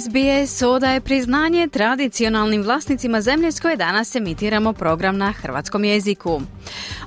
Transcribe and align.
SBS 0.00 0.62
odaje 0.62 1.00
priznanje 1.00 1.68
tradicionalnim 1.68 2.62
vlasnicima 2.62 3.20
zemlje 3.20 3.52
s 3.52 3.60
koje 3.60 3.76
danas 3.76 4.14
emitiramo 4.14 4.72
program 4.72 5.18
na 5.18 5.32
hrvatskom 5.32 5.84
jeziku. 5.84 6.40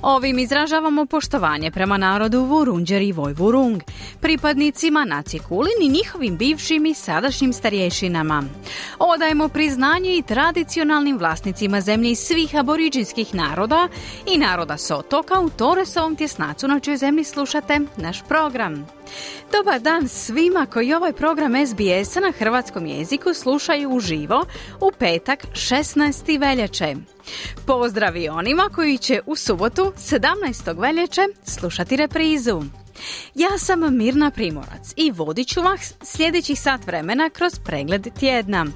Ovim 0.08 0.38
izražavamo 0.38 1.06
poštovanje 1.06 1.70
prema 1.70 1.96
narodu 1.96 2.40
Vurunđer 2.40 3.02
i 3.02 3.12
Vojvurung, 3.12 3.82
pripadnicima 4.20 5.04
nacije 5.04 5.40
Kulin 5.48 5.82
i 5.82 5.88
njihovim 5.88 6.36
bivšim 6.36 6.86
i 6.86 6.94
sadašnjim 6.94 7.52
starješinama. 7.52 8.42
Odajemo 8.98 9.48
priznanje 9.48 10.16
i 10.16 10.22
tradicionalnim 10.22 11.18
vlasnicima 11.18 11.80
zemlje 11.80 12.14
svih 12.14 12.56
aboriđinskih 12.56 13.34
naroda 13.34 13.88
i 14.26 14.38
naroda 14.38 14.76
s 14.76 14.90
otoka 14.90 15.40
u 15.40 15.50
Toresovom 15.50 16.16
tjesnacu 16.16 16.68
na 16.68 16.80
čoj 16.80 16.96
zemlji 16.96 17.24
slušate 17.24 17.80
naš 17.96 18.22
program. 18.28 18.86
Dobar 19.52 19.80
dan 19.80 20.08
svima 20.08 20.66
koji 20.66 20.94
ovaj 20.94 21.12
program 21.12 21.52
SBS 21.66 22.14
na 22.14 22.32
hrvatskom 22.38 22.86
jeziku 22.86 23.34
slušaju 23.34 23.90
uživo 23.90 24.44
u 24.80 24.90
petak 24.98 25.46
16. 25.52 26.40
veljače. 26.40 27.15
Pozdravi 27.66 28.28
onima 28.28 28.68
koji 28.74 28.98
će 28.98 29.20
u 29.26 29.36
subotu 29.36 29.92
17. 29.96 30.80
veljače 30.80 31.22
slušati 31.44 31.96
reprizu. 31.96 32.62
Ja 33.34 33.58
sam 33.58 33.96
Mirna 33.96 34.30
Primorac 34.30 34.92
i 34.96 35.10
vodit 35.10 35.48
ću 35.48 35.62
vas 35.62 35.94
sljedećih 36.02 36.60
sat 36.60 36.86
vremena 36.86 37.30
kroz 37.30 37.58
pregled 37.64 38.08
tjedna. 38.20 38.66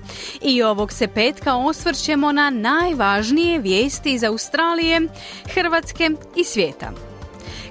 I 0.43 0.63
ovog 0.63 0.93
se 0.93 1.09
petka 1.09 1.55
osvrćemo 1.55 2.33
na 2.33 2.51
najvažnije 2.51 3.59
vijesti 3.59 4.13
iz 4.13 4.25
Australije, 4.25 5.01
Hrvatske 5.55 6.11
i 6.37 6.45
svijeta. 6.45 7.10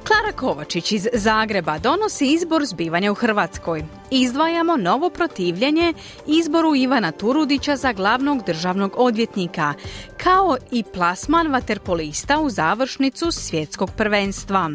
Klara 0.10 0.32
Kovačić 0.32 0.92
iz 0.92 1.08
Zagreba 1.14 1.78
donosi 1.78 2.28
izbor 2.28 2.66
zbivanja 2.66 3.12
u 3.12 3.16
Hrvatskoj. 3.16 3.84
Izdvajamo 4.12 4.78
novo 4.78 5.10
protivljenje 5.10 5.94
izboru 6.28 6.76
Ivana 6.76 7.12
Turudića 7.12 7.76
za 7.76 7.94
glavnog 7.94 8.46
državnog 8.46 8.94
odvjetnika, 8.98 9.74
kao 10.18 10.58
i 10.72 10.84
plasman 10.84 11.48
vaterpolista 11.48 12.40
u 12.40 12.50
završnicu 12.50 13.32
svjetskog 13.32 13.92
prvenstva. 13.98 14.72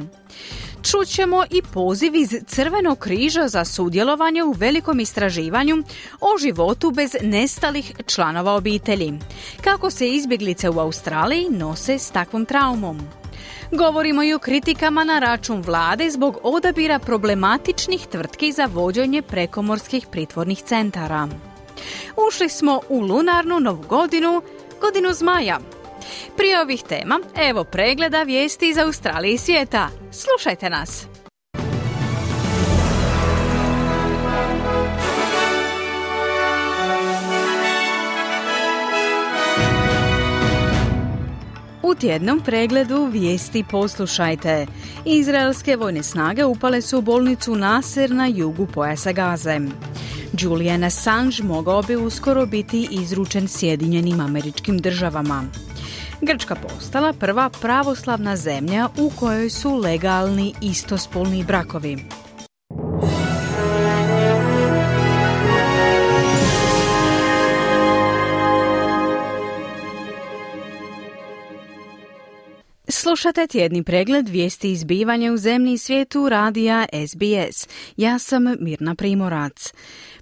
Čućemo 0.83 1.45
i 1.51 1.62
poziv 1.73 2.15
iz 2.15 2.35
Crvenog 2.47 2.99
križa 2.99 3.49
za 3.49 3.65
sudjelovanje 3.65 4.45
u 4.45 4.53
velikom 4.53 5.01
istraživanju 5.01 5.77
o 6.21 6.39
životu 6.39 6.91
bez 6.91 7.17
nestalih 7.23 7.93
članova 8.07 8.53
obitelji. 8.53 9.12
Kako 9.65 9.91
se 9.91 10.09
izbjeglice 10.09 10.71
u 10.71 10.79
Australiji 10.79 11.47
nose 11.51 11.99
s 11.99 12.11
takvom 12.11 12.45
traumom. 12.45 13.23
Govorimo 13.70 14.23
i 14.23 14.34
o 14.34 14.39
kritikama 14.39 15.05
na 15.05 15.19
račun 15.19 15.61
vlade 15.61 16.11
zbog 16.11 16.39
odabira 16.43 16.98
problematičnih 16.98 18.06
tvrtki 18.06 18.53
za 18.53 18.69
vođenje 18.73 19.23
prekomorskih 19.23 20.06
pritvornih 20.11 20.62
centara. 20.62 21.28
Ušli 22.28 22.49
smo 22.49 22.81
u 22.88 23.00
lunarnu 23.00 23.61
novu 23.61 23.84
godinu, 23.88 24.43
godinu 24.81 25.12
zmaja. 25.12 25.59
Prije 26.37 26.61
ovih 26.61 26.83
tema, 26.88 27.21
evo 27.37 27.65
pregleda 27.65 28.22
vijesti 28.22 28.69
iz 28.69 28.78
Australije 28.78 29.34
i 29.34 29.38
svijeta. 29.38 29.88
Slušajte 30.12 30.71
nas! 30.71 31.13
Tjednom 41.94 42.41
pregledu 42.41 43.05
vijesti 43.05 43.65
poslušajte. 43.71 44.66
Izraelske 45.05 45.77
vojne 45.77 46.03
snage 46.03 46.44
upale 46.44 46.82
su 46.82 46.99
u 46.99 47.03
bolnicu 47.03 47.55
Nasir 47.55 48.10
na 48.10 48.27
jugu 48.27 48.66
pojasa 48.66 49.12
Gaze. 49.12 49.60
Julian 50.38 50.84
Assange 50.84 51.43
mogao 51.43 51.82
bi 51.82 51.97
uskoro 51.97 52.47
biti 52.47 52.88
izručen 52.91 53.49
Sjedinjenim 53.49 54.21
američkim 54.21 54.78
državama. 54.78 55.44
Grčka 56.21 56.55
postala 56.55 57.12
prva 57.12 57.50
pravoslavna 57.60 58.37
zemlja 58.37 58.88
u 58.99 59.11
kojoj 59.16 59.50
su 59.50 59.76
legalni 59.76 60.55
istospolni 60.61 61.44
brakovi. 61.44 62.24
Slušate 73.04 73.47
tjedni 73.47 73.82
pregled 73.82 74.28
vijesti 74.28 74.72
izbivanja 74.72 75.32
u 75.32 75.37
zemlji 75.37 75.72
i 75.72 75.78
svijetu 75.78 76.28
radija 76.28 76.87
SBS. 77.09 77.69
Ja 77.97 78.19
sam 78.19 78.56
Mirna 78.60 78.94
Primorac. 78.94 79.72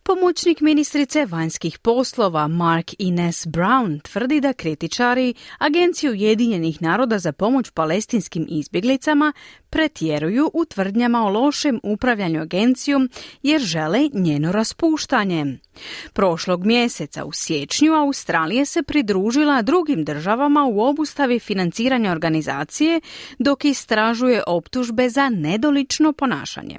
Pomoćnik 0.04 0.60
ministrice 0.60 1.26
vanjskih 1.26 1.78
poslova 1.78 2.48
Mark 2.48 2.90
Ines 2.98 3.46
Brown 3.46 4.00
tvrdi 4.02 4.40
da 4.40 4.52
kritičari 4.52 5.34
Agenciju 5.58 6.12
Ujedinjenih 6.12 6.82
naroda 6.82 7.18
za 7.18 7.32
pomoć 7.32 7.70
palestinskim 7.70 8.46
izbjeglicama 8.48 9.32
pretjeruju 9.70 10.50
u 10.54 10.64
tvrdnjama 10.64 11.24
o 11.26 11.28
lošem 11.28 11.80
upravljanju 11.82 12.40
agencijom 12.42 13.10
jer 13.42 13.60
žele 13.60 14.08
njeno 14.12 14.52
raspuštanje. 14.52 15.58
Prošlog 16.12 16.66
mjeseca 16.66 17.24
u 17.24 17.32
siječnju 17.32 17.92
Australija 17.92 18.64
se 18.64 18.82
pridružila 18.82 19.62
drugim 19.62 20.04
državama 20.04 20.64
u 20.64 20.80
obustavi 20.80 21.38
financiranja 21.38 22.12
organizacije 22.12 23.00
dok 23.38 23.64
istražuje 23.64 24.42
optužbe 24.46 25.08
za 25.08 25.28
nedolično 25.28 26.12
ponašanje. 26.12 26.78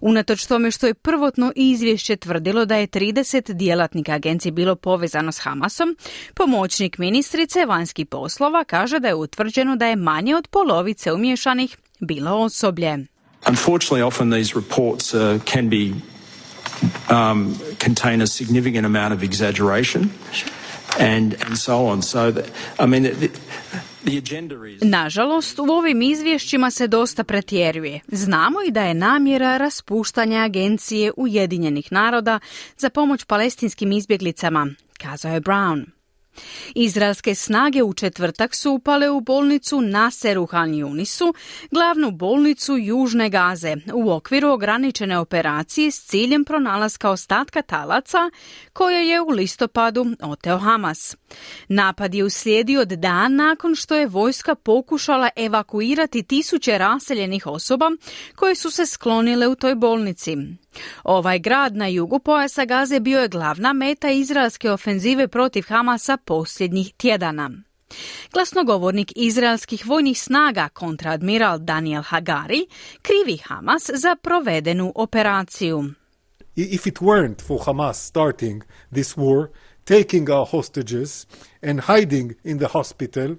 Unatoč 0.00 0.46
tome 0.46 0.70
što 0.70 0.86
je 0.86 0.94
prvotno 0.94 1.52
izvješće 1.56 2.16
tvrdilo 2.16 2.64
da 2.64 2.76
je 2.76 2.86
30 2.86 3.52
djelatnika 3.52 4.12
agencije 4.12 4.52
bilo 4.52 4.76
povezano 4.76 5.32
s 5.32 5.38
Hamasom, 5.38 5.96
pomoćnik 6.34 6.98
ministrice 6.98 7.66
vanjskih 7.66 8.06
poslova 8.06 8.64
kaže 8.64 8.98
da 8.98 9.08
je 9.08 9.14
utvrđeno 9.14 9.76
da 9.76 9.86
je 9.86 9.96
manje 9.96 10.36
od 10.36 10.48
polovice 10.48 11.12
umješanih 11.12 11.76
bilo 12.00 12.36
osoblje. 12.36 12.98
Unfortunately, 13.48 14.06
often 14.06 14.30
these 14.30 14.54
reports 14.54 15.14
uh, 15.14 15.40
can 15.44 15.68
be 15.68 15.92
um, 17.10 17.56
contain 17.84 18.22
a 18.22 18.26
significant 18.26 18.86
amount 18.86 19.12
of 19.14 19.22
exaggeration 19.22 20.10
and, 20.98 21.34
and 21.46 21.58
so 21.58 21.86
on. 21.86 22.02
So, 22.02 22.30
that, 22.30 22.44
I 22.78 22.86
mean, 22.86 23.02
the, 23.02 23.30
Nažalost, 24.82 25.58
u 25.58 25.62
ovim 25.62 26.02
izvješćima 26.02 26.70
se 26.70 26.86
dosta 26.86 27.24
pretjeruje. 27.24 28.00
Znamo 28.08 28.58
i 28.68 28.70
da 28.70 28.82
je 28.82 28.94
namjera 28.94 29.56
raspuštanja 29.56 30.38
agencije 30.38 31.12
Ujedinjenih 31.16 31.92
naroda 31.92 32.40
za 32.76 32.90
pomoć 32.90 33.24
palestinskim 33.24 33.92
izbjeglicama, 33.92 34.66
kazao 34.98 35.34
je 35.34 35.40
Brown. 35.40 35.84
Izraelske 36.74 37.34
snage 37.34 37.82
u 37.82 37.92
četvrtak 37.92 38.54
su 38.54 38.70
upale 38.70 39.10
u 39.10 39.20
bolnicu 39.20 39.80
Naseru 39.80 40.46
Han 40.46 40.70
Yunisu, 40.70 41.34
glavnu 41.70 42.10
bolnicu 42.10 42.76
Južne 42.76 43.30
Gaze, 43.30 43.76
u 43.94 44.10
okviru 44.12 44.48
ograničene 44.48 45.18
operacije 45.18 45.90
s 45.90 46.04
ciljem 46.06 46.44
pronalaska 46.44 47.10
ostatka 47.10 47.62
talaca 47.62 48.30
koje 48.72 49.08
je 49.08 49.20
u 49.20 49.28
listopadu 49.28 50.06
oteo 50.22 50.58
Hamas. 50.58 51.16
Napad 51.68 52.14
je 52.14 52.24
uslijedio 52.24 52.84
dan 52.84 53.34
nakon 53.34 53.74
što 53.74 53.94
je 53.94 54.06
vojska 54.06 54.54
pokušala 54.54 55.28
evakuirati 55.36 56.22
tisuće 56.22 56.78
raseljenih 56.78 57.46
osoba 57.46 57.90
koje 58.36 58.54
su 58.54 58.70
se 58.70 58.86
sklonile 58.86 59.48
u 59.48 59.54
toj 59.54 59.74
bolnici. 59.74 60.36
Ovaj 61.04 61.38
grad 61.38 61.76
na 61.76 61.86
jugu 61.86 62.18
pojasa 62.18 62.64
Gaze 62.64 63.00
bio 63.00 63.20
je 63.20 63.28
glavna 63.28 63.72
meta 63.72 64.10
izraelske 64.10 64.70
ofenzive 64.70 65.28
protiv 65.28 65.64
Hamasa 65.68 66.16
posljednjih 66.16 66.92
tjedana. 66.96 67.50
Glasnogovornik 68.32 69.12
izraelskih 69.16 69.86
vojnih 69.86 70.20
snaga 70.20 70.68
kontradmiral 70.68 71.58
Daniel 71.58 72.02
Hagari 72.02 72.66
krivi 73.02 73.38
Hamas 73.44 73.90
za 73.94 74.16
provedenu 74.16 74.92
operaciju. 74.94 75.84
If 76.56 76.86
it 76.86 76.98
weren't 76.98 77.46
for 77.46 77.60
Hamas 77.64 78.08
starting 78.08 78.62
this 78.92 79.16
war, 79.16 79.48
taking 79.84 80.30
our 80.30 80.46
hostages 80.50 81.26
and 81.62 81.80
hiding 81.80 82.34
in 82.44 82.58
the 82.58 82.68
hospital, 82.68 83.36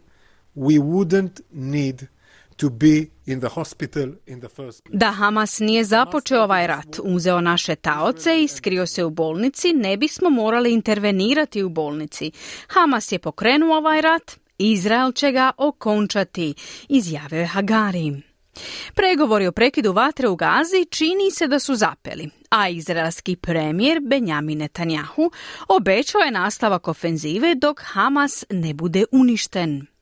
we 0.56 0.80
wouldn't 0.80 1.41
need 1.51 2.07
to 2.53 2.69
be 2.69 3.05
in 3.25 3.39
the 3.39 3.50
hospital 3.50 4.09
in 4.27 4.39
the 4.39 4.50
first 4.50 4.83
place. 4.83 4.97
Da 4.97 5.11
Hamas 5.11 5.59
nije 5.59 5.83
započeo 5.83 6.44
ovaj 6.44 6.67
rat, 6.67 7.00
uzeo 7.03 7.41
naše 7.41 7.75
taoce 7.75 8.44
i 8.44 8.47
skrio 8.47 8.88
se 8.88 9.03
u 9.03 9.09
bolnici, 9.09 9.73
ne 9.73 9.97
bismo 9.97 10.29
morali 10.29 10.73
intervenirati 10.73 11.63
u 11.63 11.69
bolnici. 11.69 12.31
Hamas 12.67 13.11
je 13.11 13.19
pokrenuo 13.19 13.77
ovaj 13.77 14.01
rat, 14.01 14.31
Izrael 14.57 15.11
će 15.11 15.31
ga 15.31 15.51
okončati, 15.57 16.53
izjavio 16.89 17.39
je 17.39 17.45
Hagari. 17.45 18.21
Pregovori 18.94 19.47
o 19.47 19.51
prekidu 19.51 19.91
vatre 19.91 20.27
u 20.27 20.35
Gazi 20.35 20.85
čini 20.89 21.31
se 21.31 21.47
da 21.47 21.59
su 21.59 21.75
zapeli, 21.75 22.29
a 22.49 22.69
izraelski 22.69 23.35
premijer 23.35 23.99
Benjamin 24.01 24.57
Netanjahu 24.57 25.31
obećao 25.67 26.21
je 26.21 26.31
nastavak 26.31 26.88
ofenzive 26.88 27.56
dok 27.56 27.81
Hamas 27.83 28.45
ne 28.49 28.73
bude 28.73 29.06
uništen. 29.11 29.93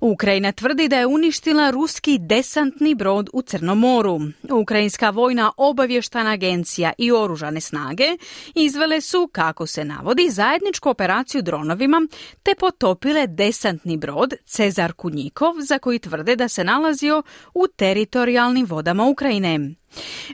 Ukrajina 0.00 0.52
tvrdi 0.52 0.88
da 0.88 0.98
je 0.98 1.06
uništila 1.06 1.70
ruski 1.70 2.18
desantni 2.20 2.94
brod 2.94 3.30
u 3.32 3.42
Crnom 3.42 3.78
moru. 3.78 4.20
Ukrajinska 4.50 5.10
vojna 5.10 5.52
obavještana 5.56 6.30
agencija 6.30 6.92
i 6.98 7.12
oružane 7.12 7.60
snage 7.60 8.16
izvele 8.54 9.00
su, 9.00 9.28
kako 9.32 9.66
se 9.66 9.84
navodi, 9.84 10.30
zajedničku 10.30 10.88
operaciju 10.88 11.42
dronovima 11.42 12.06
te 12.42 12.54
potopile 12.58 13.26
desantni 13.26 13.96
brod 13.96 14.34
Cezar 14.46 14.92
Kunjikov 14.92 15.54
za 15.60 15.78
koji 15.78 15.98
tvrde 15.98 16.36
da 16.36 16.48
se 16.48 16.64
nalazio 16.64 17.22
u 17.54 17.66
teritorijalnim 17.66 18.66
vodama 18.66 19.04
Ukrajine. 19.04 19.74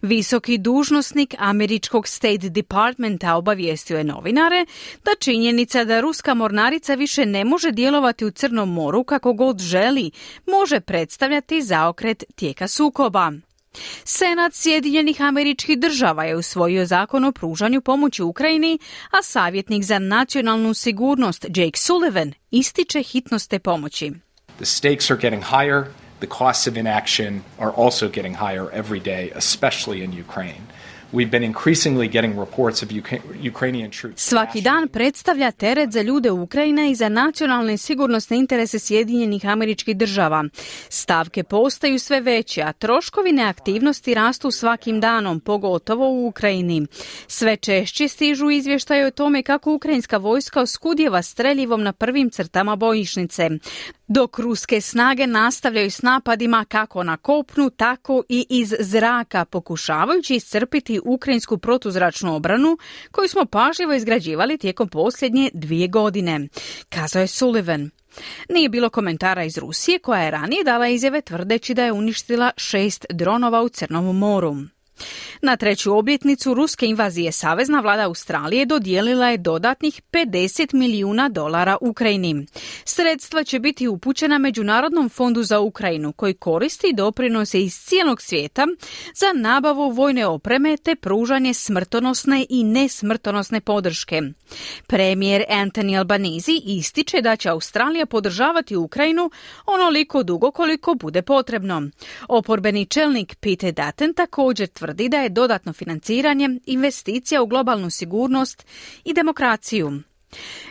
Visoki 0.02 0.58
dužnosnik 0.58 1.34
američkog 1.38 2.08
State 2.08 2.48
Departmenta 2.48 3.34
obavijestio 3.34 3.98
je 3.98 4.04
novinare 4.04 4.66
da 5.04 5.10
činjenica 5.20 5.84
da 5.84 6.00
ruska 6.00 6.34
mornarica 6.34 6.94
više 6.94 7.26
ne 7.26 7.44
može 7.44 7.70
djelovati 7.70 8.24
u 8.24 8.30
Crnom 8.30 8.72
moru 8.72 9.04
kako 9.04 9.32
god 9.32 9.60
želi 9.60 10.10
može 10.46 10.80
predstavljati 10.80 11.62
zaokret 11.62 12.24
tijeka 12.36 12.68
sukoba. 12.68 13.32
Senat 14.04 14.54
Sjedinjenih 14.54 15.22
američkih 15.22 15.78
država 15.78 16.24
je 16.24 16.36
usvojio 16.36 16.86
zakon 16.86 17.24
o 17.24 17.32
pružanju 17.32 17.80
pomoći 17.80 18.22
Ukrajini, 18.22 18.78
a 19.10 19.22
savjetnik 19.22 19.84
za 19.84 19.98
nacionalnu 19.98 20.74
sigurnost 20.74 21.44
Jake 21.44 21.78
Sullivan 21.78 22.32
ističe 22.50 23.02
hitnost 23.02 23.50
te 23.50 23.58
pomoći. 23.58 24.12
The 26.22 26.34
costs 26.40 26.66
of 26.70 26.76
inaction 26.76 27.42
are 27.58 27.72
also 27.82 28.08
getting 28.08 28.34
higher 28.34 28.66
every 28.80 29.00
day, 29.00 29.24
especially 29.34 29.98
in 30.04 30.10
Ukraine. 30.26 30.64
We've 31.12 31.30
been 31.30 31.44
increasingly 31.44 32.08
getting 32.08 32.40
reports 32.40 32.82
of 32.82 32.88
Ukrainian 33.42 33.90
troops. 33.90 34.22
Svaki 34.28 34.60
dan 34.60 34.88
predstavlja 34.88 35.50
teret 35.50 35.92
za 35.92 36.02
ljude 36.02 36.30
Ukrajine 36.30 36.90
i 36.90 36.94
za 36.94 37.08
nacionalne 37.08 37.78
sigurnosne 37.78 38.38
interese 38.38 38.78
Sjedinjenih 38.78 39.46
američkih 39.46 39.96
država. 39.96 40.44
Stavke 40.88 41.42
postaju 41.42 41.98
sve 41.98 42.20
veće, 42.20 42.62
a 42.62 42.72
troškovi 42.72 43.32
neaktivnosti 43.32 44.14
rastu 44.14 44.50
svakim 44.50 45.00
danom, 45.00 45.40
pogotovo 45.40 46.08
u 46.08 46.26
Ukrajini. 46.26 46.86
Sve 47.26 47.56
češće 47.56 48.08
stižu 48.08 48.50
izvještaje 48.50 49.06
o 49.06 49.10
tome 49.10 49.42
kako 49.42 49.74
ukrajinska 49.74 50.16
vojska 50.16 50.60
oskudjeva 50.60 51.22
streljivom 51.22 51.82
na 51.82 51.92
prvim 51.92 52.30
crtama 52.30 52.76
bojišnice 52.76 53.50
dok 54.12 54.38
ruske 54.38 54.80
snage 54.80 55.26
nastavljaju 55.26 55.90
s 55.90 56.02
napadima 56.02 56.64
kako 56.64 57.02
na 57.02 57.16
kopnu, 57.16 57.70
tako 57.70 58.22
i 58.28 58.46
iz 58.48 58.74
zraka, 58.80 59.44
pokušavajući 59.44 60.34
iscrpiti 60.34 61.00
ukrajinsku 61.04 61.58
protuzračnu 61.58 62.34
obranu 62.34 62.78
koju 63.10 63.28
smo 63.28 63.44
pažljivo 63.44 63.92
izgrađivali 63.92 64.58
tijekom 64.58 64.88
posljednje 64.88 65.50
dvije 65.54 65.88
godine, 65.88 66.48
kazao 66.88 67.20
je 67.20 67.26
Sullivan. 67.26 67.90
Nije 68.48 68.68
bilo 68.68 68.90
komentara 68.90 69.44
iz 69.44 69.58
Rusije 69.58 69.98
koja 69.98 70.22
je 70.22 70.30
ranije 70.30 70.64
dala 70.64 70.88
izjave 70.88 71.20
tvrdeći 71.20 71.74
da 71.74 71.84
je 71.84 71.92
uništila 71.92 72.50
šest 72.56 73.06
dronova 73.10 73.62
u 73.62 73.68
Crnom 73.68 74.18
moru. 74.18 74.56
Na 75.42 75.56
treću 75.56 75.98
obljetnicu 75.98 76.54
ruske 76.54 76.86
invazije 76.86 77.32
Savezna 77.32 77.80
vlada 77.80 78.02
Australije 78.02 78.66
dodijelila 78.66 79.28
je 79.28 79.38
dodatnih 79.38 80.00
50 80.12 80.74
milijuna 80.74 81.28
dolara 81.28 81.76
Ukrajini. 81.80 82.46
Sredstva 82.84 83.44
će 83.44 83.58
biti 83.58 83.88
upućena 83.88 84.38
Međunarodnom 84.38 85.08
fondu 85.08 85.42
za 85.42 85.60
Ukrajinu 85.60 86.12
koji 86.12 86.34
koristi 86.34 86.92
doprinose 86.92 87.60
iz 87.60 87.74
cijelog 87.74 88.22
svijeta 88.22 88.66
za 89.14 89.32
nabavu 89.34 89.90
vojne 89.90 90.26
opreme 90.26 90.76
te 90.76 90.94
pružanje 90.94 91.54
smrtonosne 91.54 92.46
i 92.48 92.64
nesmrtonosne 92.64 93.60
podrške. 93.60 94.22
Premijer 94.86 95.44
Anthony 95.50 95.98
Albanizi 95.98 96.60
ističe 96.64 97.20
da 97.20 97.36
će 97.36 97.48
Australija 97.48 98.06
podržavati 98.06 98.76
Ukrajinu 98.76 99.30
onoliko 99.66 100.22
dugo 100.22 100.50
koliko 100.50 100.94
bude 100.94 101.22
potrebno. 101.22 101.82
Oporbeni 102.28 102.86
čelnik 102.86 103.34
Pete 103.34 103.72
Daten 103.72 104.14
također 104.14 104.68
tvrdi 104.68 104.91
da 104.92 105.16
je 105.16 105.28
dodatno 105.28 105.72
financiranje 105.72 106.48
investicija 106.66 107.42
u 107.42 107.46
globalnu 107.46 107.90
sigurnost 107.90 108.66
i 109.04 109.12
demokraciju. 109.12 110.02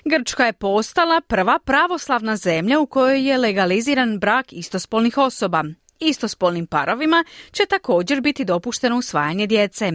Grčka 0.05 0.45
je 0.45 0.53
postala 0.53 1.21
prva 1.21 1.59
pravoslavna 1.59 2.35
zemlja 2.35 2.79
u 2.79 2.85
kojoj 2.85 3.29
je 3.29 3.37
legaliziran 3.37 4.19
brak 4.19 4.53
istospolnih 4.53 5.17
osoba. 5.17 5.63
Istospolnim 5.99 6.67
parovima 6.67 7.23
će 7.51 7.65
također 7.65 8.21
biti 8.21 8.45
dopušteno 8.45 8.97
usvajanje 8.97 9.47
djece. 9.47 9.91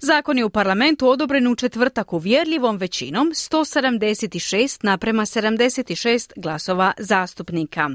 Zakon 0.00 0.38
je 0.38 0.44
u 0.44 0.50
parlamentu 0.50 1.08
odobren 1.08 1.46
u 1.46 1.56
četvrtak 1.56 2.12
uvjerljivom 2.12 2.76
većinom 2.76 3.28
176 3.28 4.84
naprema 4.84 5.22
76 5.22 6.32
glasova 6.36 6.92
zastupnika. 6.98 7.90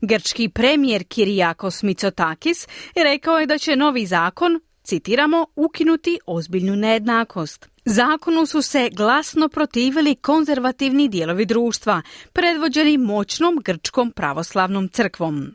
Grčki 0.00 0.48
premijer 0.48 1.04
Kirijakos 1.04 1.82
Mitsotakis 1.82 2.66
rekao 2.94 3.38
je 3.38 3.46
da 3.46 3.58
će 3.58 3.76
novi 3.76 4.06
zakon 4.06 4.60
citiramo, 4.88 5.46
ukinuti 5.56 6.18
ozbiljnu 6.26 6.76
nejednakost. 6.76 7.68
Zakonu 7.84 8.46
su 8.46 8.62
se 8.62 8.90
glasno 8.92 9.48
protivili 9.48 10.14
konzervativni 10.14 11.08
dijelovi 11.08 11.46
društva, 11.46 12.02
predvođeni 12.32 12.98
moćnom 12.98 13.60
grčkom 13.64 14.12
pravoslavnom 14.12 14.88
crkvom. 14.88 15.54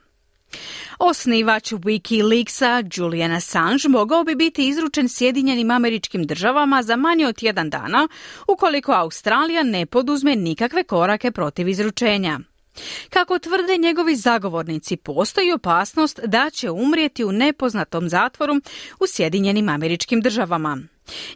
Osnivač 1.00 1.72
Wikileaksa 1.72 2.84
Julian 2.96 3.32
Assange 3.32 3.88
mogao 3.90 4.24
bi 4.24 4.36
biti 4.36 4.68
izručen 4.68 5.10
Sjedinjenim 5.10 5.72
američkim 5.72 6.24
državama 6.24 6.84
za 6.84 6.96
manje 6.96 7.28
od 7.28 7.44
jedan 7.44 7.70
dana 7.70 8.08
ukoliko 8.48 8.92
Australija 8.92 9.64
ne 9.64 9.86
poduzme 9.86 10.36
nikakve 10.36 10.84
korake 10.84 11.32
protiv 11.32 11.68
izručenja. 11.68 12.40
Kako 13.10 13.40
tvrde 13.40 13.78
njegovi 13.78 14.16
zagovornici, 14.16 14.98
postoji 14.98 15.52
opasnost 15.52 16.20
da 16.26 16.50
će 16.50 16.72
umrijeti 16.72 17.24
u 17.24 17.32
nepoznatom 17.32 18.10
zatvoru 18.10 18.54
u 19.00 19.08
Sjedinjenim 19.08 19.70
američkim 19.70 20.22
državama. 20.22 20.78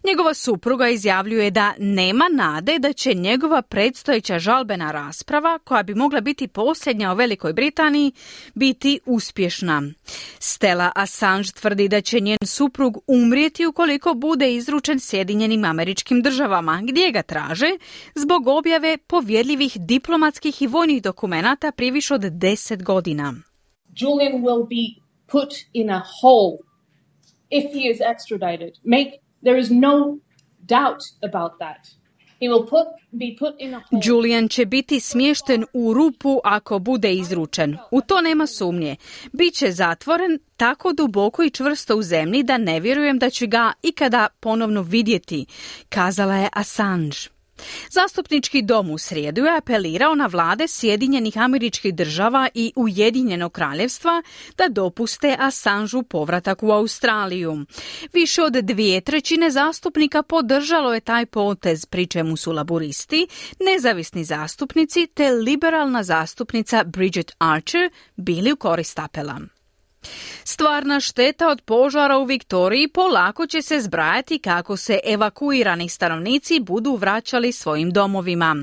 Njegova 0.04 0.34
supruga 0.34 0.90
izjavljuje 0.90 1.52
da 1.52 1.74
nema 1.78 2.26
nade 2.32 2.80
da 2.80 2.94
će 2.94 3.14
njegova 3.14 3.62
predstojeća 3.62 4.40
žalbena 4.40 4.92
rasprava, 4.92 5.60
koja 5.60 5.84
bi 5.84 5.96
mogla 5.96 6.22
biti 6.22 6.48
posljednja 6.48 7.12
u 7.14 7.16
Velikoj 7.16 7.54
Britaniji, 7.54 8.12
biti 8.56 9.00
uspješna. 9.06 9.84
Stella 10.40 10.92
Assange 10.96 11.50
tvrdi 11.52 11.88
da 11.88 12.02
će 12.02 12.20
njen 12.20 12.38
suprug 12.46 12.98
umrijeti 13.08 13.66
ukoliko 13.66 14.14
bude 14.14 14.54
izručen 14.54 15.00
Sjedinjenim 15.00 15.66
američkim 15.66 16.22
državama, 16.22 16.82
gdje 16.84 17.12
ga 17.12 17.22
traže 17.22 17.78
zbog 18.16 18.48
objave 18.48 18.98
povjerljivih 18.98 19.78
diplomatskih 19.80 20.62
i 20.62 20.68
vojnih 20.68 21.02
dokumenata 21.02 21.72
prije 21.72 21.88
od 22.12 22.22
deset 22.22 22.84
godina. 22.84 23.34
Julian 23.96 24.44
will 24.44 24.68
be 24.68 25.02
put 25.32 25.54
in 25.74 25.90
a 25.90 26.04
hole 26.22 26.58
if 27.50 27.74
he 27.74 27.90
is 27.90 28.00
extradited. 28.00 28.74
Make 28.84 29.27
There 29.42 29.60
is 29.60 29.70
no 29.70 30.18
doubt 30.68 31.02
about 31.22 31.52
that. 31.60 31.98
Julian 34.04 34.48
će 34.48 34.66
biti 34.66 35.00
smješten 35.00 35.66
u 35.74 35.94
rupu 35.94 36.40
ako 36.44 36.80
bude 36.80 37.14
izručen. 37.14 37.78
U 37.92 38.02
to 38.02 38.22
nema 38.22 38.48
sumnje. 38.48 38.96
Biće 39.34 39.72
zatvoren 39.72 40.40
tako 40.58 40.94
duboko 40.94 41.44
i 41.44 41.50
čvrsto 41.50 41.96
u 41.96 42.02
zemlji 42.02 42.44
da 42.44 42.58
ne 42.58 42.80
vjerujem 42.80 43.20
da 43.20 43.30
ću 43.30 43.48
ga 43.48 43.74
ikada 43.84 44.28
ponovno 44.40 44.82
vidjeti, 44.82 45.46
kazala 45.90 46.36
je 46.36 46.50
Assange. 46.54 47.37
Zastupnički 47.90 48.62
dom 48.62 48.90
u 48.90 48.98
srijedu 48.98 49.46
je 49.46 49.58
apelirao 49.58 50.16
na 50.16 50.26
vlade 50.26 50.68
Sjedinjenih 50.68 51.38
američkih 51.38 51.96
država 51.96 52.50
i 52.54 52.74
Ujedinjenog 52.76 53.52
kraljevstva 53.52 54.22
da 54.58 54.68
dopuste 54.68 55.36
Assanžu 55.40 56.04
povratak 56.04 56.64
u 56.64 56.72
Australiju. 56.72 57.66
Više 58.14 58.44
od 58.44 58.54
dvije 58.54 59.02
trećine 59.02 59.52
zastupnika 59.52 60.24
podržalo 60.24 60.94
je 60.94 61.00
taj 61.00 61.26
potez, 61.26 61.86
pri 61.86 62.08
čemu 62.08 62.38
su 62.38 62.52
laboristi, 62.52 63.28
nezavisni 63.60 64.24
zastupnici 64.24 65.08
te 65.14 65.32
liberalna 65.32 66.04
zastupnica 66.04 66.84
Bridget 66.84 67.32
Archer 67.38 67.90
bili 68.16 68.52
u 68.52 68.56
korist 68.56 69.00
apela. 69.00 69.57
Stvarna 70.44 71.00
šteta 71.00 71.50
od 71.50 71.62
požara 71.62 72.18
u 72.18 72.26
Viktoriji 72.26 72.88
polako 72.88 73.48
će 73.48 73.62
se 73.62 73.80
zbrajati 73.80 74.40
kako 74.40 74.78
se 74.78 75.00
evakuirani 75.06 75.90
stanovnici 75.90 76.60
budu 76.60 76.96
vraćali 76.96 77.52
svojim 77.52 77.92
domovima. 77.92 78.56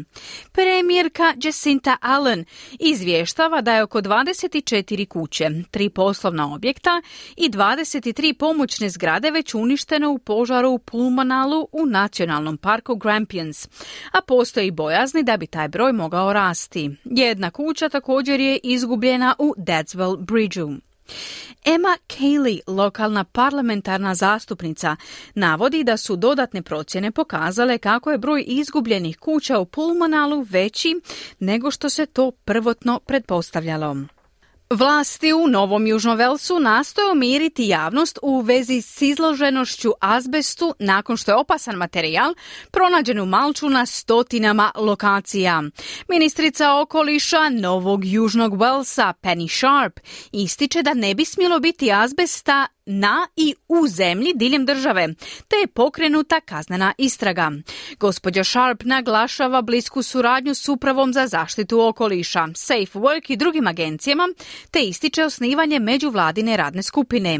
Premijerka 0.53 1.35
Jacinta 1.43 1.97
Allen 2.01 2.45
izvještava 2.81 3.61
da 3.61 3.75
je 3.75 3.83
oko 3.83 4.01
24 4.01 5.09
kuće, 5.09 5.51
tri 5.71 5.89
poslovna 5.89 6.55
objekta 6.55 7.03
i 7.37 7.49
23 7.49 8.33
pomoćne 8.33 8.89
zgrade 8.89 9.31
već 9.31 9.55
uništene 9.55 10.09
u 10.09 10.19
požaru 10.19 10.71
u 10.71 10.79
Pulmonalu 10.79 11.69
u 11.73 11.87
nacionalnom 11.87 12.57
parku 12.57 12.97
Grampians, 12.97 13.69
a 14.13 14.21
postoji 14.27 14.71
bojazni 14.71 15.23
da 15.23 15.37
bi 15.37 15.47
taj 15.47 15.69
broj 15.69 15.93
mogao 15.93 16.33
rasti. 16.33 16.91
Jedna 17.05 17.51
kuća 17.51 17.89
također 17.89 18.41
je 18.41 18.59
izgubljena 18.63 19.35
u 19.39 19.55
Dadswell 19.57 20.17
Bridgeu. 20.17 20.94
Emma 21.65 21.97
Cayley, 22.09 22.61
lokalna 22.67 23.25
parlamentarna 23.25 24.15
zastupnica, 24.15 24.97
navodi 25.35 25.85
da 25.85 25.97
su 25.97 26.17
dodatne 26.17 26.63
procjene 26.63 27.11
pokazale 27.11 27.79
kako 27.79 28.11
je 28.11 28.19
broj 28.19 28.45
izgubljenih 28.47 29.19
kuća 29.19 29.59
u 29.59 29.67
Pulmonalu 29.67 30.47
veći 30.51 31.01
nego 31.39 31.71
što 31.71 31.89
se 31.89 32.07
to 32.07 32.31
prvotno 32.31 33.01
pretpostavljalo. 33.07 33.97
Vlasti 34.71 35.33
u 35.33 35.47
Novom 35.47 35.87
Južnom 35.87 36.17
Velsu 36.17 36.61
nastoje 36.61 37.13
umiriti 37.13 37.69
javnost 37.69 38.19
u 38.23 38.41
vezi 38.41 38.83
s 38.83 39.03
izloženošću 39.03 39.93
azbestu 40.01 40.75
nakon 40.79 41.17
što 41.17 41.31
je 41.31 41.37
opasan 41.37 41.77
materijal 41.77 42.35
pronađen 42.71 43.21
u 43.21 43.27
Malču 43.27 43.69
na 43.69 43.87
stotinama 43.87 44.71
lokacija. 44.75 45.63
Ministrica 46.09 46.81
okoliša 46.81 47.49
Novog 47.49 48.05
Južnog 48.05 48.61
Velsa 48.61 49.13
Penny 49.23 49.59
Sharp 49.59 50.01
ističe 50.33 50.83
da 50.83 50.95
ne 50.95 51.15
bi 51.15 51.25
smjelo 51.25 51.61
biti 51.61 51.93
azbesta 51.93 52.67
na 52.87 53.29
i 53.37 53.55
u 53.69 53.89
zemlji 53.89 54.33
diljem 54.35 54.67
države, 54.67 55.09
te 55.49 55.57
je 55.57 55.67
pokrenuta 55.67 56.41
kaznena 56.41 56.93
istraga. 56.99 57.51
Gospođa 58.01 58.45
Sharp 58.45 58.83
naglašava 58.85 59.63
blisku 59.63 60.03
suradnju 60.03 60.55
s 60.55 60.69
upravom 60.69 61.13
za 61.13 61.27
zaštitu 61.27 61.81
okoliša, 61.81 62.49
Safe 62.55 62.99
Work 62.99 63.33
i 63.33 63.37
drugim 63.37 63.67
agencijama, 63.67 64.29
te 64.71 64.81
ističe 64.81 65.25
osnivanje 65.25 65.79
međuvladine 65.79 66.57
radne 66.57 66.83
skupine. 66.83 67.39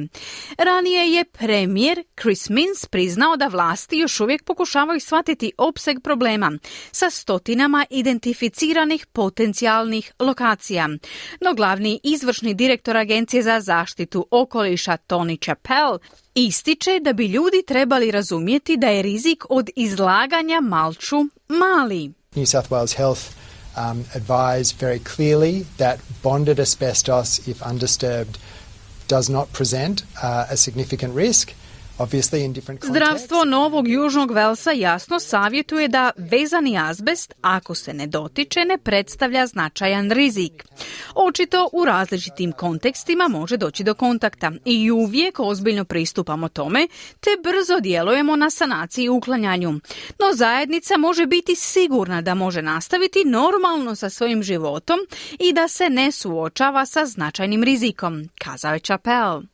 Ranije 0.59 1.13
je 1.13 1.25
premijer 1.25 2.03
Chris 2.21 2.49
Mins 2.49 2.87
priznao 2.87 3.37
da 3.37 3.47
vlasti 3.47 3.99
još 3.99 4.21
uvijek 4.21 4.45
pokušavaju 4.45 5.01
shvatiti 5.01 5.53
opseg 5.59 5.97
problema 6.03 6.53
sa 6.93 7.11
stotinama 7.11 7.87
identificiranih 7.91 9.07
potencijalnih 9.07 10.13
lokacija. 10.21 10.89
No 11.41 11.55
glavni 11.55 12.01
izvršni 12.03 12.55
direktor 12.55 12.97
Agencije 12.97 13.43
za 13.43 13.61
zaštitu 13.61 14.27
okoliša 14.31 14.97
Tony 15.09 15.34
Tony 15.35 15.41
Chappell 15.41 15.99
ističe 16.35 17.01
da 17.01 17.13
bi 17.13 17.27
ljudi 17.27 17.63
trebali 17.67 18.11
razumjeti 18.11 18.77
da 18.77 18.89
je 18.89 19.03
rizik 19.03 19.45
od 19.49 19.71
izlaganja 19.77 20.61
malču 20.61 21.17
mali. 21.49 22.13
New 22.35 22.47
South 22.47 22.71
Wales 22.71 22.97
Health 22.97 23.21
um, 23.77 24.05
advise 24.15 24.75
very 24.81 25.01
clearly 25.17 25.65
that 25.77 25.99
bonded 26.23 26.61
asbestos, 26.61 27.49
if 27.49 27.63
undisturbed, 27.71 28.39
does 29.09 29.29
not 29.29 29.49
present 29.53 30.03
uh, 30.03 30.47
a 30.51 30.57
significant 30.57 31.17
risk. 31.17 31.51
Zdravstvo 32.83 33.45
Novog 33.45 33.89
Južnog 33.89 34.31
Velsa 34.31 34.71
jasno 34.71 35.21
savjetuje 35.21 35.89
da 35.89 36.11
vezani 36.17 36.79
azbest, 36.79 37.35
ako 37.41 37.75
se 37.75 37.95
ne 37.95 38.07
dotiče, 38.07 38.65
ne 38.65 38.79
predstavlja 38.79 39.47
značajan 39.47 40.11
rizik. 40.11 40.65
Očito 41.15 41.69
u 41.73 41.85
različitim 41.85 42.53
kontekstima 42.53 43.29
može 43.29 43.57
doći 43.57 43.85
do 43.85 43.95
kontakta 43.95 44.53
i 44.65 44.91
uvijek 44.91 45.41
ozbiljno 45.41 45.85
pristupamo 45.85 46.49
tome, 46.49 46.89
te 47.21 47.31
brzo 47.43 47.81
djelujemo 47.81 48.37
na 48.37 48.51
sanaciji 48.51 49.05
i 49.05 49.09
uklanjanju. 49.09 49.71
No 50.21 50.35
zajednica 50.35 50.97
može 50.97 51.27
biti 51.27 51.57
sigurna 51.57 52.23
da 52.23 52.35
može 52.35 52.63
nastaviti 52.63 53.25
normalno 53.25 53.95
sa 53.95 54.11
svojim 54.11 54.43
životom 54.43 54.99
i 55.39 55.53
da 55.53 55.69
se 55.69 55.91
ne 55.91 56.13
suočava 56.13 56.87
sa 56.87 57.07
značajnim 57.07 57.65
rizikom, 57.65 58.29
kazao 58.39 58.73
je 58.75 58.81
Chappell. 58.81 59.54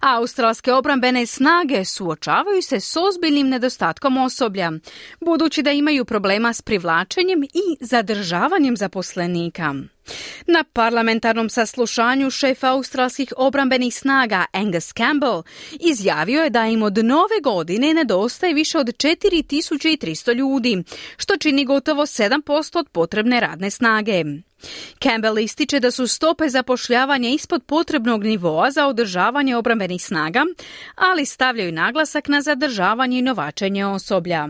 Australske 0.00 0.72
obrambene 0.72 1.26
snage 1.26 1.84
suočavaju 1.84 2.62
se 2.62 2.80
s 2.80 2.96
ozbiljnim 2.96 3.48
nedostatkom 3.48 4.16
osoblja, 4.16 4.72
budući 5.20 5.62
da 5.62 5.70
imaju 5.70 6.04
problema 6.04 6.52
s 6.52 6.62
privlačenjem 6.62 7.42
i 7.42 7.76
zadržavanjem 7.80 8.76
zaposlenika. 8.76 9.74
Na 10.46 10.64
parlamentarnom 10.72 11.48
saslušanju 11.48 12.30
šef 12.30 12.64
australskih 12.64 13.32
obrambenih 13.36 13.94
snaga 13.94 14.44
Angus 14.52 14.92
Campbell 14.92 15.42
izjavio 15.80 16.42
je 16.42 16.50
da 16.50 16.66
im 16.66 16.82
od 16.82 17.04
nove 17.04 17.40
godine 17.42 17.94
nedostaje 17.94 18.54
više 18.54 18.78
od 18.78 18.86
4300 18.86 20.34
ljudi, 20.34 20.84
što 21.16 21.36
čini 21.36 21.64
gotovo 21.64 22.02
7% 22.02 22.78
od 22.78 22.88
potrebne 22.88 23.40
radne 23.40 23.70
snage. 23.70 24.24
Campbell 25.02 25.38
ističe 25.38 25.80
da 25.80 25.90
su 25.90 26.06
stope 26.06 26.48
zapošljavanja 26.48 27.28
ispod 27.28 27.62
potrebnog 27.64 28.24
nivoa 28.24 28.70
za 28.70 28.86
održavanje 28.86 29.56
obrambenih 29.56 30.04
snaga, 30.04 30.44
ali 30.94 31.26
stavljaju 31.26 31.72
naglasak 31.72 32.28
na 32.28 32.42
zadržavanje 32.42 33.18
i 33.18 33.22
novačenje 33.22 33.86
osoblja. 33.86 34.48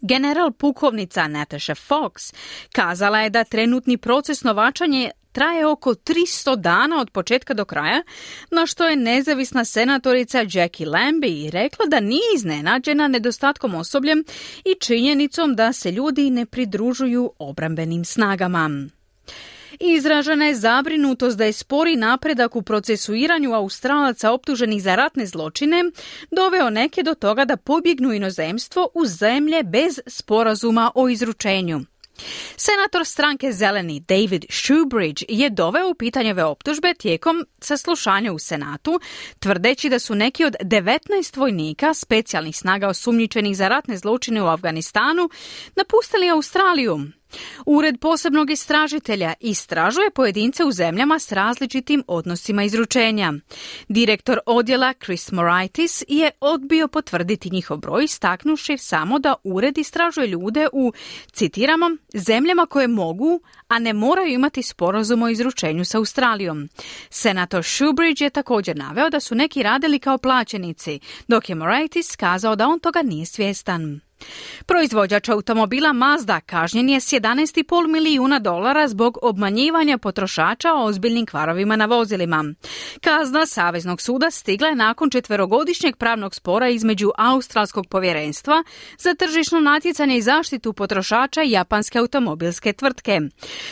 General 0.00 0.52
pukovnica 0.52 1.28
Natasha 1.28 1.74
Fox 1.74 2.34
kazala 2.72 3.20
je 3.20 3.30
da 3.30 3.44
trenutni 3.44 3.96
proces 3.96 4.42
novačanja 4.42 5.10
traje 5.34 5.66
oko 5.66 5.94
300 5.94 6.56
dana 6.56 7.00
od 7.00 7.10
početka 7.10 7.54
do 7.54 7.64
kraja, 7.64 8.02
na 8.50 8.66
što 8.66 8.88
je 8.88 8.96
nezavisna 8.96 9.64
senatorica 9.64 10.44
Jackie 10.52 10.88
Lambie 10.88 11.50
rekla 11.50 11.86
da 11.86 12.00
nije 12.00 12.34
iznenađena 12.36 13.08
nedostatkom 13.08 13.74
osobljem 13.74 14.24
i 14.64 14.74
činjenicom 14.80 15.54
da 15.54 15.72
se 15.72 15.90
ljudi 15.90 16.30
ne 16.30 16.46
pridružuju 16.46 17.32
obrambenim 17.38 18.04
snagama. 18.04 18.70
Izražena 19.80 20.46
je 20.46 20.54
zabrinutost 20.54 21.38
da 21.38 21.44
je 21.44 21.52
spori 21.52 21.96
napredak 21.96 22.56
u 22.56 22.62
procesuiranju 22.62 23.52
Australaca 23.52 24.32
optuženih 24.32 24.82
za 24.82 24.94
ratne 24.94 25.26
zločine 25.26 25.84
doveo 26.30 26.70
neke 26.70 27.02
do 27.02 27.14
toga 27.14 27.44
da 27.44 27.56
pobjegnu 27.56 28.12
inozemstvo 28.12 28.88
u 28.94 29.06
zemlje 29.06 29.62
bez 29.62 30.00
sporazuma 30.06 30.90
o 30.94 31.08
izručenju. 31.08 31.80
Senator 32.56 33.04
stranke 33.04 33.52
Zeleni 33.52 34.00
David 34.00 34.44
Shoebridge 34.50 35.24
je 35.28 35.50
doveo 35.50 35.88
u 35.88 35.94
pitanje 35.94 36.30
ove 36.30 36.44
optužbe 36.44 36.94
tijekom 36.94 37.46
saslušanja 37.60 38.32
u 38.32 38.38
Senatu, 38.38 39.00
tvrdeći 39.38 39.88
da 39.88 39.98
su 39.98 40.14
neki 40.14 40.44
od 40.44 40.56
19 40.60 41.36
vojnika 41.36 41.94
specijalnih 41.94 42.56
snaga 42.56 42.88
osumnjičenih 42.88 43.56
za 43.56 43.68
ratne 43.68 43.96
zločine 43.96 44.42
u 44.42 44.46
Afganistanu 44.46 45.30
napustili 45.76 46.30
Australiju. 46.30 47.00
Ured 47.66 48.00
posebnog 48.00 48.50
istražitelja 48.50 49.34
istražuje 49.40 50.10
pojedince 50.10 50.64
u 50.64 50.72
zemljama 50.72 51.18
s 51.18 51.32
različitim 51.32 52.04
odnosima 52.06 52.64
izručenja. 52.64 53.32
Direktor 53.88 54.38
odjela 54.46 54.92
Chris 55.04 55.32
Moraitis 55.32 56.04
je 56.08 56.30
odbio 56.40 56.88
potvrditi 56.88 57.50
njihov 57.50 57.76
broj, 57.76 58.06
staknuši 58.08 58.78
samo 58.78 59.18
da 59.18 59.34
ured 59.44 59.78
istražuje 59.78 60.26
ljude 60.26 60.68
u, 60.72 60.92
citiramo, 61.32 61.90
zemljama 62.14 62.66
koje 62.66 62.88
mogu, 62.88 63.40
a 63.68 63.78
ne 63.78 63.92
moraju 63.92 64.28
imati 64.28 64.62
sporazum 64.62 65.22
o 65.22 65.28
izručenju 65.28 65.84
sa 65.84 65.98
Australijom. 65.98 66.68
Senator 67.10 67.64
Shoebridge 67.64 68.24
je 68.24 68.30
također 68.30 68.76
naveo 68.76 69.10
da 69.10 69.20
su 69.20 69.34
neki 69.34 69.62
radili 69.62 69.98
kao 69.98 70.18
plaćenici, 70.18 71.00
dok 71.28 71.48
je 71.48 71.54
Moraitis 71.54 72.16
kazao 72.16 72.56
da 72.56 72.68
on 72.68 72.80
toga 72.80 73.02
nije 73.02 73.26
svjestan. 73.26 74.00
Proizvođač 74.66 75.28
automobila 75.28 75.92
Mazda 75.92 76.40
kažnjen 76.40 76.88
je 76.88 77.00
s 77.00 77.12
11,5 77.12 77.92
milijuna 77.92 78.38
dolara 78.38 78.88
zbog 78.88 79.18
obmanjivanja 79.22 79.98
potrošača 79.98 80.72
o 80.72 80.84
ozbiljnim 80.84 81.26
kvarovima 81.26 81.76
na 81.76 81.86
vozilima. 81.86 82.44
Kazna 83.00 83.46
Saveznog 83.46 84.00
suda 84.00 84.30
stigla 84.30 84.68
je 84.68 84.74
nakon 84.74 85.10
četverogodišnjeg 85.10 85.96
pravnog 85.96 86.34
spora 86.34 86.68
između 86.68 87.10
Australskog 87.18 87.86
povjerenstva 87.86 88.64
za 88.98 89.14
tržišno 89.14 89.60
natjecanje 89.60 90.16
i 90.16 90.22
zaštitu 90.22 90.72
potrošača 90.72 91.42
japanske 91.42 91.98
automobilske 91.98 92.72
tvrtke. 92.72 93.20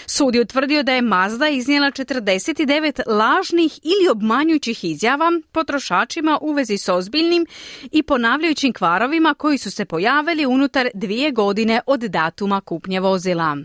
Sud 0.06 0.34
je 0.34 0.40
utvrdio 0.40 0.82
da 0.82 0.92
je 0.92 1.02
Mazda 1.02 1.48
iznijela 1.48 1.90
49 1.90 3.00
lažnih 3.06 3.78
ili 3.82 4.10
obmanjujućih 4.10 4.84
izjava 4.84 5.30
potrošačima 5.52 6.38
u 6.40 6.52
vezi 6.52 6.78
s 6.78 6.88
ozbiljnim 6.88 7.46
i 7.92 8.02
ponavljajućim 8.02 8.72
kvarovima 8.72 9.34
koji 9.34 9.58
su 9.58 9.70
se 9.70 9.84
pojavili 9.84 10.41
unutar 10.46 10.88
dvije 10.94 11.30
godine 11.30 11.80
od 11.86 12.00
datuma 12.00 12.60
kupnje 12.60 13.00
vozila. 13.00 13.56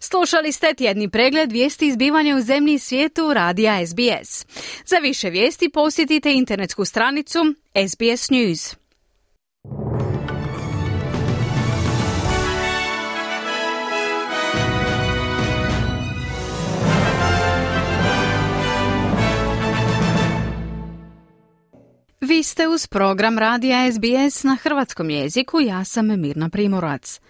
Slušali 0.00 0.52
ste 0.52 0.74
tjedni 0.74 1.10
pregled 1.10 1.52
vijesti 1.52 1.86
izbivanja 1.86 2.36
u 2.36 2.40
zemlji 2.40 2.74
i 2.74 2.78
svijetu 2.78 3.32
radija 3.34 3.86
SBS. 3.86 4.46
Za 4.86 4.96
više 4.96 5.30
vijesti 5.30 5.68
posjetite 5.68 6.32
internetsku 6.32 6.84
stranicu 6.84 7.38
SBS 7.88 8.30
News. 8.30 8.81
Vi 22.32 22.42
ste 22.42 22.68
uz 22.68 22.86
program 22.86 23.38
Radija 23.38 23.92
SBS 23.92 24.42
na 24.42 24.56
hrvatskom 24.62 25.10
jeziku, 25.10 25.60
ja 25.60 25.84
sam 25.84 26.20
Mirna 26.20 26.48
Primorac. 26.48 27.20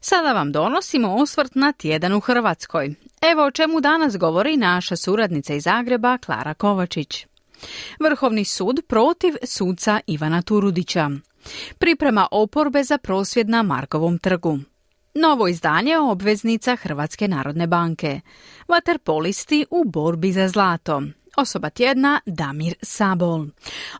Sada 0.00 0.32
vam 0.32 0.52
donosimo 0.52 1.14
osvrt 1.14 1.54
na 1.54 1.72
tjedan 1.72 2.12
u 2.12 2.20
Hrvatskoj. 2.20 2.94
Evo 3.32 3.44
o 3.44 3.50
čemu 3.50 3.80
danas 3.80 4.16
govori 4.16 4.56
naša 4.56 4.96
suradnica 4.96 5.54
iz 5.54 5.62
Zagreba, 5.62 6.18
Klara 6.18 6.54
Kovačić. 6.54 7.26
Vrhovni 8.00 8.44
sud 8.44 8.80
protiv 8.88 9.34
suca 9.44 10.00
Ivana 10.06 10.42
Turudića. 10.42 11.10
Priprema 11.78 12.26
oporbe 12.30 12.82
za 12.84 12.98
prosvjed 12.98 13.48
na 13.48 13.62
Markovom 13.62 14.18
trgu. 14.18 14.58
Novo 15.14 15.48
izdanje 15.48 15.98
obveznica 15.98 16.76
Hrvatske 16.76 17.28
narodne 17.28 17.66
banke. 17.66 18.20
Vaterpolisti 18.68 19.66
u 19.70 19.84
borbi 19.84 20.32
za 20.32 20.48
zlato. 20.48 21.02
Osoba 21.40 21.70
tjedna 21.70 22.20
Damir 22.26 22.74
Sabol. 22.82 23.40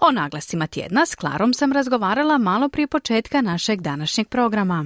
O 0.07 0.09
naglasima 0.21 0.67
tjedna 0.67 1.07
s 1.07 1.15
Klarom 1.15 1.53
sam 1.55 1.73
razgovarala 1.73 2.39
malo 2.39 2.69
prije 2.69 2.87
početka 2.87 3.41
našeg 3.41 3.81
današnjeg 3.81 4.27
programa. 4.29 4.85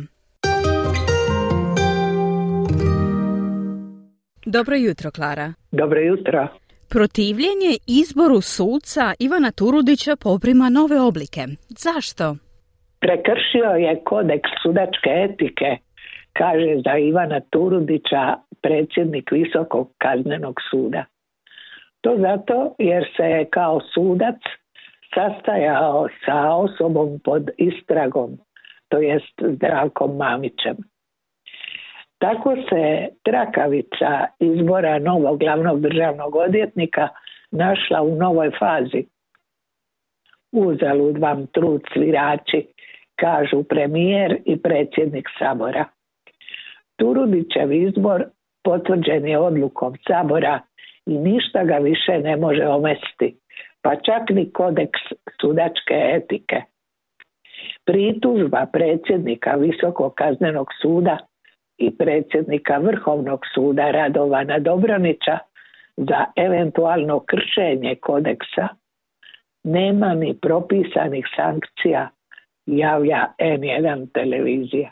Dobro 4.47 4.77
jutro, 4.77 5.11
Klara. 5.11 5.53
Dobro 5.73 6.01
jutro. 6.01 6.49
Protivljenje 6.91 7.73
izboru 8.01 8.41
suca 8.41 9.07
Ivana 9.19 9.51
Turudića 9.51 10.17
poprima 10.17 10.69
nove 10.69 11.01
oblike. 11.01 11.43
Zašto? 11.85 12.37
Prekršio 13.01 13.71
je 13.85 14.03
kodeks 14.05 14.51
sudačke 14.63 15.11
etike, 15.27 15.71
kaže 16.33 16.73
za 16.85 16.95
Ivana 16.99 17.41
Turudića 17.51 18.23
predsjednik 18.63 19.27
Visokog 19.33 19.87
kaznenog 19.99 20.57
suda. 20.71 21.05
To 22.05 22.17
zato 22.17 22.75
jer 22.79 23.05
se 23.17 23.23
je 23.23 23.45
kao 23.51 23.81
sudac 23.95 24.41
sastajao 25.15 26.09
sa 26.27 26.55
osobom 26.55 27.19
pod 27.25 27.51
istragom, 27.59 28.31
to 28.89 28.99
jest 28.99 29.43
Zdravkom 29.55 30.17
Mamićem. 30.17 30.77
Tako 32.19 32.57
se 32.69 33.09
trakavica 33.23 34.27
izbora 34.41 34.99
novog 34.99 35.39
glavnog 35.39 35.81
državnog 35.81 36.37
odvjetnika 36.37 37.09
našla 37.51 38.03
u 38.03 38.17
novoj 38.17 38.51
fazi. 38.59 39.07
Uzalud 40.53 41.19
vam 41.19 41.47
trud 41.47 41.83
svirači, 41.93 42.67
kažu 43.17 43.63
premijer 43.63 44.39
i 44.45 44.63
predsjednik 44.63 45.29
Sabora. 45.39 45.85
Turudićev 46.97 47.73
izbor 47.73 48.25
potvrđen 48.65 49.29
je 49.29 49.39
odlukom 49.39 49.95
Sabora 50.09 50.61
i 51.07 51.19
ništa 51.19 51.65
ga 51.65 51.77
više 51.77 52.19
ne 52.19 52.37
može 52.37 52.67
omesti, 52.67 53.37
pa 53.83 53.97
čak 53.97 54.31
ni 54.31 54.53
kodeks 54.53 55.01
sudačke 55.41 55.95
etike. 56.17 56.63
Pritužba 57.85 58.67
predsjednika 58.73 59.51
Visokog 59.51 60.15
kaznenog 60.15 60.67
suda 60.83 61.19
i 61.79 61.97
predsjednika 61.97 62.79
Vrhovnog 62.79 63.41
suda 63.55 63.91
Radovana 63.91 64.59
Dobronića 64.59 65.39
za 65.97 66.25
eventualno 66.37 67.21
kršenje 67.21 67.97
kodeksa 68.01 68.69
nema 69.65 70.15
ni 70.15 70.39
propisanih 70.43 71.25
sankcija, 71.37 72.11
javlja 72.67 73.27
N1 73.39 74.07
televizija. 74.15 74.91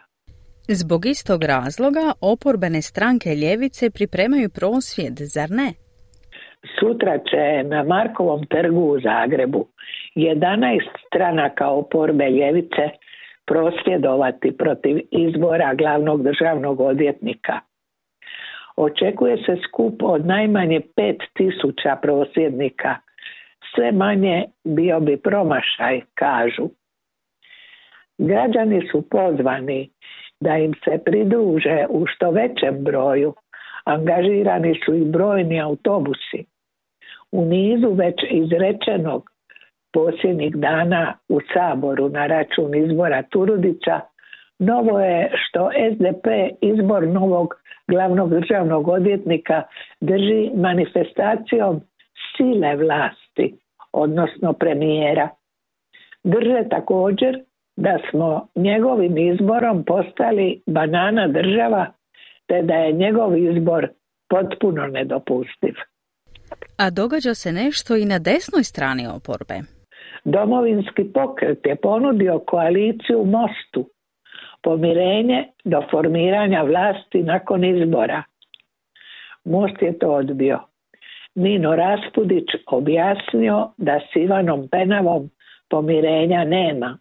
Zbog 0.69 1.07
istog 1.07 1.45
razloga 1.45 2.13
oporbene 2.21 2.83
stranke 2.83 3.29
ljevice 3.35 3.91
pripremaju 3.91 4.51
prosvjed, 4.51 5.13
zar 5.19 5.51
ne? 5.51 5.82
Sutra 6.79 7.19
će 7.19 7.63
na 7.65 7.83
Markovom 7.83 8.47
trgu 8.47 8.81
u 8.81 9.01
Zagrebu 9.01 9.67
11 10.17 10.81
stranaka 11.07 11.69
oporbe 11.69 12.31
ljevice 12.31 12.91
prosvjedovati 13.47 14.57
protiv 14.57 14.99
izbora 15.11 15.75
glavnog 15.75 16.23
državnog 16.23 16.81
odvjetnika. 16.81 17.61
Očekuje 18.77 19.37
se 19.37 19.57
skup 19.69 20.03
od 20.03 20.27
najmanje 20.27 20.81
5000 20.97 22.01
prosvjednika. 22.03 22.97
Sve 23.75 23.93
manje 23.93 24.45
bio 24.65 25.01
bi 25.01 25.17
promašaj, 25.17 26.01
kažu. 26.15 26.69
Građani 28.19 28.89
su 28.93 29.09
pozvani 29.11 29.91
da 30.41 30.57
im 30.57 30.75
se 30.85 30.99
pridruže 31.05 31.87
u 31.89 32.07
što 32.07 32.31
većem 32.31 32.85
broju. 32.85 33.35
Angažirani 33.85 34.81
su 34.85 34.95
i 34.95 35.05
brojni 35.05 35.61
autobusi. 35.61 36.45
U 37.33 37.45
nizu 37.45 37.91
već 37.91 38.15
izrečenog 38.31 39.31
posljednjih 39.93 40.57
dana 40.57 41.15
u 41.29 41.39
Saboru 41.55 42.09
na 42.09 42.27
račun 42.27 42.75
izbora 42.75 43.23
Turudića, 43.23 44.01
novo 44.59 45.01
je 45.01 45.31
što 45.35 45.71
SDP 45.95 46.27
izbor 46.61 47.09
novog 47.09 47.55
glavnog 47.89 48.31
državnog 48.31 48.89
odvjetnika 48.89 49.63
drži 50.01 50.51
manifestacijom 50.55 51.81
sile 52.37 52.77
vlasti, 52.77 53.55
odnosno 53.93 54.53
premijera. 54.53 55.29
Drže 56.25 56.69
također 56.71 57.43
da 57.77 57.99
smo 58.11 58.49
njegovim 58.57 59.19
izborom 59.19 59.85
postali 59.85 60.63
banana 60.67 61.29
država, 61.29 61.87
te 62.47 62.63
da 62.63 62.75
je 62.75 62.93
njegov 62.93 63.37
izbor 63.37 63.89
potpuno 64.29 64.87
nedopustiv. 64.87 65.75
A 66.79 66.91
događa 66.91 67.35
se 67.35 67.53
nešto 67.53 67.97
i 67.97 68.05
na 68.05 68.19
desnoj 68.19 68.65
strani 68.65 69.07
oporbe. 69.07 69.55
Domovinski 70.25 71.05
pokret 71.15 71.67
je 71.67 71.77
ponudio 71.77 72.39
koaliciju 72.47 73.25
Mostu, 73.25 73.91
pomirenje 74.63 75.49
do 75.65 75.83
formiranja 75.91 76.63
vlasti 76.63 77.23
nakon 77.23 77.65
izbora. 77.65 78.23
Most 79.45 79.83
je 79.83 79.99
to 79.99 80.11
odbio. 80.13 80.59
Nino 81.35 81.77
Raspudić 81.77 82.47
objasnio 82.67 83.73
da 83.77 84.01
s 84.01 84.17
Ivanom 84.17 84.69
Penavom 84.69 85.31
pomirenja 85.71 86.45
nema. 86.45 86.99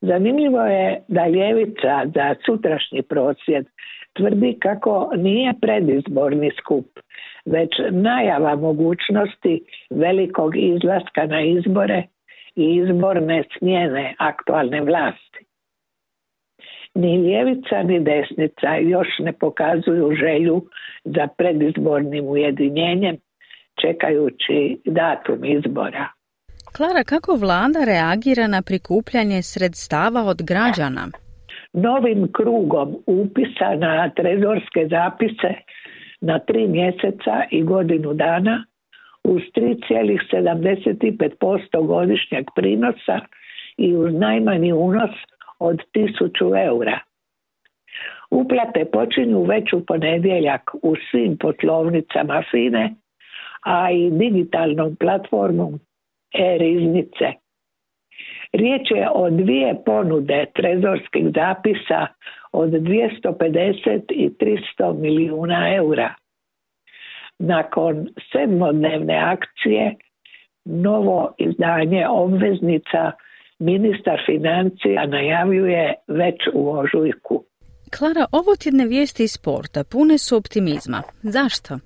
Zanimljivo 0.00 0.64
je 0.64 1.04
da 1.08 1.26
ljevica 1.26 2.02
za 2.14 2.34
sutrašnji 2.46 3.02
prosvjed 3.02 3.66
tvrdi 4.16 4.58
kako 4.62 5.10
nije 5.16 5.54
predizborni 5.60 6.50
skup, 6.60 6.86
već 7.44 7.70
najava 7.90 8.56
mogućnosti 8.56 9.64
velikog 9.90 10.56
izlaska 10.56 11.26
na 11.26 11.40
izbore 11.40 12.02
i 12.56 12.74
izborne 12.74 13.44
smjene 13.58 14.14
aktualne 14.18 14.80
vlasti. 14.80 15.40
Ni 16.94 17.16
ljevica 17.16 17.82
ni 17.82 18.00
desnica 18.00 18.76
još 18.82 19.08
ne 19.18 19.32
pokazuju 19.32 20.16
želju 20.16 20.62
za 21.04 21.28
predizbornim 21.38 22.24
ujedinjenjem 22.26 23.16
čekajući 23.80 24.80
datum 24.84 25.44
izbora. 25.44 26.08
Klara, 26.76 27.04
kako 27.04 27.36
vlada 27.36 27.84
reagira 27.84 28.46
na 28.46 28.62
prikupljanje 28.62 29.42
sredstava 29.42 30.22
od 30.22 30.42
građana? 30.42 31.23
Novim 31.74 32.32
krugom 32.32 32.96
upisa 33.06 33.74
na 33.74 34.10
trezorske 34.16 34.88
zapise 34.88 35.54
na 36.20 36.38
tri 36.38 36.68
mjeseca 36.68 37.44
i 37.50 37.62
godinu 37.62 38.14
dana 38.14 38.64
uz 39.24 39.42
3,75% 39.56 41.86
godišnjeg 41.86 42.46
prinosa 42.54 43.20
i 43.76 43.96
uz 43.96 44.14
najmanji 44.14 44.72
unos 44.72 45.10
od 45.58 45.82
1000 45.94 46.66
eura. 46.66 46.98
Uplate 48.30 48.84
počinju 48.84 49.42
već 49.42 49.72
u 49.72 49.86
ponedjeljak 49.86 50.70
u 50.82 50.94
svim 51.10 51.38
poslovnicama 51.38 52.42
FINE, 52.50 52.94
a 53.62 53.90
i 53.90 54.10
digitalnom 54.10 54.96
platformom 54.96 55.80
e-riznice. 56.34 57.43
Riječ 58.54 58.90
je 58.90 59.08
o 59.14 59.30
dvije 59.30 59.82
ponude 59.86 60.46
trezorskih 60.54 61.24
zapisa 61.34 62.06
od 62.52 62.70
250 62.70 64.02
i 64.10 64.30
300 64.78 65.00
milijuna 65.00 65.74
eura. 65.76 66.14
Nakon 67.38 68.08
sedmodnevne 68.32 69.16
akcije 69.16 69.94
novo 70.64 71.34
izdanje 71.38 72.08
obveznica 72.08 73.12
ministar 73.58 74.18
financija 74.26 75.06
najavljuje 75.06 75.94
već 76.08 76.36
u 76.52 76.70
ožujku. 76.70 77.44
Klara, 77.98 78.26
ovo 78.32 78.56
tjedne 78.56 78.86
vijesti 78.86 79.22
iz 79.22 79.30
sporta 79.30 79.84
pune 79.92 80.18
su 80.18 80.36
optimizma. 80.36 81.02
Zašto? 81.22 81.78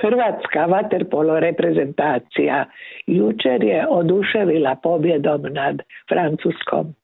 Hrvatska 0.00 0.66
vaterpolo 0.66 1.40
reprezentacija 1.40 2.64
jučer 3.06 3.64
je 3.64 3.86
oduševila 3.88 4.76
pobjedom 4.82 5.42
nad 5.42 5.82
Francuskom, 6.08 6.94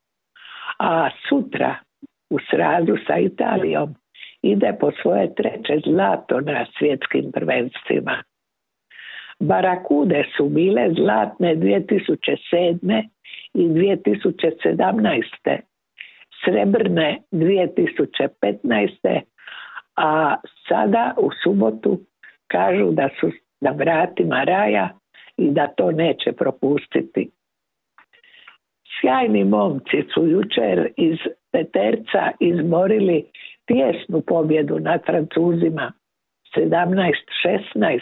a 0.79 1.11
sutra 1.29 1.75
u 2.31 2.39
sradu 2.51 2.97
sa 3.07 3.19
Italijom 3.19 3.95
ide 4.43 4.77
po 4.81 4.91
svoje 5.03 5.35
treće 5.35 5.81
zlato 5.87 6.41
na 6.41 6.67
svjetskim 6.79 7.33
prvenstvima. 7.33 8.23
Barakude 9.41 10.25
su 10.37 10.49
bile 10.49 10.91
zlatne 10.95 11.57
2007. 11.57 13.09
i 13.55 13.69
2017. 13.69 15.59
Srebrne 16.45 17.19
2015. 17.33 19.21
A 19.97 20.37
sada 20.69 21.15
u 21.17 21.31
subotu 21.43 22.01
kažu 22.49 22.91
da 22.91 23.09
su 23.21 23.31
na 23.61 23.71
vratima 23.71 24.45
raja 24.45 24.89
i 25.37 25.51
da 25.51 25.67
to 25.67 25.91
neće 25.91 26.33
propustiti. 26.33 27.31
Sjajni 29.01 29.45
momci 29.45 30.05
su 30.15 30.27
jučer 30.27 30.93
iz 30.97 31.19
Peterca 31.53 32.31
izborili 32.41 33.25
tjesnu 33.67 34.21
pobjedu 34.27 34.79
nad 34.79 35.01
Francuzima 35.07 35.93
17-16. 36.57 38.01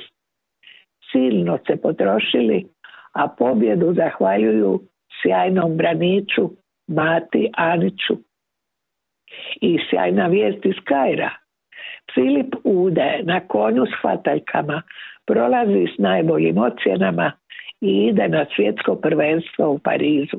Silno 1.12 1.58
se 1.66 1.76
potrošili, 1.76 2.66
a 3.12 3.28
pobjedu 3.28 3.94
zahvaljuju 3.94 4.80
sjajnom 5.22 5.76
braniču 5.76 6.50
Mati 6.88 7.50
Aniću. 7.56 8.16
I 9.60 9.78
sjajna 9.90 10.26
vijest 10.26 10.64
iz 10.64 10.74
Kajra. 10.84 11.30
Filip 12.14 12.54
Ude 12.64 13.20
na 13.22 13.40
konju 13.40 13.86
s 13.86 14.00
hvataljkama 14.00 14.82
prolazi 15.26 15.86
s 15.94 15.98
najboljim 15.98 16.58
ocjenama 16.58 17.32
i 17.80 18.06
ide 18.06 18.28
na 18.28 18.46
svjetsko 18.56 18.96
prvenstvo 18.96 19.70
u 19.70 19.78
Parizu. 19.78 20.36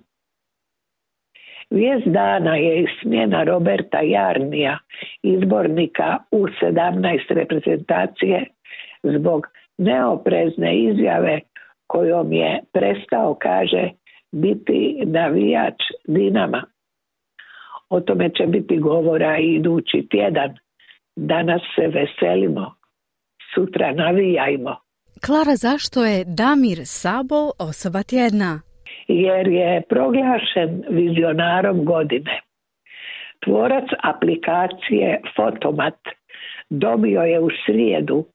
Vijest 1.69 2.07
dana 2.07 2.55
je 2.55 2.81
i 2.81 2.87
smjena 3.01 3.43
Roberta 3.43 3.99
Jarnija, 4.01 4.77
izbornika 5.23 6.17
u 6.31 6.47
17 6.61 7.19
reprezentacije, 7.29 8.45
zbog 9.03 9.47
neoprezne 9.77 10.77
izjave 10.77 11.39
kojom 11.87 12.33
je 12.33 12.59
prestao, 12.73 13.35
kaže, 13.35 13.89
biti 14.31 15.03
navijač 15.05 15.75
Dinama. 16.07 16.63
O 17.89 17.99
tome 17.99 18.29
će 18.29 18.47
biti 18.47 18.77
govora 18.77 19.37
i 19.37 19.53
idući 19.53 20.07
tjedan. 20.09 20.57
Danas 21.17 21.61
se 21.75 21.87
veselimo, 21.87 22.75
sutra 23.53 23.91
navijajmo. 23.91 24.75
Klara, 25.25 25.55
zašto 25.55 26.05
je 26.05 26.23
Damir 26.25 26.77
Sabo 26.85 27.51
osoba 27.59 28.03
tjedna? 28.03 28.61
jer 29.07 29.47
je 29.47 29.81
proglašen 29.89 30.83
vizionarom 30.89 31.85
godine. 31.85 32.41
Tvorac 33.45 33.85
aplikacije 34.03 35.21
Fotomat 35.35 35.99
dobio 36.69 37.21
je 37.21 37.39
u 37.39 37.49
srijedu 37.65 38.25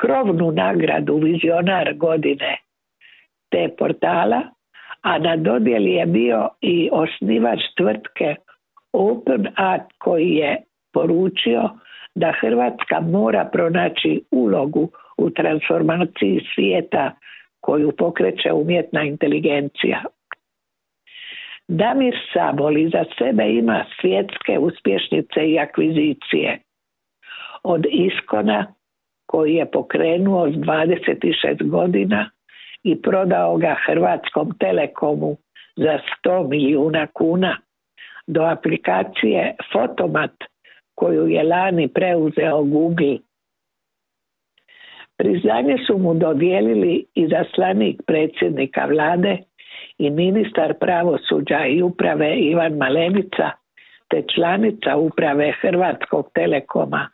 krovnu 0.00 0.50
nagradu 0.50 1.16
vizionar 1.16 1.94
godine 1.94 2.58
te 3.50 3.68
portala, 3.78 4.42
a 5.02 5.18
na 5.18 5.36
dodjeli 5.36 5.90
je 5.90 6.06
bio 6.06 6.48
i 6.60 6.88
osnivač 6.92 7.60
tvrtke 7.76 8.36
Open 8.92 9.46
Art 9.56 9.92
koji 9.98 10.30
je 10.30 10.62
poručio 10.94 11.70
da 12.14 12.32
Hrvatska 12.40 13.00
mora 13.00 13.44
pronaći 13.52 14.22
ulogu 14.30 14.90
u 15.16 15.30
transformaciji 15.30 16.40
svijeta 16.54 17.12
koju 17.60 17.92
pokreće 17.98 18.52
umjetna 18.52 19.02
inteligencija. 19.02 20.02
Damir 21.68 22.14
Sabol 22.32 22.76
iza 22.76 23.04
sebe 23.18 23.48
ima 23.48 23.84
svjetske 24.00 24.58
uspješnice 24.58 25.40
i 25.50 25.58
akvizicije. 25.58 26.58
Od 27.62 27.86
Iskona 27.90 28.74
koji 29.26 29.54
je 29.54 29.70
pokrenuo 29.70 30.50
s 30.50 30.54
26 30.54 31.68
godina 31.70 32.30
i 32.82 33.02
prodao 33.02 33.56
ga 33.56 33.76
Hrvatskom 33.86 34.58
telekomu 34.58 35.36
za 35.76 35.98
100 36.24 36.48
milijuna 36.48 37.06
kuna 37.06 37.56
do 38.26 38.42
aplikacije 38.42 39.56
Fotomat 39.72 40.32
koju 40.94 41.26
je 41.28 41.42
lani 41.42 41.88
preuzeo 41.88 42.64
Google 42.64 43.18
Priznanje 45.16 45.76
su 45.86 45.98
mu 45.98 46.14
dodijelili 46.14 47.06
i 47.14 47.28
zaslanik 47.28 48.00
predsjednika 48.06 48.86
vlade 48.86 49.38
i 49.98 50.10
ministar 50.10 50.74
pravosuđa 50.80 51.66
i 51.66 51.82
uprave 51.82 52.36
Ivan 52.36 52.72
Malenica 52.72 53.50
te 54.08 54.22
članica 54.34 54.96
uprave 54.96 55.52
Hrvatskog 55.60 56.30
telekoma 56.34 57.08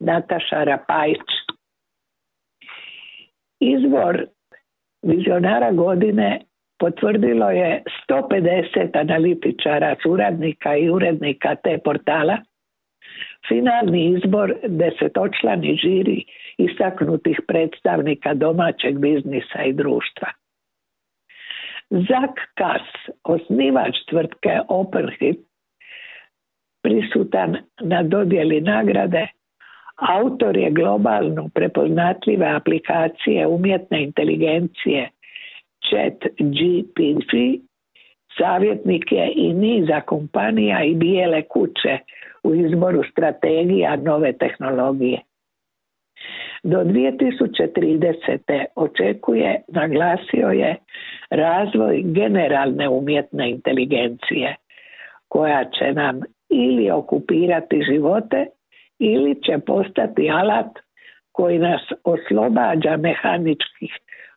Nataša 0.00 0.64
Rapajić. 0.64 1.28
Izbor 3.60 4.26
vizionara 5.02 5.72
godine 5.72 6.40
potvrdilo 6.78 7.50
je 7.50 7.82
150 8.10 9.00
analitičara, 9.00 9.96
suradnika 10.02 10.76
i 10.76 10.90
urednika 10.90 11.54
te 11.54 11.78
portala. 11.84 12.38
Finalni 13.48 14.04
izbor 14.16 14.54
desetočlani 14.68 15.76
žiri 15.76 16.24
istaknutih 16.58 17.40
predstavnika 17.48 18.34
domaćeg 18.34 18.98
biznisa 18.98 19.62
i 19.66 19.72
društva. 19.72 20.28
Zak 21.90 22.40
Kass, 22.54 22.88
osnivač 23.24 23.96
tvrtke 24.10 24.60
OpenHit, 24.68 25.40
prisutan 26.82 27.56
na 27.80 28.02
dodjeli 28.02 28.60
nagrade, 28.60 29.26
autor 29.96 30.56
je 30.56 30.70
globalno 30.70 31.48
prepoznatljive 31.54 32.46
aplikacije 32.46 33.46
umjetne 33.46 34.02
inteligencije 34.02 35.10
Chat 35.88 36.24
GPT, 36.38 37.32
savjetnik 38.38 39.12
je 39.12 39.32
i 39.36 39.52
niza 39.52 40.00
kompanija 40.00 40.84
i 40.84 40.94
bijele 40.94 41.42
kuće 41.42 41.98
u 42.42 42.54
izboru 42.54 43.02
strategija 43.10 43.96
nove 43.96 44.32
tehnologije. 44.32 45.20
Do 46.62 46.78
2030. 46.78 48.64
očekuje, 48.76 49.62
naglasio 49.68 50.48
je, 50.48 50.76
razvoj 51.30 52.02
generalne 52.04 52.88
umjetne 52.88 53.50
inteligencije 53.50 54.56
koja 55.28 55.64
će 55.64 55.92
nam 55.92 56.20
ili 56.50 56.90
okupirati 56.90 57.82
živote 57.90 58.46
ili 58.98 59.42
će 59.42 59.58
postati 59.66 60.30
alat 60.30 60.78
koji 61.32 61.58
nas 61.58 61.80
oslobađa 62.04 62.96
mehaničkih 62.96 63.92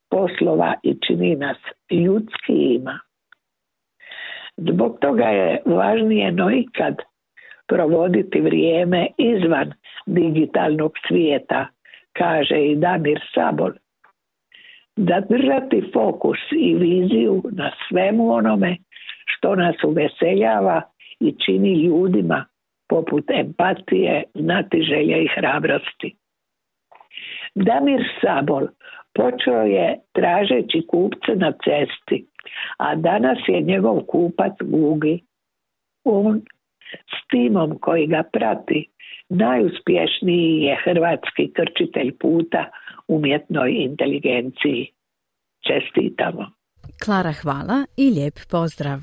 poslova 0.09 0.73
i 0.83 0.95
čini 1.07 1.35
nas 1.35 1.57
ljudskijima. 1.91 2.99
Zbog 4.57 4.97
toga 5.01 5.25
je 5.25 5.61
važnije 5.65 6.31
no 6.31 6.51
ikad 6.51 6.95
provoditi 7.67 8.41
vrijeme 8.41 9.07
izvan 9.17 9.73
digitalnog 10.05 10.91
svijeta 11.07 11.67
kaže 12.17 12.59
i 12.65 12.75
Damir 12.75 13.19
Sabol, 13.33 13.71
zadržati 14.95 15.89
fokus 15.93 16.37
i 16.51 16.75
viziju 16.75 17.43
na 17.51 17.71
svemu 17.87 18.31
onome 18.31 18.77
što 19.25 19.55
nas 19.55 19.75
uveseljava 19.83 20.81
i 21.19 21.35
čini 21.45 21.85
ljudima 21.85 22.45
poput 22.89 23.23
empatije, 23.29 24.23
znatiželje 24.33 25.23
i 25.23 25.29
hrabrosti. 25.35 26.15
Damir 27.55 28.03
Sabol 28.21 28.67
počeo 29.15 29.61
je 29.61 29.99
tražeći 30.13 30.87
kupce 30.87 31.31
na 31.35 31.51
cesti, 31.51 32.27
a 32.77 32.95
danas 32.95 33.37
je 33.47 33.61
njegov 33.61 33.99
kupac 34.01 34.53
Google. 34.61 35.17
On 36.03 36.41
s 36.93 37.27
timom 37.31 37.77
koji 37.81 38.07
ga 38.07 38.23
prati 38.33 38.89
najuspješniji 39.29 40.61
je 40.61 40.81
hrvatski 40.83 41.53
krčitelj 41.53 42.17
puta 42.17 42.65
umjetnoj 43.07 43.71
inteligenciji. 43.71 44.91
Čestitamo. 45.67 46.45
Klara, 47.05 47.31
hvala 47.41 47.85
i 47.97 48.09
lijep 48.09 48.35
pozdrav. 48.51 48.99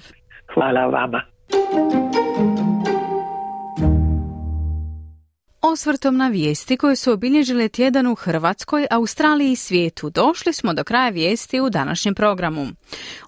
Hvala 0.54 0.86
vama. 0.86 1.22
Osvrtom 5.64 6.16
na 6.16 6.28
vijesti 6.28 6.76
koje 6.76 6.96
su 6.96 7.12
obilježile 7.12 7.68
tjedan 7.68 8.06
u 8.06 8.14
Hrvatskoj, 8.14 8.86
Australiji 8.90 9.52
i 9.52 9.56
svijetu 9.56 10.10
došli 10.10 10.52
smo 10.52 10.74
do 10.74 10.84
kraja 10.84 11.10
vijesti 11.10 11.60
u 11.60 11.70
današnjem 11.70 12.14
programu. 12.14 12.66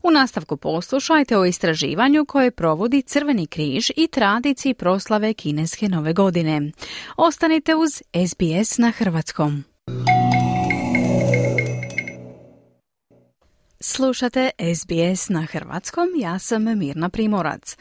U 0.03 0.11
nastavku 0.11 0.57
poslušajte 0.57 1.39
o 1.39 1.45
istraživanju 1.45 2.25
koje 2.25 2.51
provodi 2.51 3.03
Crveni 3.03 3.47
križ 3.47 3.91
i 3.97 4.07
tradiciji 4.07 4.75
proslave 4.75 5.35
kineske 5.35 5.89
nove 5.89 6.13
godine. 6.13 6.73
Ostanite 7.17 7.75
uz 7.75 7.91
SBS 8.29 8.79
na 8.79 8.91
Hrvatskom. 8.91 9.65
Slušate 13.81 14.51
SBS 14.77 15.29
na 15.29 15.43
hrvatskom, 15.43 16.09
ja 16.17 16.39
sam 16.39 16.79
Mirna 16.79 17.09
Primorac. 17.09 17.77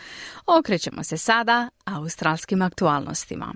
Okrećemo 0.45 1.03
se 1.03 1.17
sada 1.17 1.69
australskim 1.85 2.61
aktualnostima. 2.61 3.53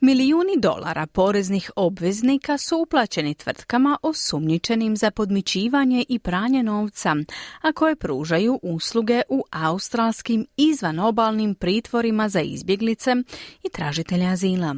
Milijuni 0.00 0.56
dolara 0.56 1.06
poreznih 1.06 1.70
obveznika 1.76 2.58
su 2.58 2.78
uplaćeni 2.78 3.34
tvrtkama 3.34 3.98
osumnjičenim 4.02 4.96
za 4.96 5.10
podmićivanje 5.10 6.04
i 6.08 6.18
pranje 6.18 6.62
novca, 6.62 7.16
a 7.62 7.72
koje 7.72 7.96
pružaju 7.96 8.60
usluge 8.62 9.22
u 9.28 9.44
australskim 9.50 10.46
izvanobalnim 10.56 11.54
pritvorima 11.54 12.28
za 12.28 12.40
izbjeglice 12.40 13.10
i 13.64 13.68
tražitelje 13.72 14.26
azila. 14.26 14.76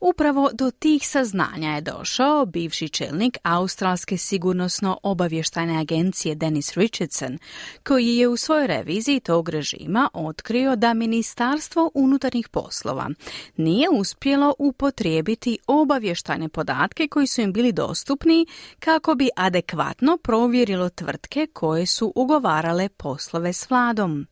Upravo 0.00 0.50
do 0.52 0.70
tih 0.70 1.08
saznanja 1.08 1.74
je 1.74 1.80
došao 1.80 2.46
bivši 2.46 2.88
čelnik 2.88 3.38
Australske 3.42 4.18
sigurnosno 4.18 4.98
obavještajne 5.02 5.80
agencije 5.80 6.34
Dennis 6.34 6.76
Richardson, 6.76 7.38
koji 7.84 8.16
je 8.16 8.28
u 8.28 8.36
svojoj 8.36 8.66
reviziji 8.66 9.20
tog 9.20 9.48
režima 9.48 10.08
otkrio 10.14 10.76
da 10.76 10.94
Ministarstvo 10.94 11.90
unutarnjih 11.94 12.48
poslova 12.48 13.10
nije 13.56 13.88
uspjelo 13.90 14.54
upotrijebiti 14.58 15.58
obavještajne 15.66 16.48
podatke 16.48 17.08
koji 17.08 17.26
su 17.26 17.40
im 17.40 17.52
bili 17.52 17.72
dostupni 17.72 18.46
kako 18.78 19.14
bi 19.14 19.28
adekvatno 19.36 20.16
provjerilo 20.16 20.88
tvrtke 20.88 21.46
koje 21.52 21.86
su 21.86 22.12
ugovarale 22.16 22.88
poslove 22.88 23.52
s 23.52 23.70
vladom. 23.70 24.26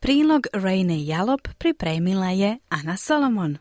Prilog 0.00 0.46
Raine 0.52 1.06
Jalop 1.06 1.48
pripremila 1.58 2.30
je 2.30 2.58
Ana 2.68 2.96
Solomon. 2.96 3.58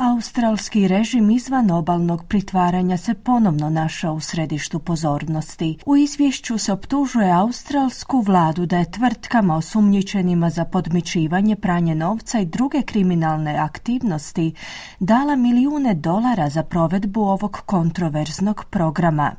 Australski 0.00 0.88
režim 0.88 1.30
izvan 1.30 1.70
obalnog 1.70 2.24
pritvaranja 2.28 2.96
se 2.96 3.14
ponovno 3.14 3.70
našao 3.70 4.14
u 4.14 4.20
središtu 4.20 4.78
pozornosti. 4.78 5.78
U 5.86 5.96
izvješću 5.96 6.58
se 6.58 6.72
optužuje 6.72 7.32
australsku 7.32 8.20
vladu 8.20 8.66
da 8.66 8.78
je 8.78 8.90
tvrtkama 8.90 9.56
osumnjičenima 9.56 10.50
za 10.50 10.64
podmićivanje, 10.64 11.56
pranje 11.56 11.94
novca 11.94 12.38
i 12.38 12.46
druge 12.46 12.82
kriminalne 12.82 13.56
aktivnosti 13.56 14.54
dala 15.00 15.36
milijune 15.36 15.94
dolara 15.94 16.48
za 16.48 16.62
provedbu 16.62 17.20
ovog 17.20 17.62
kontroverznog 17.66 18.64
programa. 18.70 19.32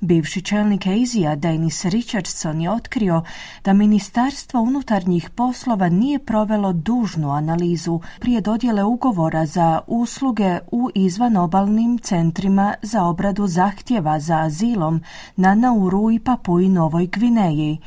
Bivši 0.00 0.42
čelnik 0.42 0.86
Azija 0.86 1.36
Dennis 1.36 1.84
Richardson 1.84 2.60
je 2.60 2.70
otkrio 2.70 3.22
da 3.64 3.72
Ministarstvo 3.72 4.60
unutarnjih 4.60 5.30
poslova 5.30 5.88
nije 5.88 6.18
provelo 6.18 6.72
dužnu 6.72 7.30
analizu 7.30 8.00
prije 8.20 8.40
dodjele 8.40 8.84
ugovora 8.84 9.46
za 9.46 9.80
usluge 9.86 10.58
u 10.70 10.90
izvanobalnim 10.94 11.98
centrima 11.98 12.74
za 12.82 13.04
obradu 13.04 13.46
zahtjeva 13.46 14.20
za 14.20 14.38
azilom 14.38 15.02
na 15.36 15.54
Nauru 15.54 16.10
i 16.10 16.18
Papui 16.18 16.68
Novoj 16.68 17.06
Gvineji. 17.06 17.78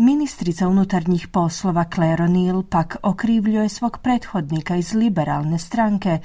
Ministrica 0.00 0.68
unutarnjih 0.68 1.28
poslova 1.28 1.84
Claire 1.94 2.24
O'Neill 2.24 2.62
pak 2.62 2.96
okrivljuje 3.02 3.68
svog 3.68 3.98
prethodnika 4.02 4.76
iz 4.76 4.94
liberalne 4.94 5.58
stranke, 5.58 6.18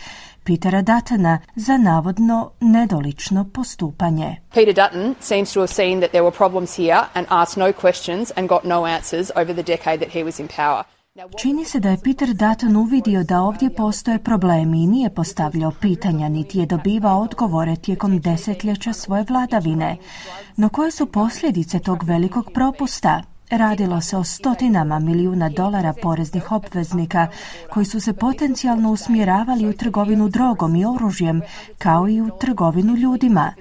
Petera 0.43 0.81
Duttona, 0.81 1.39
za 1.55 1.77
navodno 1.77 2.51
nedolično 2.59 3.45
postupanje. 3.53 4.36
Peter 4.53 4.73
Dutton 4.73 5.15
seems 5.19 5.53
to 5.53 5.59
have 5.59 5.67
seen 5.67 5.99
that 5.99 6.12
there 6.12 6.23
were 6.23 6.38
problems 6.38 6.77
here 6.77 7.01
and 7.13 7.27
asked 7.29 7.57
no 7.65 7.73
questions 7.81 8.31
and 8.36 8.49
got 8.49 8.63
no 8.63 8.86
answers 8.86 9.31
over 9.36 9.53
the 9.53 9.63
decade 9.63 9.97
that 9.97 10.13
he 10.13 10.23
was 10.23 10.39
in 10.39 10.47
power. 10.47 10.83
Čini 11.41 11.65
se 11.65 11.79
da 11.79 11.89
je 11.89 11.97
Peter 12.03 12.33
Dutton 12.33 12.75
uvidio 12.75 13.23
da 13.23 13.41
ovdje 13.41 13.75
postoje 13.75 14.23
problemi 14.23 14.83
i 14.83 14.88
nije 14.88 15.09
postavljao 15.09 15.71
pitanja 15.81 16.29
niti 16.29 16.59
je 16.59 16.65
dobivao 16.65 17.21
odgovore 17.21 17.75
tijekom 17.75 18.19
desetljeća 18.19 18.93
svoje 18.93 19.25
vladavine. 19.29 19.97
No 20.57 20.69
koje 20.69 20.91
su 20.91 21.05
posljedice 21.05 21.79
tog 21.79 22.03
velikog 22.03 22.49
propusta? 22.53 23.33
Radilo 23.49 24.01
se 24.01 24.17
o 24.17 24.23
stotinama 24.23 24.99
milijuna 24.99 25.49
dolara 25.49 25.93
poreznih 26.01 26.51
obveznika 26.51 27.27
koji 27.73 27.86
su 27.86 27.99
se 27.99 28.13
potencijalno 28.13 28.91
usmjeravali 28.91 29.67
u 29.67 29.73
trgovinu 29.73 30.29
drogom 30.29 30.75
i 30.75 30.86
oružjem 30.86 31.41
kao 31.77 32.10
i 32.10 32.21
u 32.21 32.29
trgovinu 32.39 32.95
ljudima. 32.95 33.53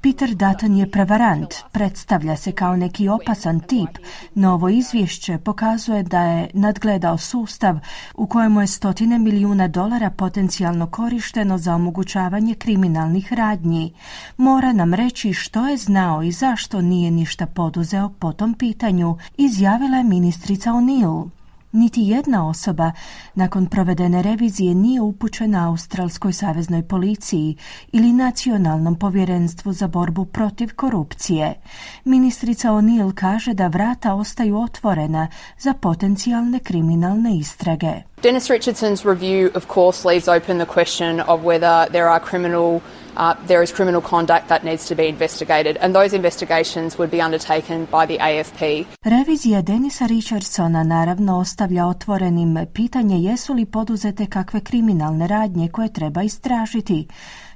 Peter 0.00 0.34
Dutton 0.34 0.76
je 0.76 0.90
prevarant, 0.90 1.54
predstavlja 1.72 2.36
se 2.36 2.52
kao 2.52 2.76
neki 2.76 3.08
opasan 3.08 3.60
tip, 3.60 3.98
no 4.34 4.52
ovo 4.52 4.68
izvješće 4.68 5.38
pokazuje 5.38 6.02
da 6.02 6.22
je 6.22 6.50
nadgledao 6.54 7.18
sustav 7.18 7.78
u 8.14 8.26
kojemu 8.26 8.60
je 8.60 8.66
stotine 8.66 9.18
milijuna 9.18 9.68
dolara 9.68 10.10
potencijalno 10.10 10.86
korišteno 10.86 11.58
za 11.58 11.74
omogućavanje 11.74 12.54
kriminalnih 12.54 13.32
radnji. 13.32 13.92
Mora 14.36 14.72
nam 14.72 14.94
reći 14.94 15.32
što 15.32 15.68
je 15.68 15.76
znao 15.76 16.22
i 16.22 16.32
zašto 16.32 16.80
nije 16.80 17.10
ništa 17.10 17.46
poduzeo 17.46 18.08
po 18.18 18.32
tom 18.32 18.54
pitanju, 18.54 19.16
izjavila 19.36 19.96
je 19.96 20.04
ministrica 20.04 20.70
O'Neill. 20.70 21.37
Niti 21.72 22.00
jedna 22.00 22.48
osoba 22.48 22.92
nakon 23.34 23.66
provedene 23.66 24.22
revizije 24.22 24.74
nije 24.74 25.00
upućena 25.00 25.68
Australskoj 25.68 26.32
saveznoj 26.32 26.88
policiji 26.88 27.56
ili 27.92 28.12
Nacionalnom 28.12 28.98
povjerenstvu 28.98 29.72
za 29.72 29.86
borbu 29.86 30.24
protiv 30.24 30.74
korupcije. 30.76 31.54
Ministrica 32.04 32.68
O'Neill 32.68 33.12
kaže 33.14 33.54
da 33.54 33.66
vrata 33.66 34.14
ostaju 34.14 34.60
otvorena 34.60 35.28
za 35.58 35.74
potencijalne 35.74 36.58
kriminalne 36.58 37.36
istrage. 37.38 37.92
Dennis 38.22 38.50
Richardson's 38.50 39.04
review 39.04 39.56
of 39.56 39.66
course 39.74 40.08
leaves 40.08 40.28
open 40.28 40.58
the 40.58 40.72
question 40.74 41.20
of 41.20 41.40
whether 41.40 41.90
there 41.90 42.08
are 42.08 42.24
criminal 42.30 42.80
uh, 43.18 43.46
there 43.46 43.62
is 43.62 43.72
criminal 43.72 44.00
conduct 44.00 44.48
that 44.48 44.64
needs 44.64 44.88
to 44.88 44.94
be 44.94 45.08
investigated 45.08 45.76
and 45.80 45.94
those 45.94 46.16
investigations 46.16 46.98
would 46.98 47.10
be 47.10 47.20
undertaken 47.20 47.86
by 47.90 48.06
the 48.06 48.18
AFP. 48.18 48.84
Revizija 49.04 49.62
Denisa 49.62 50.06
Richardsona 50.06 50.84
naravno 50.84 51.38
ostavlja 51.38 51.86
otvorenim 51.86 52.66
pitanje 52.74 53.16
jesu 53.18 53.54
li 53.54 53.64
poduzete 53.64 54.26
kakve 54.26 54.60
kriminalne 54.60 55.26
radnje 55.26 55.68
koje 55.68 55.92
treba 55.92 56.22
istražiti. 56.22 57.06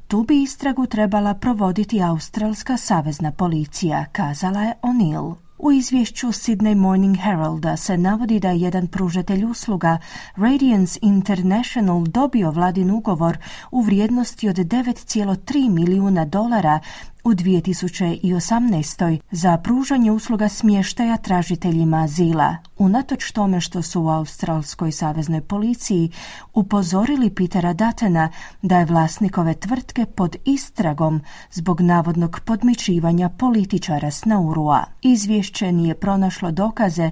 Tu 0.08 0.22
bi 0.22 0.42
istragu 0.42 0.86
trebala 0.86 1.34
provoditi 1.34 2.02
Australska 2.02 2.76
savezna 2.76 3.32
policija, 3.32 4.04
kazala 4.12 4.62
je 4.62 4.74
O'Neill. 4.82 5.34
U 5.62 5.72
izvješću 5.72 6.26
Sydney 6.26 6.74
Morning 6.74 7.16
Heralda 7.16 7.76
se 7.76 7.98
navodi 7.98 8.40
da 8.40 8.50
je 8.50 8.60
jedan 8.60 8.86
pružatelj 8.86 9.44
usluga 9.44 9.98
Radiance 10.36 10.98
International 11.02 12.04
dobio 12.04 12.50
vladin 12.50 12.90
ugovor 12.90 13.38
u 13.70 13.80
vrijednosti 13.80 14.48
od 14.48 14.56
9,3 14.56 15.70
milijuna 15.70 16.24
dolara 16.24 16.80
u 17.24 17.30
2018. 17.30 19.20
za 19.30 19.56
pružanje 19.56 20.12
usluga 20.12 20.48
smještaja 20.48 21.16
tražiteljima 21.16 22.02
azila. 22.02 22.56
Unatoč 22.78 23.32
tome 23.32 23.60
što 23.60 23.82
su 23.82 24.02
u 24.02 24.08
Australskoj 24.08 24.92
saveznoj 24.92 25.40
policiji 25.40 26.10
upozorili 26.54 27.30
Petera 27.30 27.72
Datena 27.72 28.30
da 28.62 28.78
je 28.78 28.84
vlasnikove 28.84 29.54
tvrtke 29.54 30.06
pod 30.06 30.36
istragom 30.44 31.20
zbog 31.50 31.80
navodnog 31.80 32.40
podmičivanja 32.44 33.28
političara 33.28 34.10
s 34.10 34.24
Naurua. 34.24 34.84
Izvješće 35.02 35.72
nije 35.72 35.94
pronašlo 35.94 36.50
dokaze 36.50 37.10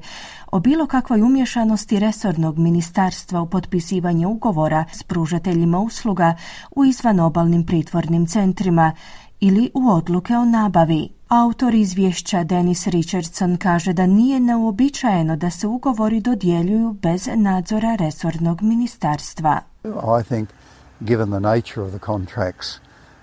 o 0.52 0.60
bilo 0.60 0.86
kakvoj 0.86 1.22
umješanosti 1.22 1.98
resornog 1.98 2.58
ministarstva 2.58 3.42
u 3.42 3.46
potpisivanje 3.46 4.26
ugovora 4.26 4.84
s 4.92 5.02
pružateljima 5.02 5.78
usluga 5.78 6.36
u 6.70 6.84
izvanobalnim 6.84 7.66
pritvornim 7.66 8.26
centrima 8.26 8.92
ili 9.40 9.70
u 9.74 9.90
odluke 9.90 10.36
o 10.36 10.44
nabavi. 10.44 11.08
Autor 11.28 11.74
izvješća 11.74 12.44
Dennis 12.44 12.86
Richardson 12.86 13.56
kaže 13.56 13.92
da 13.92 14.06
nije 14.06 14.40
neuobičajeno 14.40 15.36
da 15.36 15.50
se 15.50 15.66
ugovori 15.66 16.20
dodjeljuju 16.20 16.92
bez 16.92 17.28
nadzora 17.36 17.94
resornog 17.94 18.62
ministarstva. 18.62 19.60
I 20.20 20.24
think 20.28 20.48
given 21.00 21.30
the 21.30 21.40
nature 21.40 21.82
of 21.82 21.90
the 21.90 21.98
contracts 22.06 22.80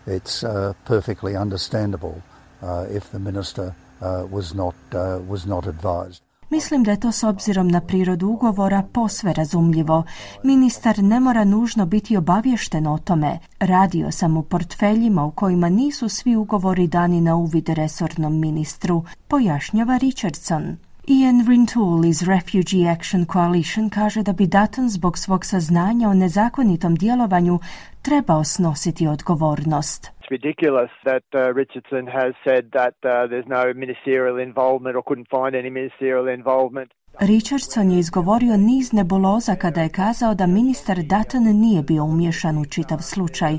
it's 0.08 0.43
uh, 0.43 0.73
perfectly 0.88 1.41
understandable 1.41 2.15
uh, 2.62 2.95
if 2.97 3.03
the 3.10 3.19
minister 3.19 3.65
uh, 3.65 4.32
was 4.32 4.53
not 4.53 4.75
uh, 4.93 5.30
was 5.30 5.45
not 5.45 5.65
advised. 5.67 6.26
Mislim 6.49 6.83
da 6.83 6.91
je 6.91 6.99
to 6.99 7.12
s 7.12 7.23
obzirom 7.23 7.67
na 7.67 7.81
prirodu 7.81 8.27
ugovora 8.27 8.83
posve 8.93 9.33
razumljivo. 9.33 10.03
Ministar 10.43 11.03
ne 11.03 11.19
mora 11.19 11.43
nužno 11.43 11.86
biti 11.86 12.17
obavješten 12.17 12.88
o 12.88 12.97
tome. 12.97 13.39
Radio 13.60 14.12
sam 14.12 14.38
u 14.38 14.43
portfeljima 14.43 15.25
u 15.25 15.31
kojima 15.31 15.69
nisu 15.69 16.10
svi 16.10 16.36
ugovori 16.36 16.88
dani 16.88 17.21
na 17.21 17.36
uvid 17.36 17.69
resornom 17.69 18.39
ministru, 18.39 19.03
pojašnjava 19.27 19.97
Richardson. 19.97 20.77
Ian 21.07 21.45
Rintoul 21.47 22.05
iz 22.05 22.23
Refugee 22.23 22.89
Action 22.89 23.25
Coalition 23.25 23.89
kaže 23.89 24.23
da 24.23 24.33
bi 24.33 24.47
Dutton 24.47 24.89
zbog 24.89 25.17
svog 25.17 25.45
saznanja 25.45 26.10
o 26.10 26.13
nezakonitom 26.13 26.95
djelovanju 26.95 27.60
trebao 28.01 28.43
snositi 28.43 29.07
odgovornost. 29.07 30.12
It's 30.29 30.43
ridiculous 30.43 30.89
that 31.05 31.23
uh, 31.33 31.53
Richardson 31.53 32.05
has 32.07 32.33
said 32.45 32.71
that 32.73 32.95
uh, 33.01 33.27
there's 33.27 33.47
no 33.47 33.73
ministerial 33.73 34.37
involvement 34.37 34.97
or 34.97 35.03
couldn't 35.03 35.29
find 35.29 35.55
any 35.55 35.69
ministerial 35.69 36.27
involvement. 36.27 36.91
Richardson 37.19 37.91
je 37.91 37.99
izgovorio 37.99 38.58
niz 38.58 38.93
nebuloza 38.93 39.56
kada 39.56 39.82
je 39.82 39.89
kazao 39.89 40.36
da 40.36 40.45
ministar 40.45 41.03
Dutton 41.03 41.43
nije 41.43 41.84
bio 41.84 42.06
umješan 42.06 42.58
u 42.58 42.65
čitav 42.65 43.01
slučaj, 43.01 43.58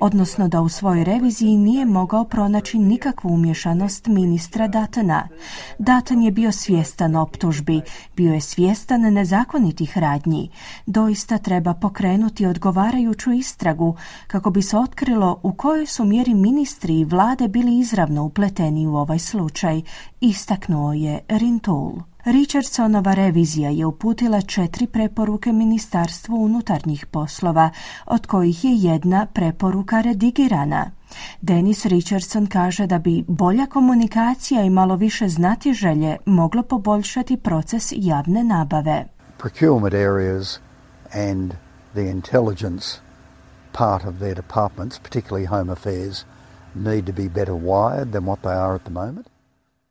odnosno 0.00 0.48
da 0.48 0.60
u 0.60 0.68
svojoj 0.68 1.04
reviziji 1.04 1.56
nije 1.56 1.84
mogao 1.84 2.24
pronaći 2.24 2.78
nikakvu 2.78 3.28
umješanost 3.28 4.06
ministra 4.06 4.68
Duttona. 4.68 5.28
Dutton 5.78 6.22
je 6.22 6.30
bio 6.30 6.52
svjestan 6.52 7.16
optužbi, 7.16 7.80
bio 8.16 8.34
je 8.34 8.40
svjestan 8.40 9.00
nezakonitih 9.00 9.98
radnji. 9.98 10.50
Doista 10.86 11.38
treba 11.38 11.74
pokrenuti 11.74 12.46
odgovarajuću 12.46 13.32
istragu 13.32 13.96
kako 14.26 14.50
bi 14.50 14.62
se 14.62 14.76
otkrilo 14.76 15.40
u 15.42 15.52
kojoj 15.52 15.86
su 15.86 16.04
mjeri 16.04 16.34
ministri 16.34 16.98
i 16.98 17.04
vlade 17.04 17.48
bili 17.48 17.78
izravno 17.78 18.24
upleteni 18.24 18.86
u 18.86 18.96
ovaj 18.96 19.18
slučaj, 19.18 19.82
istaknuo 20.20 20.92
je 20.92 21.20
Rintoul. 21.28 21.92
Richardsonova 22.30 23.14
revizija 23.14 23.70
je 23.70 23.86
uputila 23.86 24.40
četiri 24.40 24.86
preporuke 24.86 25.52
Ministarstvu 25.52 26.44
unutarnjih 26.44 27.06
poslova, 27.06 27.70
od 28.06 28.26
kojih 28.26 28.64
je 28.64 28.70
jedna 28.74 29.26
preporuka 29.26 30.00
redigirana. 30.00 30.90
Denis 31.40 31.86
Richardson 31.86 32.46
kaže 32.46 32.86
da 32.86 32.98
bi 32.98 33.24
bolja 33.28 33.66
komunikacija 33.66 34.62
i 34.62 34.70
malo 34.70 34.96
više 34.96 35.28
znati 35.28 35.72
želje 35.72 36.16
moglo 36.26 36.62
poboljšati 36.62 37.36
proces 37.36 37.92
javne 37.96 38.44
nabave. 38.44 39.04
Procurement 39.38 39.94
areas 39.94 40.60
and 41.12 41.52
the 41.92 42.10
intelligence 42.10 42.86
part 43.72 44.04
of 44.04 44.14
their 44.14 44.34
departments, 44.34 44.98
particularly 44.98 45.46
home 45.46 45.72
affairs, 45.72 46.24
need 46.74 47.06
to 47.06 47.12
be 47.12 47.28
better 47.28 47.54
wired 47.54 48.12
than 48.12 48.24
what 48.24 48.38
they 48.42 48.58
are 48.66 48.74
at 48.74 48.82
the 48.82 48.92
moment. 48.92 49.37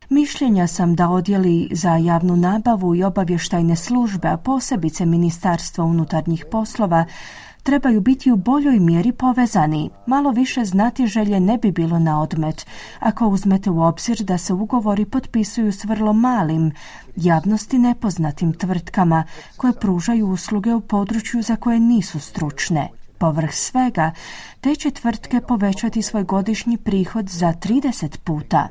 Mišljenja 0.10 0.67
sam 0.67 0.96
da 0.96 1.10
odjeli 1.10 1.70
za 1.72 1.96
javnu 1.96 2.36
nabavu 2.36 2.96
i 2.96 3.04
obavještajne 3.04 3.76
službe, 3.76 4.28
a 4.28 4.38
posebice 4.38 5.06
Ministarstva 5.06 5.86
unutarnjih 5.86 6.46
poslova, 6.52 7.06
trebaju 7.63 8.02
biti 8.02 8.32
u 8.32 8.36
boljoj 8.36 8.80
mjeri 8.80 9.12
povezani. 9.12 9.89
Malo 10.06 10.32
više 10.32 10.65
znati 10.65 11.08
želje 11.08 11.39
ne 11.39 11.58
bi 11.58 11.72
bilo 11.72 12.00
na 12.00 12.22
odmet, 12.22 12.65
ako 13.00 13.28
uzmete 13.28 13.70
u 13.70 13.82
obzir 13.82 14.24
da 14.24 14.38
se 14.38 14.54
ugovori 14.54 15.06
potpisuju 15.06 15.72
s 15.72 15.84
vrlo 15.84 16.13
malim, 16.13 16.72
javnosti 17.15 17.78
nepoznatim 17.78 18.54
tvrtkama 18.54 19.24
koje 19.58 19.74
pružaju 19.74 20.28
usluge 20.28 20.74
u 20.74 20.82
području 20.82 21.41
za 21.41 21.56
koje 21.56 21.80
nisu 21.80 22.20
stručne. 22.20 22.89
Povrh 23.17 23.54
svega, 23.54 24.12
te 24.62 24.76
će 24.76 24.91
tvrtke 24.91 25.41
povećati 25.41 26.02
svoj 26.02 26.24
godišnji 26.24 26.78
prihod 26.78 27.30
za 27.30 27.54
30 27.54 28.17
puta. 28.17 28.67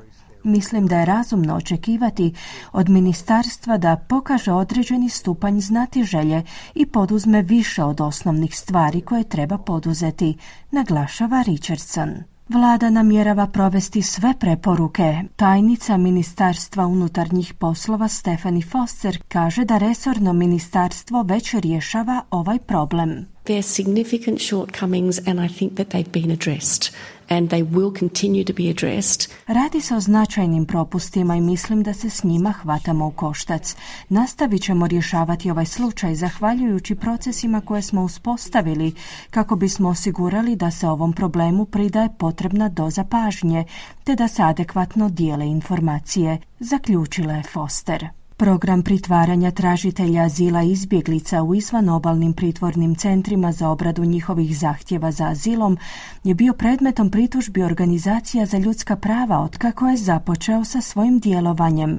Mislim 0.46 0.87
da 0.87 0.98
je 0.98 1.04
razumno 1.04 1.56
očekivati 1.56 2.35
od 2.72 2.88
ministarstva 2.88 3.78
da 3.78 3.96
pokaže 3.96 4.52
određeni 4.52 5.09
stupanj 5.09 5.61
znati 5.61 6.04
želje 6.04 6.42
i 6.74 6.87
poduzme 6.87 7.42
više 7.42 7.85
od 7.85 8.00
osnovnih 8.00 8.56
stvari 8.56 9.00
koje 9.00 9.24
treba 9.24 9.59
poduzeti, 9.59 10.37
naglašava 10.70 11.42
Richardson. 11.42 12.11
Vlada 12.48 12.90
namjerava 12.90 13.46
provesti 13.46 14.02
sve 14.02 14.35
preporuke. 14.40 15.22
Tajnica 15.37 15.96
Ministarstva 15.96 16.87
unutarnjih 16.87 17.54
poslova 17.54 18.09
Stefani 18.09 18.62
Foster 18.62 19.22
kaže 19.28 19.64
da 19.64 19.78
resorno 19.78 20.32
ministarstvo 20.32 21.22
već 21.22 21.54
rješava 21.54 22.22
ovaj 22.30 22.59
problem. 22.59 23.36
There 23.46 23.62
significant 23.62 24.40
shortcomings 24.40 25.20
and 25.26 25.40
I 25.40 25.48
think 25.48 25.76
that 25.76 25.87
they've 25.90 26.12
been 26.12 26.30
addressed 26.30 26.90
and 27.30 27.48
they 27.50 27.62
will 27.62 27.98
continue 27.98 28.44
to 28.44 28.52
be 28.52 28.70
addressed. 28.70 29.30
Radi 29.46 29.80
se 29.80 29.94
o 29.94 30.00
značajnim 30.00 30.66
propustima 30.66 31.37
i 31.37 31.40
mislim 31.40 31.82
da 31.82 31.94
se 31.94 32.11
s 32.11 32.24
njima 32.24 32.52
hvatamo 32.52 33.06
u 33.06 33.11
koštac. 33.11 33.76
Nastavit 34.09 34.62
ćemo 34.62 34.87
rješavati 34.87 35.50
ovaj 35.50 35.66
slučaj 35.66 36.14
zahvaljujući 36.14 36.94
procesima 36.94 37.61
koje 37.61 37.82
smo 37.82 38.02
uspostavili 38.02 38.94
kako 39.30 39.56
bismo 39.56 39.88
osigurali 39.88 40.56
da 40.56 40.70
se 40.70 40.88
ovom 40.88 41.12
problemu 41.12 41.64
pridaje 41.64 42.09
potrebna 42.18 42.68
doza 42.68 43.04
pažnje 43.04 43.64
te 44.04 44.14
da 44.14 44.28
se 44.28 44.42
adekvatno 44.42 45.09
dijele 45.09 45.46
informacije, 45.46 46.38
zaključila 46.61 47.32
je 47.32 47.42
Foster. 47.42 48.09
Program 48.38 48.83
pritvaranja 48.83 49.51
tražitelja 49.51 50.22
azila 50.22 50.62
izbjeglica 50.62 51.42
u 51.42 51.55
izvan 51.55 51.88
obalnim 51.88 52.33
pritvornim 52.33 52.94
centrima 52.94 53.53
za 53.53 53.68
obradu 53.68 54.05
njihovih 54.05 54.59
zahtjeva 54.59 55.12
za 55.12 55.29
azilom 55.29 55.79
je 56.25 56.35
bio 56.35 56.53
predmetom 56.53 57.11
pritužbi 57.11 57.62
organizacija 57.62 58.46
za 58.46 58.59
ljudska 58.59 58.96
prava 58.96 59.38
otkako 59.38 59.88
je 59.88 59.96
započeo 59.96 60.64
sa 60.64 60.81
svojim 60.81 61.18
djelovanjem. 61.18 61.99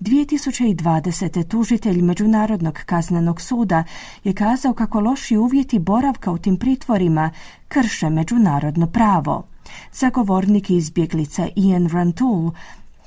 2020. 0.00 1.48
tužitelj 1.48 2.02
Međunarodnog 2.02 2.78
kaznenog 2.86 3.40
suda 3.40 3.84
je 4.24 4.34
kazao 4.34 4.74
kako 4.74 5.00
loši 5.00 5.36
uvjeti 5.36 5.78
boravka 5.78 6.30
u 6.30 6.38
tim 6.38 6.56
pritvorima 6.56 7.30
krše 7.68 8.10
međunarodno 8.10 8.86
pravo. 8.86 9.46
Zagovornik 9.92 10.70
izbjeglica 10.70 11.48
Ian 11.56 11.88
Rantoul 11.88 12.52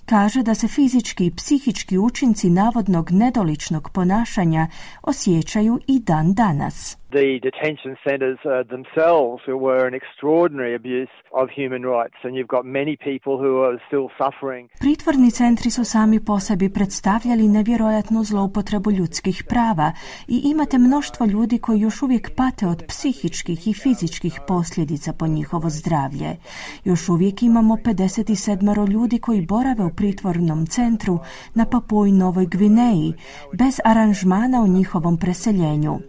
kaže 0.09 0.43
da 0.43 0.55
se 0.55 0.67
fizički 0.67 1.25
i 1.25 1.31
psihički 1.31 1.97
učinci 1.97 2.49
navodnog 2.49 3.11
nedoličnog 3.11 3.89
ponašanja 3.89 4.67
osjećaju 5.03 5.79
i 5.87 5.99
dan 5.99 6.33
danas. 6.33 6.97
The 7.11 7.39
detention 7.47 7.93
centres 8.07 8.39
uh, 8.45 8.63
themselves 8.73 9.41
were 9.47 9.87
an 9.87 9.93
extraordinary 9.93 10.75
abuse 10.75 11.13
of 11.31 11.49
human 11.49 11.83
rights 11.83 12.17
and 12.23 12.35
you've 12.35 12.53
got 12.57 12.65
many 12.65 12.95
people 12.97 13.33
who 13.43 13.53
are 13.65 13.77
still 13.87 14.07
suffering. 14.21 14.69
Pritvorni 14.79 15.31
centri 15.31 15.71
su 15.71 15.83
sami 15.83 16.19
po 16.25 16.39
sebi 16.39 16.69
predstavljali 16.69 17.47
nevjerojatnu 17.47 18.23
zloupotrebu 18.23 18.91
ljudskih 18.91 19.43
prava 19.49 19.91
i 20.27 20.41
imate 20.43 20.77
mnoštvo 20.77 21.25
ljudi 21.25 21.57
koji 21.57 21.79
još 21.79 22.01
uvijek 22.01 22.35
pate 22.35 22.67
od 22.67 22.83
psihičkih 22.87 23.67
i 23.67 23.73
fizičkih 23.73 24.39
posljedica 24.47 25.13
po 25.13 25.27
njihovo 25.27 25.69
zdravlje. 25.69 26.35
Još 26.83 27.09
uvijek 27.09 27.43
imamo 27.43 27.75
57 27.75 28.89
ljudi 28.91 29.19
koji 29.19 29.45
borave 29.45 29.83
u 29.85 29.95
pritvornom 29.95 30.65
centru 30.65 31.19
na 31.53 31.65
Papuji 31.65 32.11
Novoj 32.11 32.45
Gvineji 32.45 33.13
bez 33.53 33.79
aranžmana 33.85 34.61
u 34.61 34.67
njihovom 34.67 35.17
preseljenju. 35.17 35.99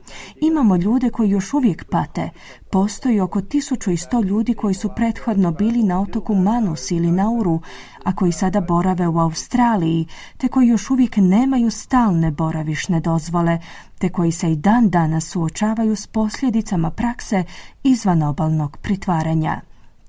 Imamo 0.41 0.77
ljudi 0.77 0.90
ljude 0.91 1.11
koji 1.11 1.31
još 1.31 1.55
uvijek 1.55 1.85
pate. 1.91 2.31
Postoji 2.71 3.21
oko 3.21 3.41
1100 3.41 4.25
ljudi 4.25 4.55
koji 4.55 4.75
su 4.75 4.91
prethodno 4.97 5.53
bili 5.53 5.83
na 5.83 6.01
otoku 6.01 6.35
Manus 6.35 6.91
ili 6.91 7.13
Nauru, 7.13 7.61
a 8.05 8.15
koji 8.15 8.33
sada 8.33 8.61
borave 8.61 9.09
u 9.09 9.19
Australiji, 9.19 10.07
te 10.37 10.49
koji 10.49 10.69
još 10.69 10.91
uvijek 10.91 11.17
nemaju 11.17 11.71
stalne 11.71 12.31
boravišne 12.31 13.01
dozvole, 13.01 13.59
te 13.99 14.09
koji 14.09 14.33
se 14.33 14.53
i 14.53 14.57
dan 14.57 14.91
danas 14.91 15.25
suočavaju 15.25 15.97
s 15.97 16.07
posljedicama 16.07 16.91
prakse 16.91 17.45
izvan 17.83 18.23
obalnog 18.23 18.77
pritvaranja. 18.77 19.61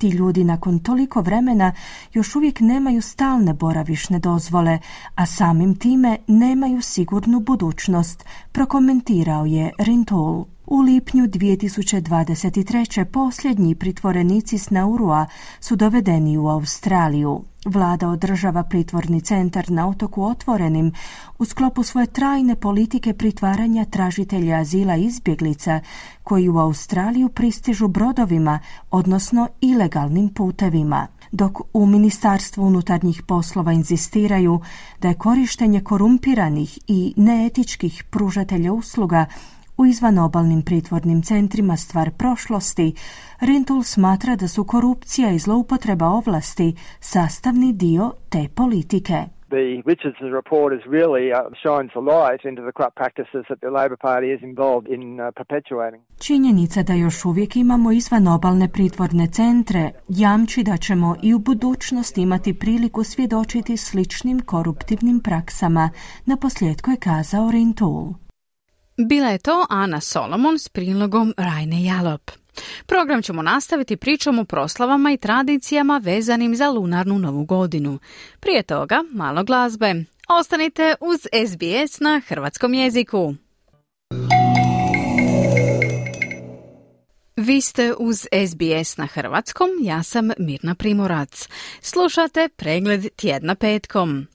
Ti 0.02 0.10
ljudi 0.10 0.44
nakon 0.44 0.80
toliko 0.80 1.22
vremena 1.22 1.74
još 2.14 2.36
uvijek 2.36 2.60
nemaju 2.60 3.02
stalne 3.02 3.54
boravišne 3.54 4.20
dozvole, 4.20 4.80
a 5.16 5.26
samim 5.26 5.76
time 5.76 6.18
nemaju 6.28 6.82
sigurnu 6.82 7.40
budućnost, 7.40 8.26
prokomentirao 8.52 9.46
je 9.46 9.72
Rintol. 9.78 10.46
U 10.74 10.82
lipnju 10.82 11.28
2023. 11.28 13.06
posljednji 13.06 13.76
pritvorenici 13.76 14.58
s 14.58 14.70
Naurua 14.70 15.26
su 15.60 15.76
dovedeni 15.76 16.38
u 16.38 16.48
Australiju. 16.48 17.42
Vlada 17.66 18.10
održava 18.10 18.64
pritvorni 18.64 19.22
centar 19.22 19.72
na 19.72 19.90
otoku 19.90 20.24
otvorenim 20.24 20.92
u 21.40 21.46
sklopu 21.46 21.84
svoje 21.84 22.08
trajne 22.08 22.56
politike 22.56 23.14
pritvaranja 23.14 23.86
tražitelja 23.86 24.58
azila 24.58 24.96
izbjeglica 24.96 25.80
koji 26.24 26.50
u 26.50 26.58
Australiju 26.58 27.30
pristižu 27.30 27.88
brodovima, 27.88 28.60
odnosno 28.92 29.48
ilegalnim 29.62 30.30
putevima 30.30 31.08
dok 31.32 31.60
u 31.74 31.86
Ministarstvu 31.86 32.64
unutarnjih 32.64 33.24
poslova 33.28 33.72
inzistiraju 33.72 34.62
da 35.02 35.08
je 35.08 35.14
korištenje 35.14 35.82
korumpiranih 35.82 36.80
i 36.88 37.14
neetičkih 37.18 38.04
pružatelja 38.10 38.74
usluga 38.74 39.26
u 39.82 39.86
izvanobalnim 39.86 40.62
pritvornim 40.62 41.22
centrima 41.22 41.78
stvar 41.78 42.12
prošlosti, 42.18 42.94
Rintul 43.40 43.84
smatra 43.84 44.36
da 44.36 44.48
su 44.48 44.64
korupcija 44.64 45.32
i 45.32 45.40
zloupotreba 45.40 46.06
ovlasti 46.06 46.76
sastavni 47.00 47.74
dio 47.74 48.14
te 48.30 48.48
politike. 48.56 49.18
The 49.58 49.66
Richardson 49.92 50.30
report 50.40 50.70
is 50.78 50.84
really 50.98 51.26
uh, 51.32 51.38
shines 51.64 51.92
a 52.02 52.04
light 52.14 52.42
into 52.50 52.62
the 52.68 52.74
corrupt 52.78 52.98
practices 53.02 53.44
that 53.50 53.60
the 53.66 53.72
Labor 53.80 53.98
Party 54.08 54.28
is 54.36 54.42
involved 54.52 54.88
in 54.96 55.04
uh, 55.20 55.24
perpetuating. 55.40 56.02
Činjenica 56.20 56.84
da 56.84 56.94
još 56.94 57.26
uvijek 57.26 57.56
imamo 57.56 57.92
izvanobalne 57.92 58.68
pritvorne 58.74 59.28
centre 59.28 59.92
jamči 60.08 60.64
da 60.64 60.78
ćemo 60.78 61.16
i 61.24 61.34
u 61.34 61.40
budućnosti 61.40 62.22
imati 62.22 62.60
priliku 62.60 63.04
svjedočiti 63.04 63.78
sličnim 63.78 64.40
koruptivnim 64.40 65.20
praksama, 65.20 65.90
na 66.26 66.38
posljedku 66.38 66.92
je 66.92 66.98
kazao 66.98 67.52
Rintul. 67.52 68.31
Bila 68.98 69.28
je 69.28 69.38
to 69.38 69.66
Ana 69.70 70.02
Solomon 70.02 70.60
s 70.60 70.70
prilogom 70.70 71.34
Rajne 71.38 71.84
Jalop. 71.84 72.32
Program 72.86 73.22
ćemo 73.22 73.42
nastaviti 73.42 73.98
pričom 73.98 74.40
o 74.40 74.46
proslavama 74.46 75.12
i 75.12 75.18
tradicijama 75.18 76.02
vezanim 76.04 76.56
za 76.56 76.70
lunarnu 76.70 77.20
novu 77.20 77.46
godinu. 77.46 78.00
Prije 78.40 78.64
toga 78.64 79.04
malo 79.12 79.44
glazbe. 79.44 79.96
Ostanite 80.30 80.96
uz 81.02 81.20
SBS 81.22 82.00
na 82.00 82.22
hrvatskom 82.28 82.74
jeziku. 82.74 83.36
Vi 87.36 87.62
ste 87.62 87.94
uz 88.00 88.18
SBS 88.22 88.98
na 88.98 89.06
hrvatskom, 89.06 89.70
ja 89.82 90.04
sam 90.04 90.30
Mirna 90.38 90.76
Primorac. 90.76 91.48
Slušate 91.82 92.50
pregled 92.56 93.08
tjedna 93.16 93.56
petkom. 93.56 94.28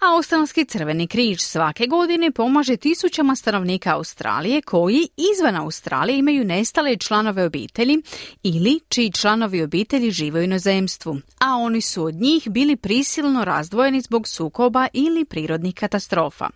Australski 0.00 0.64
crveni 0.64 1.06
križ 1.06 1.40
svake 1.40 1.86
godine 1.86 2.30
pomaže 2.30 2.76
tisućama 2.76 3.36
stanovnika 3.36 3.94
Australije 3.94 4.62
koji 4.62 5.08
izvan 5.34 5.56
Australije 5.56 6.18
imaju 6.18 6.44
nestale 6.44 6.96
članove 6.96 7.44
obitelji 7.44 8.02
ili 8.42 8.80
čiji 8.88 9.12
članovi 9.12 9.62
obitelji 9.62 10.10
žive 10.10 10.40
u 10.40 10.42
inozemstvu, 10.42 11.16
a 11.38 11.54
oni 11.54 11.80
su 11.80 12.04
od 12.04 12.14
njih 12.14 12.48
bili 12.50 12.76
prisilno 12.76 13.44
razdvojeni 13.44 14.00
zbog 14.00 14.28
sukoba 14.28 14.88
ili 14.92 15.24
prirodnih 15.24 15.74
katastrofa. 15.74 16.48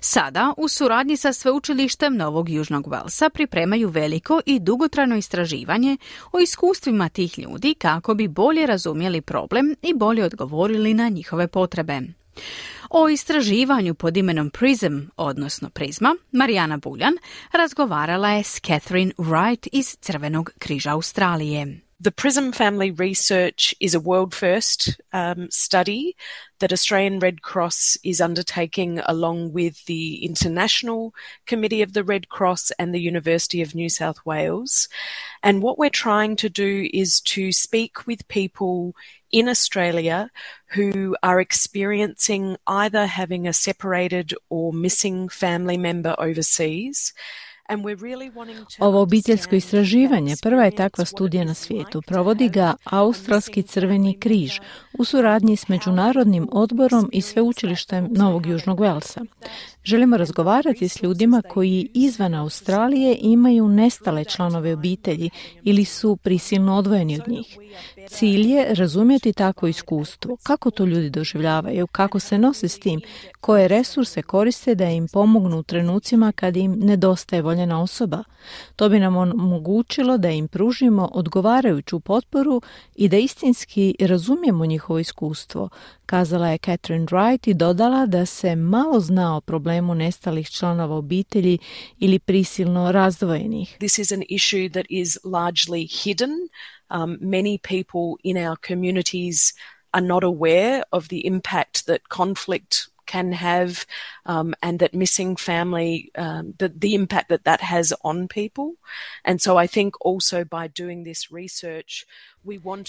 Sada, 0.00 0.54
u 0.56 0.68
suradnji 0.68 1.16
sa 1.16 1.32
sveučilištem 1.32 2.16
Novog 2.16 2.48
Južnog 2.48 2.88
Velsa, 2.88 3.30
pripremaju 3.30 3.88
veliko 3.88 4.40
i 4.46 4.60
dugotrajno 4.60 5.16
istraživanje 5.16 5.96
o 6.32 6.40
iskustvima 6.40 7.08
tih 7.08 7.38
ljudi 7.38 7.74
kako 7.74 8.14
bi 8.14 8.28
bolje 8.28 8.66
razumjeli 8.66 9.20
problem 9.20 9.76
i 9.82 9.94
bolje 9.94 10.24
odgovorili 10.24 10.94
na 10.94 11.08
njihove 11.08 11.48
potrebe. 11.48 12.00
O 12.90 13.08
istraživanju 13.08 13.94
pod 13.94 14.16
imenom 14.16 14.50
PRISM, 14.50 14.98
odnosno 15.16 15.70
Prizma, 15.70 16.16
Marijana 16.32 16.76
Buljan 16.76 17.14
razgovarala 17.52 18.30
je 18.30 18.42
s 18.44 18.60
Catherine 18.60 19.12
Wright 19.18 19.68
iz 19.72 19.96
Crvenog 20.00 20.50
križa 20.58 20.90
Australije. 20.90 21.80
The 22.02 22.10
PRISM 22.10 22.52
family 22.52 22.90
research 22.90 23.74
is 23.78 23.94
a 23.94 24.00
world 24.00 24.34
first 24.34 24.98
um, 25.12 25.50
study 25.50 26.16
that 26.58 26.72
Australian 26.72 27.18
Red 27.18 27.42
Cross 27.42 27.98
is 28.02 28.22
undertaking 28.22 29.00
along 29.04 29.52
with 29.52 29.84
the 29.84 30.24
International 30.24 31.12
Committee 31.46 31.82
of 31.82 31.92
the 31.92 32.02
Red 32.02 32.30
Cross 32.30 32.70
and 32.78 32.94
the 32.94 33.00
University 33.00 33.60
of 33.60 33.74
New 33.74 33.90
South 33.90 34.16
Wales. 34.24 34.88
And 35.42 35.62
what 35.62 35.78
we're 35.78 35.90
trying 35.90 36.36
to 36.36 36.48
do 36.48 36.88
is 36.90 37.20
to 37.20 37.52
speak 37.52 38.06
with 38.06 38.26
people 38.28 38.94
in 39.30 39.48
Australia 39.48 40.28
who 40.76 41.14
are 41.22 41.40
experiencing 41.40 42.56
either 42.66 43.06
having 43.06 43.46
a 43.46 43.52
separated 43.52 44.34
or 44.48 44.72
missing 44.74 45.28
family 45.28 45.78
member 45.78 46.14
overseas 46.18 47.12
Ovo 48.78 49.00
obiteljsko 49.00 49.56
istraživanje 49.56 50.36
prva 50.42 50.64
je 50.64 50.70
takva 50.70 51.04
studija 51.04 51.44
na 51.44 51.54
svijetu. 51.54 52.02
Provodi 52.02 52.48
ga 52.48 52.74
Australski 52.84 53.62
crveni 53.62 54.18
križ 54.18 54.60
u 54.98 55.04
suradnji 55.04 55.56
s 55.56 55.68
Međunarodnim 55.68 56.48
odborom 56.52 57.10
i 57.12 57.20
sveučilištem 57.20 58.08
Novog 58.10 58.46
Južnog 58.46 58.80
Velsa. 58.80 59.20
Želimo 59.84 60.16
razgovarati 60.16 60.88
s 60.88 61.02
ljudima 61.02 61.42
koji 61.48 61.90
izvan 61.94 62.34
Australije 62.34 63.16
imaju 63.20 63.68
nestale 63.68 64.24
članove 64.24 64.72
obitelji 64.72 65.30
ili 65.62 65.84
su 65.84 66.16
prisilno 66.16 66.76
odvojeni 66.76 67.20
od 67.20 67.28
njih. 67.28 67.58
Cilj 68.08 68.52
je 68.52 68.74
razumjeti 68.74 69.32
takvo 69.32 69.68
iskustvo, 69.68 70.36
kako 70.42 70.70
to 70.70 70.84
ljudi 70.84 71.10
doživljavaju, 71.10 71.86
kako 71.86 72.18
se 72.18 72.38
nose 72.38 72.68
s 72.68 72.78
tim, 72.78 73.00
koje 73.40 73.68
resurse 73.68 74.22
koriste 74.22 74.74
da 74.74 74.84
im 74.84 75.08
pomognu 75.08 75.58
u 75.58 75.62
trenucima 75.62 76.32
kad 76.32 76.56
im 76.56 76.72
nedostaje 76.78 77.42
voljena 77.42 77.82
osoba. 77.82 78.24
To 78.76 78.88
bi 78.88 78.98
nam 78.98 79.16
omogućilo 79.16 80.18
da 80.18 80.30
im 80.30 80.48
pružimo 80.48 81.10
odgovarajuću 81.12 82.00
potporu 82.00 82.62
i 82.96 83.08
da 83.08 83.16
istinski 83.16 83.94
razumijemo 84.00 84.66
njihovo 84.66 84.98
iskustvo, 84.98 85.68
kazala 86.06 86.48
je 86.48 86.58
Catherine 86.58 87.06
Wright 87.06 87.50
i 87.50 87.54
dodala 87.54 88.06
da 88.06 88.26
se 88.26 88.56
malo 88.56 89.00
zna 89.00 89.36
o 89.36 89.40
problemu 89.40 89.94
nestalih 89.94 90.50
članova 90.50 90.96
obitelji 90.96 91.58
ili 91.98 92.18
prisilno 92.18 92.92
razdvojenih. 92.92 93.76
This 93.78 93.98
is 93.98 94.12
an 94.12 94.22
issue 94.28 94.68
that 94.68 94.86
is 94.88 95.18
largely 95.24 96.02
hidden. 96.02 96.30
Um, 96.90 97.18
many 97.20 97.58
people 97.58 98.18
in 98.24 98.36
our 98.36 98.56
communities 98.56 99.54
are 99.94 100.00
not 100.00 100.24
aware 100.24 100.84
of 100.92 101.08
the 101.08 101.26
impact 101.26 101.86
that 101.86 102.08
conflict 102.08 102.88
can 103.10 103.32
have 103.32 103.72
um, 104.26 104.54
and 104.62 104.78
that 104.80 104.94
missing 104.94 105.36
family, 105.36 106.10
um, 106.18 106.54
the, 106.58 106.68
the 106.68 106.94
impact 106.94 107.28
that 107.28 107.44
that 107.44 107.60
has 107.60 107.92
on 108.04 108.28
people. 108.28 108.74
And 109.24 109.40
so 109.40 109.56
I 109.56 109.66
think 109.66 109.94
also 110.00 110.44
by 110.44 110.68
doing 110.68 111.04
this 111.04 111.32
research, 111.32 112.06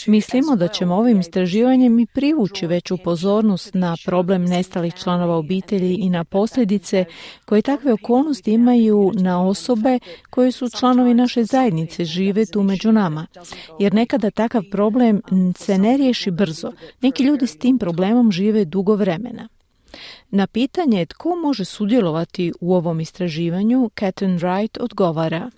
Mislimo 0.08 0.56
da 0.56 0.68
ćemo 0.68 0.96
ovim 0.96 1.20
istraživanjem 1.20 2.00
i 2.00 2.06
privući 2.06 2.68
veću 2.68 2.98
pozornost 2.98 3.74
na 3.74 3.98
problem 4.06 4.46
nestalih 4.46 4.94
članova 4.94 5.38
obitelji 5.38 5.96
i 5.96 6.10
na 6.10 6.24
posljedice 6.24 7.06
koje 7.46 7.62
takve 7.62 7.94
okolnosti 7.94 8.52
imaju 8.52 9.12
na 9.16 9.48
osobe 9.48 10.00
koje 10.30 10.52
su 10.52 10.70
članovi 10.80 11.14
naše 11.14 11.44
zajednice, 11.44 12.06
žive 12.06 12.46
tu 12.46 12.64
među 12.64 12.92
nama. 12.92 13.28
Jer 13.80 13.94
nekada 13.94 14.32
takav 14.32 14.64
problem 14.72 15.22
se 15.58 15.78
ne 15.78 15.98
riješi 15.98 16.32
brzo. 16.32 16.72
Neki 17.02 17.24
ljudi 17.24 17.48
s 17.48 17.58
tim 17.58 17.80
problemom 17.80 18.32
žive 18.32 18.66
dugo 18.66 18.96
vremena. 18.96 19.48
Na 20.30 20.48
pitanje 20.48 21.06
tko 21.06 21.36
može 21.36 21.66
sudjelovati 21.66 22.54
u 22.62 22.76
ovom 22.76 23.00
istraživanju, 23.00 23.90
Catherine 23.96 24.40
Wright 24.40 24.78
odgovara. 24.80 25.52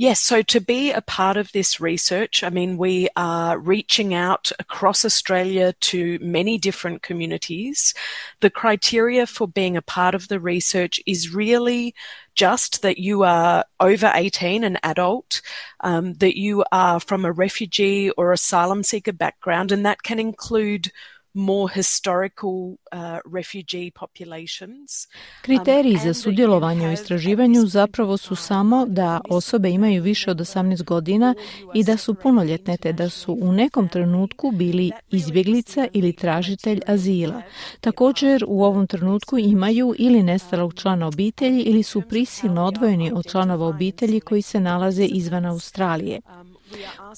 Yes, 0.00 0.18
so 0.18 0.40
to 0.40 0.60
be 0.62 0.92
a 0.92 1.02
part 1.02 1.36
of 1.36 1.52
this 1.52 1.78
research, 1.78 2.42
I 2.42 2.48
mean, 2.48 2.78
we 2.78 3.10
are 3.16 3.58
reaching 3.58 4.14
out 4.14 4.50
across 4.58 5.04
Australia 5.04 5.74
to 5.74 6.18
many 6.22 6.56
different 6.56 7.02
communities. 7.02 7.92
The 8.40 8.48
criteria 8.48 9.26
for 9.26 9.46
being 9.46 9.76
a 9.76 9.82
part 9.82 10.14
of 10.14 10.28
the 10.28 10.40
research 10.40 11.02
is 11.04 11.34
really 11.34 11.94
just 12.34 12.80
that 12.80 12.96
you 12.96 13.24
are 13.24 13.66
over 13.78 14.10
18, 14.14 14.64
an 14.64 14.78
adult, 14.82 15.42
um, 15.80 16.14
that 16.14 16.34
you 16.34 16.64
are 16.72 16.98
from 16.98 17.26
a 17.26 17.32
refugee 17.32 18.08
or 18.16 18.32
asylum 18.32 18.82
seeker 18.82 19.12
background, 19.12 19.70
and 19.70 19.84
that 19.84 20.02
can 20.02 20.18
include 20.18 20.92
more 21.34 21.72
historical 21.74 22.50
uh, 22.50 23.18
refugee 23.34 23.90
populations. 23.90 25.08
Kriteriji 25.42 25.96
za 26.04 26.14
sudjelovanje 26.14 26.88
u 26.88 26.92
istraživanju 26.92 27.66
zapravo 27.66 28.16
su 28.16 28.36
samo 28.36 28.86
da 28.86 29.20
osobe 29.30 29.70
imaju 29.70 30.02
više 30.02 30.30
od 30.30 30.36
18 30.36 30.84
godina 30.84 31.34
i 31.74 31.84
da 31.84 31.96
su 31.96 32.14
punoljetne 32.14 32.76
te 32.76 32.92
da 32.92 33.10
su 33.10 33.38
u 33.40 33.52
nekom 33.52 33.88
trenutku 33.88 34.50
bili 34.50 34.90
izbjeglica 35.10 35.88
ili 35.92 36.12
tražitelj 36.12 36.80
azila. 36.86 37.42
Također 37.80 38.44
u 38.48 38.64
ovom 38.64 38.86
trenutku 38.86 39.38
imaju 39.38 39.94
ili 39.98 40.22
nestalog 40.22 40.74
člana 40.74 41.06
obitelji 41.06 41.62
ili 41.62 41.82
su 41.82 42.02
prisilno 42.08 42.64
odvojeni 42.64 43.12
od 43.14 43.26
članova 43.30 43.66
obitelji 43.66 44.20
koji 44.20 44.42
se 44.42 44.60
nalaze 44.60 45.04
izvan 45.04 45.46
Australije. 45.46 46.20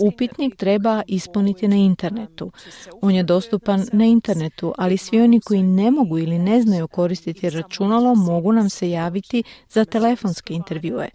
Upitnik 0.00 0.56
treba 0.56 1.02
ispuniti 1.06 1.68
na 1.68 1.76
internetu. 1.76 2.52
On 3.00 3.14
je 3.14 3.22
dostupan 3.22 3.86
na 3.92 4.04
internetu, 4.04 4.74
ali 4.78 4.96
svi 4.96 5.20
oni 5.20 5.40
koji 5.40 5.62
ne 5.62 5.90
mogu 5.90 6.18
ili 6.18 6.38
ne 6.38 6.62
znaju 6.62 6.88
koristiti 6.88 7.50
računalo 7.50 8.14
mogu 8.14 8.52
nam 8.52 8.70
se 8.70 8.90
javiti 8.90 9.42
za 9.68 9.84
telefonske 9.84 10.54
intervjue. 10.54 11.08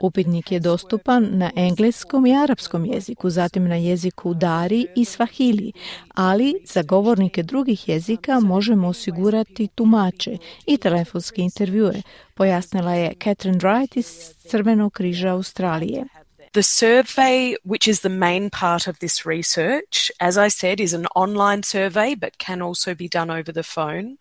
Upitnik 0.00 0.52
je 0.52 0.60
dostupan 0.60 1.28
na 1.32 1.50
engleskom 1.56 2.26
i 2.26 2.34
arapskom 2.34 2.86
jeziku, 2.86 3.30
zatim 3.30 3.68
na 3.68 3.76
jeziku 3.76 4.34
Dari 4.34 4.86
i 4.96 5.04
Svahili, 5.04 5.72
ali 6.14 6.54
za 6.66 6.82
govornike 6.82 7.42
drugih 7.42 7.88
jezika 7.88 8.40
možemo 8.40 8.88
osigurati 8.88 9.68
tumače 9.74 10.36
i 10.66 10.76
telefonske 10.76 11.42
intervjue, 11.42 12.02
pojasnila 12.34 12.94
je 12.94 13.14
Catherine 13.24 13.58
Wright 13.58 13.98
iz 13.98 14.34
Crvenog 14.50 14.92
križa 14.92 15.28
Australije. 15.28 16.04
The 16.52 16.62
survey, 16.64 17.54
which 17.62 17.86
is 17.86 18.00
the 18.00 18.08
main 18.08 18.50
part 18.50 18.88
of 18.88 18.98
this 18.98 19.24
research, 19.24 20.10
as 20.18 20.36
I 20.36 20.48
said, 20.48 20.80
is 20.80 20.92
an 20.92 21.06
online 21.14 21.62
survey 21.62 22.16
but 22.16 22.38
can 22.38 22.60
also 22.60 22.92
be 22.92 23.08
done 23.08 23.30
over 23.30 23.52
the 23.52 23.62
phone. 23.62 24.16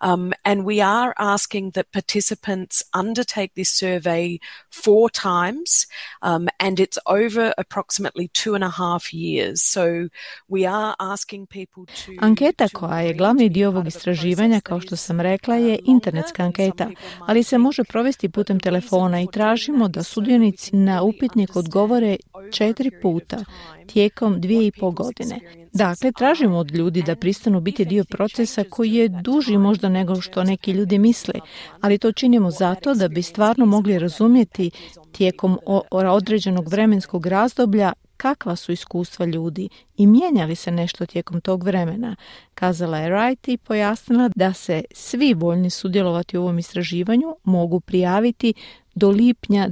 Um, 0.00 0.32
and 0.44 0.64
we 0.64 0.80
are 0.80 1.14
asking 1.18 1.72
that 1.72 1.92
participants 1.92 2.82
undertake 2.92 3.54
this 3.54 3.70
survey 3.70 4.38
four 4.70 5.10
times, 5.10 5.86
um, 6.22 6.48
and 6.58 6.80
it's 6.80 6.98
over 7.06 7.52
approximately 7.58 8.28
two 8.28 8.54
and 8.54 8.64
a 8.64 8.70
half 8.70 9.12
years. 9.12 9.62
So 9.62 10.08
we 10.48 10.66
are 10.66 10.94
asking 10.98 11.46
people 11.46 11.86
to... 11.86 12.12
Anketa 12.20 12.68
koja 12.68 13.00
je 13.00 13.14
glavni 13.14 13.48
dio 13.48 13.68
ovog 13.68 13.86
istraživanja, 13.86 14.60
kao 14.60 14.80
što 14.80 14.96
sam 14.96 15.20
rekla, 15.20 15.54
je 15.54 15.78
internetska 15.84 16.42
anketa, 16.42 16.90
ali 17.20 17.42
se 17.42 17.58
može 17.58 17.84
provesti 17.84 18.28
putem 18.28 18.60
telefona 18.60 19.20
i 19.20 19.26
tražimo 19.32 19.88
da 19.88 20.02
sudionici 20.02 20.76
na 20.76 21.02
upitnik 21.02 21.56
odgovore 21.68 22.16
četiri 22.52 22.90
puta 23.02 23.44
tijekom 23.86 24.40
dvije 24.40 24.66
i 24.66 24.72
pol 24.72 24.90
godine. 24.90 25.40
Dakle, 25.72 26.12
tražimo 26.12 26.56
od 26.56 26.70
ljudi 26.70 27.02
da 27.02 27.16
pristanu 27.16 27.60
biti 27.60 27.84
dio 27.84 28.04
procesa 28.04 28.64
koji 28.70 28.92
je 28.94 29.08
duži 29.08 29.56
možda 29.56 29.88
nego 29.88 30.20
što 30.20 30.44
neki 30.44 30.72
ljudi 30.72 30.98
misle, 30.98 31.34
ali 31.80 31.98
to 31.98 32.12
činimo 32.12 32.50
zato 32.50 32.94
da 32.94 33.08
bi 33.08 33.22
stvarno 33.22 33.66
mogli 33.66 33.98
razumjeti 33.98 34.70
tijekom 35.12 35.58
određenog 35.90 36.68
vremenskog 36.68 37.26
razdoblja 37.26 37.92
kakva 38.16 38.56
su 38.56 38.72
iskustva 38.72 39.26
ljudi 39.26 39.68
i 39.96 40.06
mijenja 40.06 40.44
li 40.46 40.54
se 40.54 40.70
nešto 40.70 41.06
tijekom 41.06 41.40
tog 41.40 41.64
vremena. 41.64 42.16
Kazala 42.54 42.98
je 42.98 43.10
Wright 43.10 43.52
i 43.52 43.56
pojasnila 43.56 44.30
da 44.36 44.52
se 44.52 44.82
svi 44.94 45.34
voljni 45.34 45.70
sudjelovati 45.70 46.38
u 46.38 46.42
ovom 46.42 46.58
istraživanju 46.58 47.36
mogu 47.44 47.80
prijaviti 47.80 48.54
do 48.98 49.12
lipnja 49.12 49.68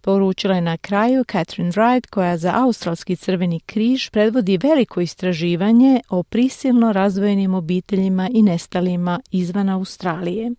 Poručila 0.01 0.55
je 0.55 0.61
na 0.61 0.77
kraju 0.77 1.23
Catherine 1.31 1.71
Wright 1.71 2.09
koja 2.09 2.37
za 2.37 2.53
Australski 2.55 3.15
crveni 3.15 3.59
križ 3.59 4.09
predvodi 4.09 4.59
veliko 4.63 5.01
istraživanje 5.01 6.01
o 6.09 6.23
prisilno 6.23 6.93
razvojenim 6.93 7.53
obiteljima 7.53 8.29
i 8.33 8.41
nestalima 8.41 9.19
izvan 9.31 9.69
Australije. 9.69 10.51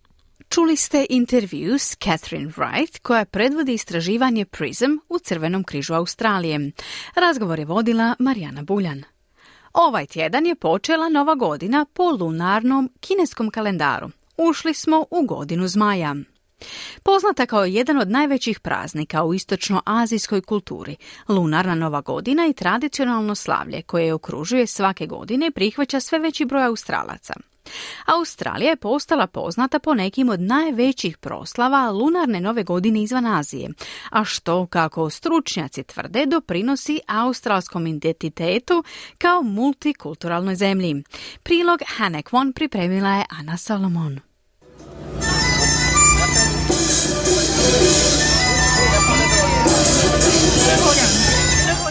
Čuli 0.49 0.75
ste 0.75 1.05
intervju 1.09 1.77
s 1.77 1.95
Catherine 1.95 2.51
Wright 2.51 2.99
koja 3.01 3.25
predvodi 3.25 3.73
istraživanje 3.73 4.45
PRISM 4.45 4.91
u 5.09 5.19
Crvenom 5.19 5.63
križu 5.63 5.93
Australije. 5.93 6.71
Razgovor 7.15 7.59
je 7.59 7.65
vodila 7.65 8.15
Marijana 8.19 8.63
Buljan. 8.63 9.03
Ovaj 9.73 10.05
tjedan 10.05 10.45
je 10.45 10.55
počela 10.55 11.09
nova 11.09 11.35
godina 11.35 11.85
po 11.93 12.03
lunarnom 12.03 12.91
kineskom 12.99 13.49
kalendaru. 13.51 14.09
Ušli 14.37 14.73
smo 14.73 15.05
u 15.11 15.25
godinu 15.25 15.67
zmaja. 15.67 16.15
Poznata 17.03 17.45
kao 17.45 17.65
jedan 17.65 17.97
od 17.97 18.09
najvećih 18.09 18.59
praznika 18.59 19.23
u 19.23 19.33
istočnoazijskoj 19.33 20.41
kulturi, 20.41 20.95
lunarna 21.27 21.75
nova 21.75 22.01
godina 22.01 22.47
i 22.47 22.53
tradicionalno 22.53 23.35
slavlje 23.35 23.81
koje 23.81 24.13
okružuje 24.13 24.67
svake 24.67 25.07
godine 25.07 25.51
prihvaća 25.51 25.99
sve 25.99 26.19
veći 26.19 26.45
broj 26.45 26.63
Australaca. 26.63 27.33
Australija 28.05 28.69
je 28.69 28.75
postala 28.75 29.27
poznata 29.27 29.79
po 29.79 29.93
nekim 29.93 30.29
od 30.29 30.41
najvećih 30.41 31.17
proslava 31.17 31.91
lunarne 31.91 32.41
nove 32.41 32.63
godine 32.63 33.03
izvan 33.03 33.25
Azije, 33.25 33.69
a 34.09 34.23
što, 34.23 34.65
kako 34.65 35.09
stručnjaci 35.09 35.83
tvrde, 35.83 36.25
doprinosi 36.25 36.99
australskom 37.07 37.87
identitetu 37.87 38.83
kao 39.17 39.41
multikulturalnoj 39.41 40.55
zemlji. 40.55 41.03
Prilog 41.43 41.79
Hanek 41.97 42.29
pripremila 42.55 43.09
je 43.09 43.25
Ana 43.29 43.57
Salomon. 43.57 44.32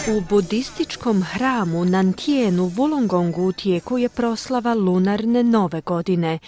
U 0.07 0.21
budističkom 0.29 1.23
hramu 1.23 1.85
Nantijenu 1.85 2.71
Wollongongu 2.75 3.41
u 3.41 3.51
tijeku 3.51 3.97
je 3.97 4.09
proslava 4.09 4.73
lunarne 4.73 5.43
nove 5.43 5.81
godine. 5.81 6.39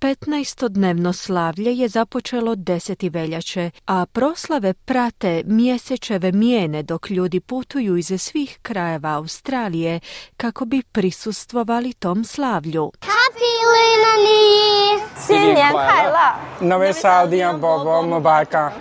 15-dnevno 0.00 1.12
slavlje 1.12 1.76
je 1.76 1.88
započelo 1.88 2.56
10. 2.56 3.12
veljače, 3.12 3.70
a 3.86 4.06
proslave 4.06 4.72
prate 4.72 5.42
mjesečeve 5.46 6.32
mijene 6.32 6.82
dok 6.82 7.10
ljudi 7.10 7.40
putuju 7.40 7.96
iz 7.96 8.12
svih 8.18 8.58
krajeva 8.62 9.10
Australije 9.10 10.00
kako 10.36 10.64
bi 10.64 10.82
prisustvovali 10.82 11.92
tom 11.92 12.24
slavlju. 12.24 12.92
Happy 13.30 13.54
Lunar 13.62 14.16
New 14.16 14.42
Year! 14.54 15.06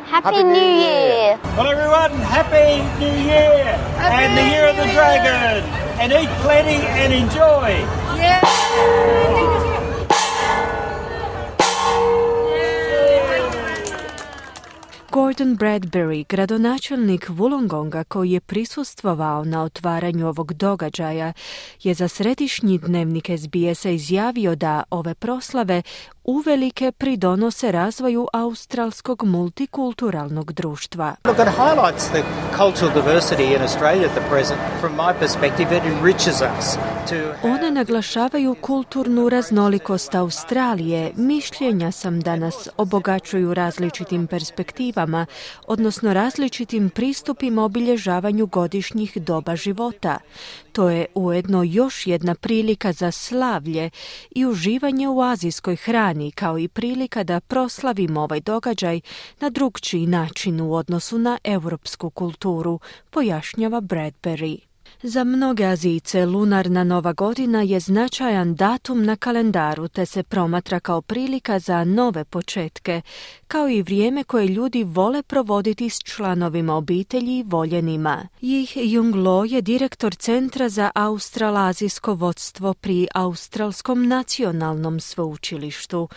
Happy 0.07 0.41
New 0.43 0.55
Year! 0.55 1.39
Well 1.55 1.67
everyone, 1.67 2.11
Happy 2.25 2.81
New 2.99 3.13
Year! 3.29 3.77
And 3.99 4.35
the 4.35 4.43
Year 4.49 4.69
of 4.69 4.75
the 4.75 4.91
Dragon! 4.91 5.63
And 6.01 6.11
eat 6.11 6.29
plenty 6.41 6.83
and 6.87 7.13
enjoy! 7.13 7.85
Yeah! 8.17 9.68
Gordon 15.11 15.57
Bradbury, 15.57 16.23
gradonačelnik 16.29 17.29
Wollongonga 17.29 18.03
koji 18.03 18.31
je 18.31 18.39
prisustvovao 18.39 19.43
na 19.43 19.63
otvaranju 19.63 20.27
ovog 20.27 20.53
događaja, 20.53 21.33
je 21.83 21.93
za 21.93 22.07
središnji 22.07 22.77
dnevnik 22.77 23.29
SBS-a 23.37 23.89
izjavio 23.89 24.55
da 24.55 24.83
ove 24.89 25.13
proslave 25.13 25.81
uvelike 26.23 26.91
pridonose 26.91 27.71
razvoju 27.71 28.27
australskog 28.33 29.23
multikulturalnog 29.23 30.53
društva. 30.53 31.15
Look, 31.25 31.37
it 31.39 31.47
highlights 31.47 32.05
the 32.07 32.23
cultural 32.57 32.93
diversity 32.93 33.55
in 33.55 33.61
Australia 33.61 34.05
at 34.05 34.11
the 34.11 34.29
present. 34.29 34.59
From 34.79 34.93
my 34.95 35.19
perspective, 35.19 35.77
it 35.77 35.83
enriches 35.83 36.41
us 36.41 36.77
to... 37.09 37.47
One 37.47 37.71
naglašavaju 37.71 38.55
kulturnu 38.61 39.29
raznolikost 39.29 40.15
Australije. 40.15 41.11
Mišljenja 41.15 41.91
sam 41.91 42.19
da 42.19 42.35
nas 42.35 42.69
obogačuju 42.77 43.53
različitim 43.53 44.27
perspektivama, 44.27 44.98
odnosno 45.67 46.13
različitim 46.13 46.89
pristupima 46.89 47.63
obilježavanju 47.63 48.45
godišnjih 48.45 49.17
doba 49.17 49.55
života. 49.55 50.17
To 50.71 50.89
je 50.89 51.05
ujedno 51.15 51.63
još 51.63 52.07
jedna 52.07 52.35
prilika 52.35 52.93
za 52.93 53.11
slavlje 53.11 53.89
i 54.35 54.45
uživanje 54.45 55.07
u 55.07 55.21
azijskoj 55.21 55.75
hrani, 55.75 56.31
kao 56.31 56.59
i 56.59 56.67
prilika 56.67 57.23
da 57.23 57.39
proslavimo 57.39 58.21
ovaj 58.21 58.39
događaj 58.39 59.01
na 59.39 59.49
drugčiji 59.49 60.07
način 60.07 60.61
u 60.61 60.73
odnosu 60.73 61.17
na 61.17 61.37
europsku 61.43 62.09
kulturu, 62.09 62.79
pojašnjava 63.09 63.81
Bradbury. 63.81 64.68
Za 65.03 65.23
mnoge 65.23 65.65
Azice 65.65 66.25
lunarna 66.25 66.83
nova 66.83 67.13
godina 67.13 67.61
je 67.61 67.79
značajan 67.79 68.55
datum 68.55 69.05
na 69.05 69.15
kalendaru 69.15 69.87
te 69.87 70.05
se 70.05 70.23
promatra 70.23 70.79
kao 70.79 71.01
prilika 71.01 71.59
za 71.59 71.83
nove 71.83 72.25
početke, 72.25 73.01
kao 73.47 73.69
i 73.69 73.81
vrijeme 73.81 74.23
koje 74.23 74.47
ljudi 74.47 74.83
vole 74.83 75.23
provoditi 75.23 75.89
s 75.89 75.99
članovima 76.03 76.75
obitelji 76.75 77.37
i 77.37 77.43
voljenima. 77.43 78.27
Jih 78.41 78.73
Jung 78.75 79.15
Lo 79.15 79.43
je 79.43 79.61
direktor 79.61 80.15
Centra 80.15 80.69
za 80.69 80.91
australazijsko 80.95 82.13
vodstvo 82.13 82.73
pri 82.73 83.07
Australskom 83.13 84.07
nacionalnom 84.07 84.99
sveučilištu. 84.99 86.07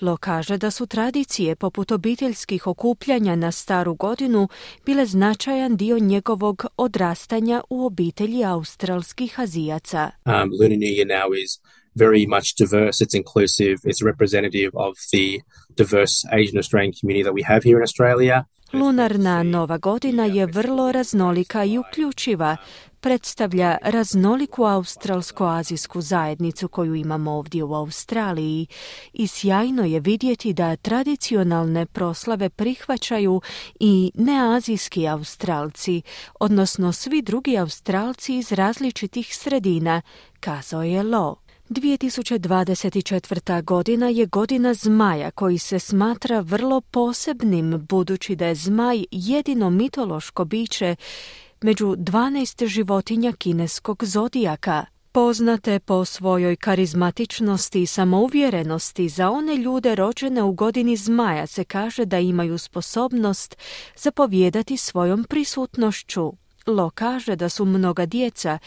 Lo 0.00 0.16
kaže 0.16 0.58
da 0.58 0.70
su 0.70 0.86
tradicije 0.86 1.56
poput 1.56 1.92
obiteljskih 1.92 2.66
okupljanja 2.66 3.36
na 3.36 3.52
staru 3.52 3.94
godinu 3.94 4.48
bile 4.86 5.06
značajan 5.06 5.76
dio 5.76 5.98
njegovog 5.98 6.64
odrastanja 6.76 7.62
u 7.70 7.86
obitelji 7.86 8.44
australskih 8.44 9.40
Azijaca. 9.40 10.10
Um, 10.24 10.32
Lunar 10.60 10.78
New 10.78 10.94
Year 10.96 11.06
now 11.06 11.42
is 11.44 11.60
very 11.94 12.26
much 12.34 12.48
diverse, 12.58 13.04
it's 13.04 13.16
inclusive, 13.22 13.76
it's 13.88 14.02
representative 14.12 14.70
of 14.74 14.94
the 15.12 15.26
diverse 15.82 16.16
Asian 16.40 16.58
Australian 16.58 16.92
community 17.00 17.24
that 17.26 17.34
we 17.34 17.44
have 17.52 17.60
here 17.64 17.76
in 17.76 17.82
Australia. 17.82 18.44
Lunarna 18.72 19.42
nova 19.42 19.78
godina 19.78 20.24
je 20.24 20.46
vrlo 20.46 20.92
raznolika 20.92 21.64
i 21.64 21.78
uključiva. 21.78 22.56
Predstavlja 23.00 23.78
raznoliku 23.82 24.62
australsko-azijsku 24.62 26.00
zajednicu 26.00 26.68
koju 26.68 26.94
imamo 26.94 27.32
ovdje 27.32 27.64
u 27.64 27.74
Australiji 27.74 28.66
i 29.12 29.26
sjajno 29.26 29.84
je 29.84 30.00
vidjeti 30.00 30.52
da 30.52 30.76
tradicionalne 30.76 31.86
proslave 31.86 32.48
prihvaćaju 32.48 33.40
i 33.80 34.12
neazijski 34.14 35.08
Australci, 35.08 36.02
odnosno 36.40 36.92
svi 36.92 37.22
drugi 37.22 37.58
Australci 37.58 38.36
iz 38.36 38.52
različitih 38.52 39.36
sredina, 39.36 40.02
kazao 40.40 40.82
je 40.82 41.02
Lo. 41.02 41.36
2024. 41.68 43.64
godina 43.64 44.08
je 44.08 44.26
godina 44.26 44.74
zmaja 44.74 45.30
koji 45.30 45.58
se 45.58 45.78
smatra 45.78 46.40
vrlo 46.40 46.80
posebnim 46.80 47.86
budući 47.88 48.36
da 48.36 48.46
je 48.46 48.54
zmaj 48.54 49.04
jedino 49.10 49.70
mitološko 49.70 50.44
biće 50.44 50.96
među 51.66 51.86
12 51.86 52.66
životinja 52.66 53.32
kineskog 53.32 54.04
zodijaka. 54.04 54.86
Poznate 55.12 55.78
po 55.78 56.04
svojoj 56.04 56.56
karizmatičnosti 56.56 57.82
i 57.82 57.86
samouvjerenosti 57.86 59.08
za 59.08 59.30
one 59.30 59.56
ljude 59.56 59.94
rođene 59.94 60.42
u 60.42 60.52
godini 60.52 60.96
zmaja 60.96 61.46
se 61.46 61.64
kaže 61.64 62.04
da 62.04 62.18
imaju 62.18 62.58
sposobnost 62.58 63.56
zapovijedati 63.96 64.76
svojom 64.76 65.24
prisutnošću. 65.24 66.32
Lo 66.66 66.90
kaže 66.90 67.36
da 67.36 67.48
su 67.48 67.64
mnoga 67.64 68.06
djeca, 68.06 68.58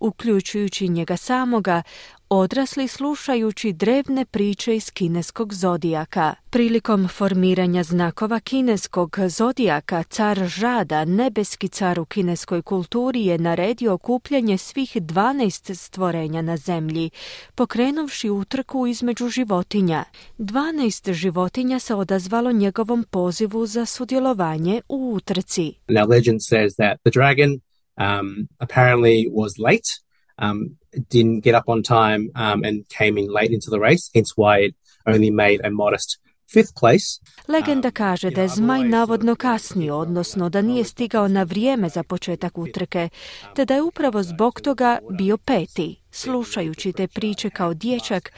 uključujući 0.00 0.88
njega 0.88 1.16
samoga, 1.16 1.82
odrasli 2.30 2.88
slušajući 2.88 3.72
drevne 3.72 4.24
priče 4.24 4.76
iz 4.76 4.90
kineskog 4.90 5.54
zodijaka. 5.54 6.34
Prilikom 6.50 7.08
formiranja 7.08 7.82
znakova 7.82 8.40
kineskog 8.40 9.16
zodijaka 9.28 10.02
car 10.02 10.46
Žada, 10.46 11.04
nebeski 11.04 11.68
car 11.68 12.00
u 12.00 12.04
kineskoj 12.04 12.62
kulturi, 12.62 13.24
je 13.24 13.38
naredio 13.38 13.92
okupljanje 13.92 14.58
svih 14.58 14.96
12 14.96 15.74
stvorenja 15.74 16.42
na 16.42 16.56
zemlji, 16.56 17.10
pokrenuvši 17.54 18.30
utrku 18.30 18.86
između 18.86 19.28
životinja. 19.28 20.04
12 20.38 21.12
životinja 21.12 21.78
se 21.78 21.94
odazvalo 21.94 22.52
njegovom 22.52 23.04
pozivu 23.10 23.66
za 23.66 23.86
sudjelovanje 23.86 24.80
u 24.88 25.12
utrci. 25.14 25.72
Now 25.88 26.08
legend 26.08 26.40
says 26.42 26.76
that 26.76 27.00
the 27.04 27.10
dragon 27.10 27.50
um, 27.50 28.48
apparently 28.58 29.28
was 29.30 29.52
late 29.58 30.07
um, 30.38 30.78
didn't 31.10 31.40
get 31.44 31.54
up 31.54 31.64
on 31.66 31.82
time 31.82 32.30
um, 32.34 32.64
and 32.64 32.84
came 32.98 33.20
in 33.20 33.26
late 33.32 33.52
into 33.52 33.70
the 33.70 33.80
race, 33.80 34.10
hence 34.14 34.32
why 34.36 34.58
it 34.66 34.74
only 35.06 35.30
made 35.30 35.60
a 35.64 35.70
modest 35.70 36.18
fifth 36.52 36.74
place. 36.80 37.20
Legenda 37.48 37.90
kaže 37.90 38.30
da 38.30 38.42
je 38.42 38.48
zmaj 38.48 38.84
navodno 38.84 39.34
kasnio, 39.34 39.96
odnosno 39.96 40.48
da 40.48 40.62
nije 40.62 40.84
stigao 40.84 41.28
na 41.28 41.42
vrijeme 41.42 41.88
za 41.88 42.02
početak 42.02 42.58
utrke, 42.58 43.08
te 43.54 43.64
da 43.64 43.74
je 43.74 43.82
upravo 43.82 44.22
zbog 44.22 44.60
toga 44.60 44.98
bio 45.18 45.36
peti. 45.36 45.96
Slušajući 46.10 46.92
te 46.92 47.06
priče 47.06 47.50
kao 47.50 47.74
dječak, 47.74 48.32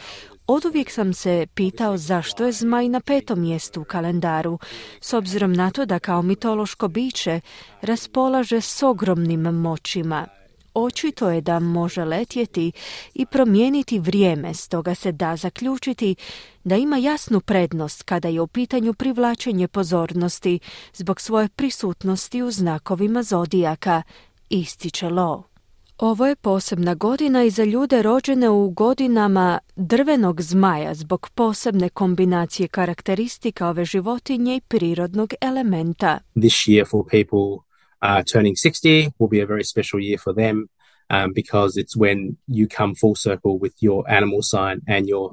Oduvijek 0.53 0.91
sam 0.91 1.15
se 1.15 1.47
pitao 1.55 1.97
zašto 1.97 2.47
je 2.47 2.53
zmaj 2.53 2.89
na 2.89 3.01
petom 3.01 3.41
mjestu 3.41 3.81
u 3.81 3.85
kalendaru, 3.85 4.59
s 5.01 5.13
obzirom 5.13 5.53
na 5.53 5.71
to 5.71 5.87
da 5.87 5.99
kao 5.99 6.23
mitološko 6.23 6.89
biće 6.89 7.41
raspolaže 7.83 8.61
s 8.61 8.83
ogromnim 8.83 9.41
moćima. 9.41 10.27
Očito 10.75 11.31
je 11.31 11.41
da 11.41 11.59
može 11.59 12.05
letjeti 12.05 12.73
i 13.15 13.27
promijeniti 13.27 13.99
vrijeme, 13.99 14.55
stoga 14.55 14.95
se 14.95 15.13
da 15.13 15.37
zaključiti 15.37 16.15
da 16.65 16.77
ima 16.77 16.97
jasnu 16.97 17.41
prednost 17.41 18.03
kada 18.03 18.29
je 18.29 18.41
u 18.41 18.47
pitanju 18.47 18.95
privlačenje 18.95 19.69
pozornosti 19.69 20.59
zbog 20.95 21.21
svoje 21.21 21.49
prisutnosti 21.49 22.43
u 22.43 22.51
znakovima 22.51 23.23
zodijaka, 23.23 24.03
ističe 24.51 25.09
Lo. 25.09 25.51
Ovo 25.99 26.27
je 26.27 26.37
posebna 26.37 26.95
godina 26.95 27.45
i 27.45 27.51
za 27.51 27.65
ljude 27.65 28.03
rođene 28.03 28.49
u 28.49 28.71
godinama 28.71 29.59
drvenog 29.77 30.43
zmaja 30.43 30.95
zbog 30.95 31.29
posebne 31.35 31.89
kombinacije 31.89 32.69
karakteristika 32.69 33.69
ove 33.69 33.85
životinje 33.85 34.57
i 34.57 34.61
prirodnog 34.61 35.35
elementa. 35.41 36.19
This 36.35 36.55
year 36.55 36.91
for 36.91 37.05
people 37.11 37.70
uh, 38.03 38.23
turning 38.33 38.57
60 38.57 39.13
will 39.19 39.29
be 39.29 39.41
a 39.41 39.47
very 39.47 39.65
special 39.65 40.01
year 40.01 40.19
for 40.19 40.35
them 40.35 40.69
um, 41.11 41.33
because 41.35 41.81
it's 41.81 41.97
when 41.97 42.37
you 42.47 42.67
come 42.69 42.95
full 42.95 43.15
circle 43.15 43.59
with 43.61 43.75
your 43.81 44.05
animal 44.09 44.41
sign 44.43 44.81
and 44.89 45.09
your 45.09 45.31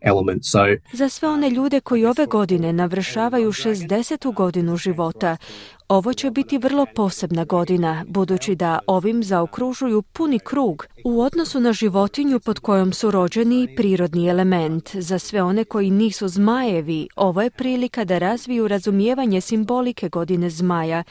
element. 0.00 0.42
So, 0.44 0.58
Za 0.92 1.08
sve 1.08 1.28
one 1.28 1.50
ljude 1.50 1.80
koji 1.80 2.04
ove 2.04 2.26
godine 2.26 2.72
navršavaju 2.72 3.52
60. 3.52 4.34
godinu 4.34 4.76
života, 4.76 5.36
ovo 5.88 6.12
će 6.12 6.30
biti 6.30 6.58
vrlo 6.58 6.86
posebna 6.94 7.44
godina, 7.44 8.04
budući 8.08 8.54
da 8.54 8.78
ovim 8.86 9.24
zaokružuju 9.24 10.02
puni 10.02 10.38
krug 10.38 10.86
u 11.04 11.20
odnosu 11.20 11.60
na 11.60 11.72
životinju 11.72 12.40
pod 12.40 12.58
kojom 12.58 12.92
su 12.92 13.10
rođeni 13.10 13.74
prirodni 13.76 14.28
element. 14.28 14.96
Za 14.96 15.18
sve 15.18 15.42
one 15.42 15.64
koji 15.64 15.90
nisu 15.90 16.28
zmajevi, 16.28 17.08
ovo 17.16 17.42
je 17.42 17.50
prilika 17.50 18.04
da 18.04 18.18
razviju 18.18 18.68
razumijevanje 18.68 19.40
simbolike 19.40 20.08
godine 20.08 20.50
zmaja, 20.50 21.02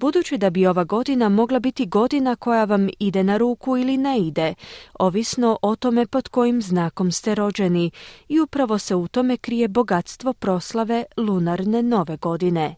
budući 0.00 0.38
da 0.38 0.50
bi 0.50 0.66
ova 0.66 0.84
godina 0.84 1.28
mogla 1.28 1.58
biti 1.58 1.86
godina 1.86 2.36
koja 2.36 2.64
vam 2.64 2.88
ide 2.98 3.24
na 3.24 3.36
ruku 3.36 3.76
ili 3.76 3.96
ne 3.96 4.18
ide, 4.18 4.54
ovisno 4.98 5.58
o 5.62 5.76
tome 5.76 6.06
pod 6.06 6.28
kojim 6.28 6.62
znakom 6.62 7.12
ste 7.12 7.34
rođeni 7.34 7.90
i 8.28 8.40
upravo 8.40 8.78
se 8.78 8.94
u 8.94 9.08
tome 9.08 9.36
krije 9.36 9.68
bogatstvo 9.68 10.32
proslave 10.32 11.04
lunarne 11.16 11.82
nove 11.82 12.16
godine. 12.16 12.76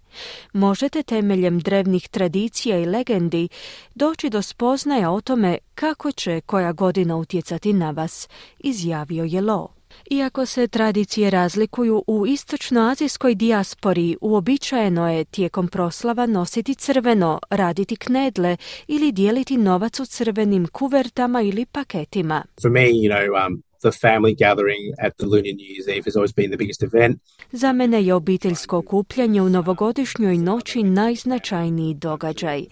Možete 0.53 1.03
temeljem 1.43 1.61
drevnih 1.61 2.09
tradicija 2.09 2.79
i 2.79 2.87
legendi 2.87 3.49
doći 3.95 4.31
do 4.31 4.43
spoznaja 4.43 5.11
o 5.11 5.21
tome 5.21 5.59
kako 5.75 6.13
će 6.13 6.41
koja 6.41 6.73
godina 6.73 7.17
utjecati 7.17 7.73
na 7.73 7.91
vas, 7.91 8.29
izjavio 8.59 9.25
je 9.25 9.41
Lo. 9.41 9.69
Iako 10.11 10.47
se 10.47 10.69
tradicije 10.69 11.31
razlikuju 11.31 12.05
u 12.07 12.27
istočnoazijskoj 12.27 13.35
dijaspori, 13.35 14.17
uobičajeno 14.21 15.11
je 15.11 15.25
tijekom 15.25 15.69
proslava 15.69 16.27
nositi 16.27 16.75
crveno, 16.75 17.41
raditi 17.51 17.97
knedle 17.97 18.57
ili 18.87 19.13
dijeliti 19.13 19.57
novac 19.57 20.01
u 20.01 20.07
crvenim 20.07 20.67
kuvertama 20.67 21.43
ili 21.43 21.67
paketima. 21.67 22.45
for 22.63 22.71
me, 22.71 22.81
you 22.81 23.11
know, 23.11 23.47
um, 23.47 23.63
the 23.83 23.93
family 24.07 24.35
gathering 24.45 24.83
at 24.99 25.13
the 25.17 25.27
Lunar 25.27 25.55
New 25.59 25.69
Year's 25.73 25.89
Eve 25.89 26.07
always 26.17 26.35
been 26.35 26.51
the 26.51 26.57
biggest 26.57 26.83
event. 26.83 27.21
Za 27.53 27.73
mene 27.73 28.05
je 28.05 28.15
obiteljsko 28.15 28.79
okupljanje 28.79 29.43
u 29.43 29.49
novogodišnjoj 29.49 30.37
noći 30.39 30.83
najznačajniji 30.83 31.95
događaj. 31.95 32.65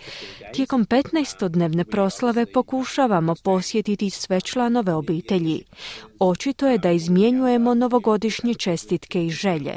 Tijekom 0.54 0.86
15-dnevne 0.86 1.84
proslave 1.84 2.46
pokušavamo 2.46 3.34
posjetiti 3.44 4.10
sve 4.10 4.40
članove 4.40 4.94
obitelji. 4.94 5.62
Očito 6.18 6.68
je 6.68 6.78
da 6.78 6.90
izmjenjujemo 6.90 7.74
novogodišnje 7.74 8.54
čestitke 8.54 9.26
i 9.26 9.30
želje. 9.30 9.74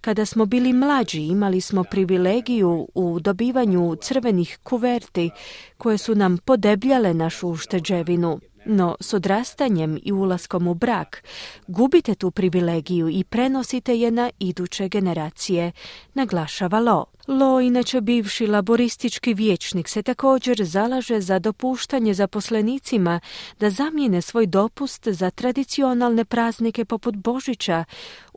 Kada 0.00 0.26
smo 0.26 0.46
bili 0.46 0.72
mlađi 0.72 1.20
imali 1.20 1.60
smo 1.60 1.84
privilegiju 1.84 2.88
u 2.94 3.20
dobivanju 3.20 3.96
crvenih 4.00 4.58
kuverti 4.62 5.30
koje 5.78 5.98
su 5.98 6.14
nam 6.14 6.38
podebljale 6.38 7.14
našu 7.14 7.48
ušteđevinu. 7.48 8.40
No, 8.66 8.96
s 9.00 9.14
odrastanjem 9.14 9.98
i 10.02 10.12
ulaskom 10.12 10.66
u 10.66 10.74
brak 10.74 11.24
gubite 11.66 12.14
tu 12.14 12.30
privilegiju 12.30 13.08
i 13.08 13.24
prenosite 13.24 13.98
je 13.98 14.10
na 14.10 14.30
iduće 14.38 14.88
generacije, 14.88 15.72
naglašava 16.14 16.80
Lo. 16.80 17.04
Lo, 17.28 17.60
inače 17.60 18.00
bivši 18.00 18.46
laboristički 18.46 19.34
vijećnik, 19.34 19.88
se 19.88 20.02
također 20.02 20.64
zalaže 20.64 21.20
za 21.20 21.38
dopuštanje 21.38 22.14
zaposlenicima 22.14 23.20
da 23.60 23.70
zamijene 23.70 24.22
svoj 24.22 24.46
dopust 24.46 25.08
za 25.08 25.30
tradicionalne 25.30 26.24
praznike 26.24 26.84
poput 26.84 27.16
Božića, 27.16 27.84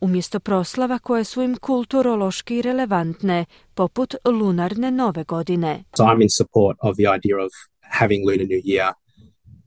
umjesto 0.02 0.40
proslava 0.40 1.00
koje 1.00 1.24
su 1.24 1.42
im 1.42 1.58
kulturološki 1.58 2.62
relevantne, 2.62 3.46
poput 3.74 4.16
lunarne 4.26 4.92
nove 4.92 5.24
godine. 5.24 5.84
So 5.98 6.04
support 6.38 6.78
of 6.82 6.96
the 6.96 7.04
idea 7.18 7.46
of 7.46 7.52
having 8.00 8.26
Lunar 8.26 8.48
New 8.48 8.64
Year 8.66 9.07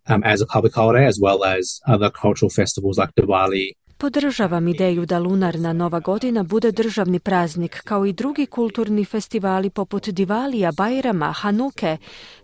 um, 0.09 0.23
as 0.25 0.41
a 0.41 0.47
public 0.55 0.75
holiday 0.75 1.07
as 1.07 1.17
well 1.25 1.41
as 1.57 1.65
other 1.95 2.11
cultural 2.23 2.51
festivals 2.51 2.99
like 2.99 3.13
Diwali 3.17 3.81
Podržavam 4.01 4.69
ideju 4.69 5.07
da 5.07 5.19
lunarna 5.19 5.73
nova 5.73 6.01
godina 6.01 6.43
bude 6.43 6.73
državni 6.73 7.19
praznik 7.19 7.81
kao 7.85 8.07
i 8.07 8.13
drugi 8.13 8.47
kulturni 8.47 9.05
festivali 9.05 9.71
poput 9.71 10.09
Divalija, 10.09 10.73
Bajrama, 10.73 11.33
Hanuke. 11.33 11.97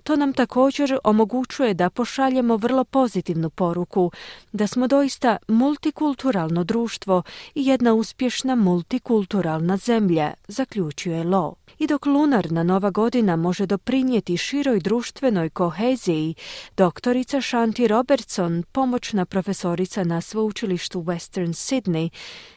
To 0.03 0.17
nam 0.17 0.33
također 0.33 0.99
omogućuje 1.05 1.75
da 1.75 1.91
pošaljemo 1.91 2.57
vrlo 2.57 2.85
pozitivnu 2.85 3.51
poruku 3.51 4.11
da 4.53 4.67
smo 4.67 4.87
doista 4.87 5.37
multikulturalno 5.49 6.65
društvo 6.65 7.23
i 7.55 7.67
jedna 7.67 7.95
uspješna 7.95 8.55
multikulturalna 8.55 9.77
zemlja, 9.77 10.35
zaključuje 10.49 11.25
Lo. 11.25 11.55
I 11.79 11.87
dok 11.87 12.07
lunarna 12.07 12.62
nova 12.62 12.91
godina 12.91 13.37
može 13.37 13.66
doprinijeti 13.66 14.37
široj 14.37 14.81
društvenoj 14.81 15.51
koheziji, 15.51 16.35
doktorica 16.77 17.41
Shanti 17.41 17.89
Robertson, 17.89 18.62
pomoćna 18.72 19.24
profesorica 19.24 20.05
na 20.05 20.20
sveučilištu 20.20 20.99
Western 21.01 21.53
Sydney, 21.66 22.09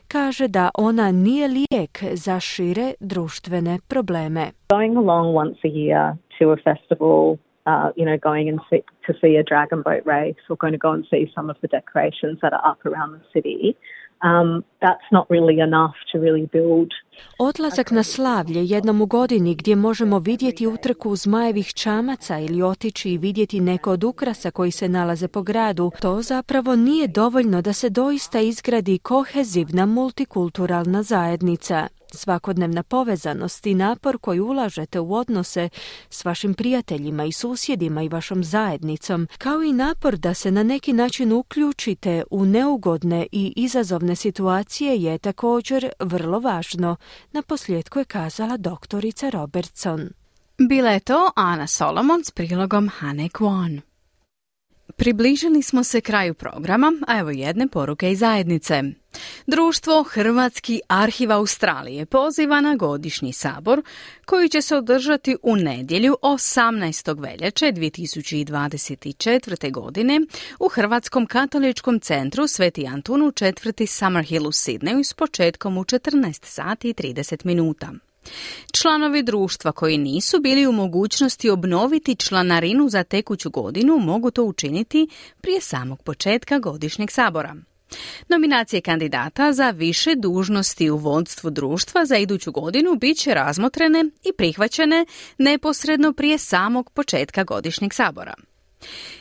kaže 0.07 0.47
da 0.47 0.69
ona 0.73 1.11
nije 1.11 1.47
lijek 1.47 2.03
za 2.13 2.39
šire 2.39 2.93
društvene 2.99 3.79
probleme. 3.87 4.51
Going 4.69 4.97
along 4.97 5.37
once 5.37 5.59
a 5.63 5.67
year 5.67 6.15
to 6.39 6.51
a 6.51 6.57
festival 6.63 7.37
uh, 7.69 7.89
you 7.95 8.05
know, 8.05 8.17
going 8.29 8.49
and 8.51 8.59
see, 8.69 8.81
to 9.07 9.13
see 9.21 9.33
a 9.35 9.43
dragon 9.43 9.81
boat 9.81 10.03
race 10.05 10.41
or 10.49 10.55
going 10.63 10.75
to 10.79 10.83
go 10.87 10.91
and 10.97 11.05
see 11.11 11.23
some 11.35 11.47
of 11.53 11.57
the 11.61 11.69
decorations 11.77 12.37
that 12.41 12.53
are 12.57 12.65
up 12.71 12.79
around 12.85 13.11
the 13.17 13.25
city. 13.33 13.75
Um, 14.23 14.63
that's 14.81 15.09
not 15.11 15.25
really 15.29 15.59
enough 15.59 15.95
to 16.11 16.19
really 16.19 16.47
build 16.51 16.91
Odlazak 17.39 17.91
na 17.91 18.03
slavlje 18.03 18.65
jednom 18.65 19.01
u 19.01 19.05
godini 19.05 19.55
gdje 19.55 19.75
možemo 19.75 20.19
vidjeti 20.19 20.67
utrku 20.67 21.15
zmajevih 21.15 21.73
čamaca 21.73 22.39
ili 22.39 22.61
otići 22.61 23.11
i 23.11 23.17
vidjeti 23.17 23.59
neko 23.59 23.91
od 23.91 24.03
ukrasa 24.03 24.51
koji 24.51 24.71
se 24.71 24.89
nalaze 24.89 25.27
po 25.27 25.41
gradu, 25.41 25.91
to 26.01 26.21
zapravo 26.21 26.75
nije 26.75 27.07
dovoljno 27.07 27.61
da 27.61 27.73
se 27.73 27.89
doista 27.89 28.39
izgradi 28.39 28.97
kohezivna 28.97 29.85
multikulturalna 29.85 31.03
zajednica. 31.03 31.87
Svakodnevna 32.13 32.83
povezanost 32.83 33.65
i 33.65 33.75
napor 33.75 34.17
koji 34.17 34.39
ulažete 34.39 34.99
u 34.99 35.13
odnose 35.13 35.69
s 36.09 36.25
vašim 36.25 36.53
prijateljima 36.53 37.25
i 37.25 37.31
susjedima 37.31 38.03
i 38.03 38.09
vašom 38.09 38.43
zajednicom, 38.43 39.27
kao 39.37 39.63
i 39.63 39.73
napor 39.73 40.17
da 40.17 40.33
se 40.33 40.51
na 40.51 40.63
neki 40.63 40.93
način 40.93 41.31
uključite 41.31 42.23
u 42.31 42.45
neugodne 42.45 43.27
i 43.31 43.53
izazovne 43.55 44.15
situacije 44.15 44.97
je 44.97 45.17
također 45.17 45.89
vrlo 45.99 46.39
važno, 46.39 46.95
na 47.31 47.41
posljedku 47.41 47.99
je 47.99 48.05
kazala 48.05 48.57
doktorica 48.57 49.29
Robertson. 49.29 50.09
Bila 50.69 50.89
je 50.89 50.99
to 50.99 51.31
Ana 51.35 51.67
Solomon 51.67 52.23
s 52.23 52.31
prilogom 52.31 52.89
Hane 52.89 53.29
Kwon. 53.29 53.88
Približili 54.95 55.61
smo 55.61 55.83
se 55.83 56.01
kraju 56.01 56.33
programa, 56.33 56.93
a 57.07 57.19
evo 57.19 57.29
jedne 57.29 57.67
poruke 57.67 58.11
iz 58.11 58.19
zajednice. 58.19 58.83
Društvo 59.47 60.03
Hrvatski 60.03 60.81
arhiv 60.87 61.31
Australije 61.31 62.05
poziva 62.05 62.61
na 62.61 62.75
godišnji 62.75 63.33
sabor 63.33 63.81
koji 64.25 64.49
će 64.49 64.61
se 64.61 64.75
održati 64.75 65.37
u 65.43 65.55
nedjelju 65.55 66.15
18. 66.21 67.21
veljače 67.21 67.65
2024. 67.65 69.71
godine 69.71 70.21
u 70.59 70.67
Hrvatskom 70.67 71.25
katoličkom 71.25 71.99
centru 71.99 72.47
Sveti 72.47 72.87
Antun 72.87 73.21
u 73.21 73.31
četvrti 73.31 73.87
Summerhill 73.87 74.47
u 74.47 74.51
Sidneju 74.51 75.03
s 75.03 75.13
početkom 75.13 75.77
u 75.77 75.83
14 75.83 76.45
sati 76.45 76.89
i 76.89 76.93
30 76.93 77.45
minuta. 77.45 77.91
Članovi 78.73 79.23
društva 79.23 79.71
koji 79.71 79.97
nisu 79.97 80.39
bili 80.39 80.67
u 80.67 80.71
mogućnosti 80.71 81.49
obnoviti 81.49 82.15
članarinu 82.15 82.89
za 82.89 83.03
tekuću 83.03 83.49
godinu 83.49 83.97
mogu 83.97 84.31
to 84.31 84.43
učiniti 84.43 85.07
prije 85.41 85.61
samog 85.61 86.03
početka 86.03 86.59
godišnjeg 86.59 87.11
sabora. 87.11 87.55
Nominacije 88.27 88.81
kandidata 88.81 89.53
za 89.53 89.69
više 89.69 90.15
dužnosti 90.15 90.89
u 90.89 90.97
vodstvu 90.97 91.49
društva 91.49 92.05
za 92.05 92.17
iduću 92.17 92.51
godinu 92.51 92.95
bit 92.95 93.17
će 93.17 93.33
razmotrene 93.33 94.05
i 94.23 94.33
prihvaćene 94.37 95.05
neposredno 95.37 96.13
prije 96.13 96.37
samog 96.37 96.89
početka 96.89 97.43
godišnjeg 97.43 97.93
sabora. 97.93 98.33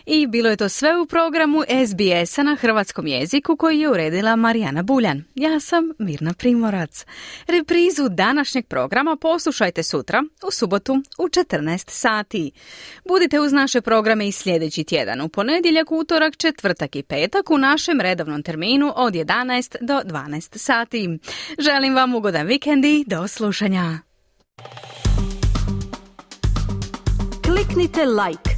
I 0.06 0.26
bilo 0.26 0.50
je 0.50 0.56
to 0.56 0.68
sve 0.68 1.00
u 1.00 1.06
programu 1.06 1.62
SBS-a 1.86 2.42
na 2.42 2.56
hrvatskom 2.56 3.06
jeziku 3.06 3.56
koji 3.56 3.78
je 3.78 3.90
uredila 3.90 4.36
Marijana 4.36 4.82
Buljan. 4.82 5.24
Ja 5.34 5.61
sam 5.61 5.90
Mirna 5.98 6.34
Primorac. 6.34 7.04
Reprizu 7.46 8.09
današnjeg 8.09 8.66
programa 8.66 9.16
poslušajte 9.16 9.82
sutra, 9.82 10.22
u 10.46 10.50
subotu, 10.50 11.02
u 11.18 11.28
14 11.28 11.90
sati. 11.90 12.50
Budite 13.09 13.40
uz 13.40 13.52
naše 13.52 13.80
programe 13.80 14.28
i 14.28 14.32
sljedeći 14.32 14.84
tjedan, 14.84 15.20
u 15.20 15.28
ponedjeljak, 15.28 15.92
utorak, 15.92 16.36
četvrtak 16.36 16.96
i 16.96 17.02
petak 17.02 17.50
u 17.50 17.59
našem 17.59 18.00
redovnom 18.00 18.42
terminu 18.42 18.92
od 18.96 19.14
11 19.14 19.76
do 19.80 20.00
12 20.04 20.59
sati. 20.59 21.18
Želim 21.59 21.94
vam 21.94 22.14
ugodan 22.14 22.46
vikend 22.46 22.84
i 22.84 23.04
do 23.06 23.28
slušanja. 23.28 23.98
Kliknite 27.42 28.04
like 28.04 28.57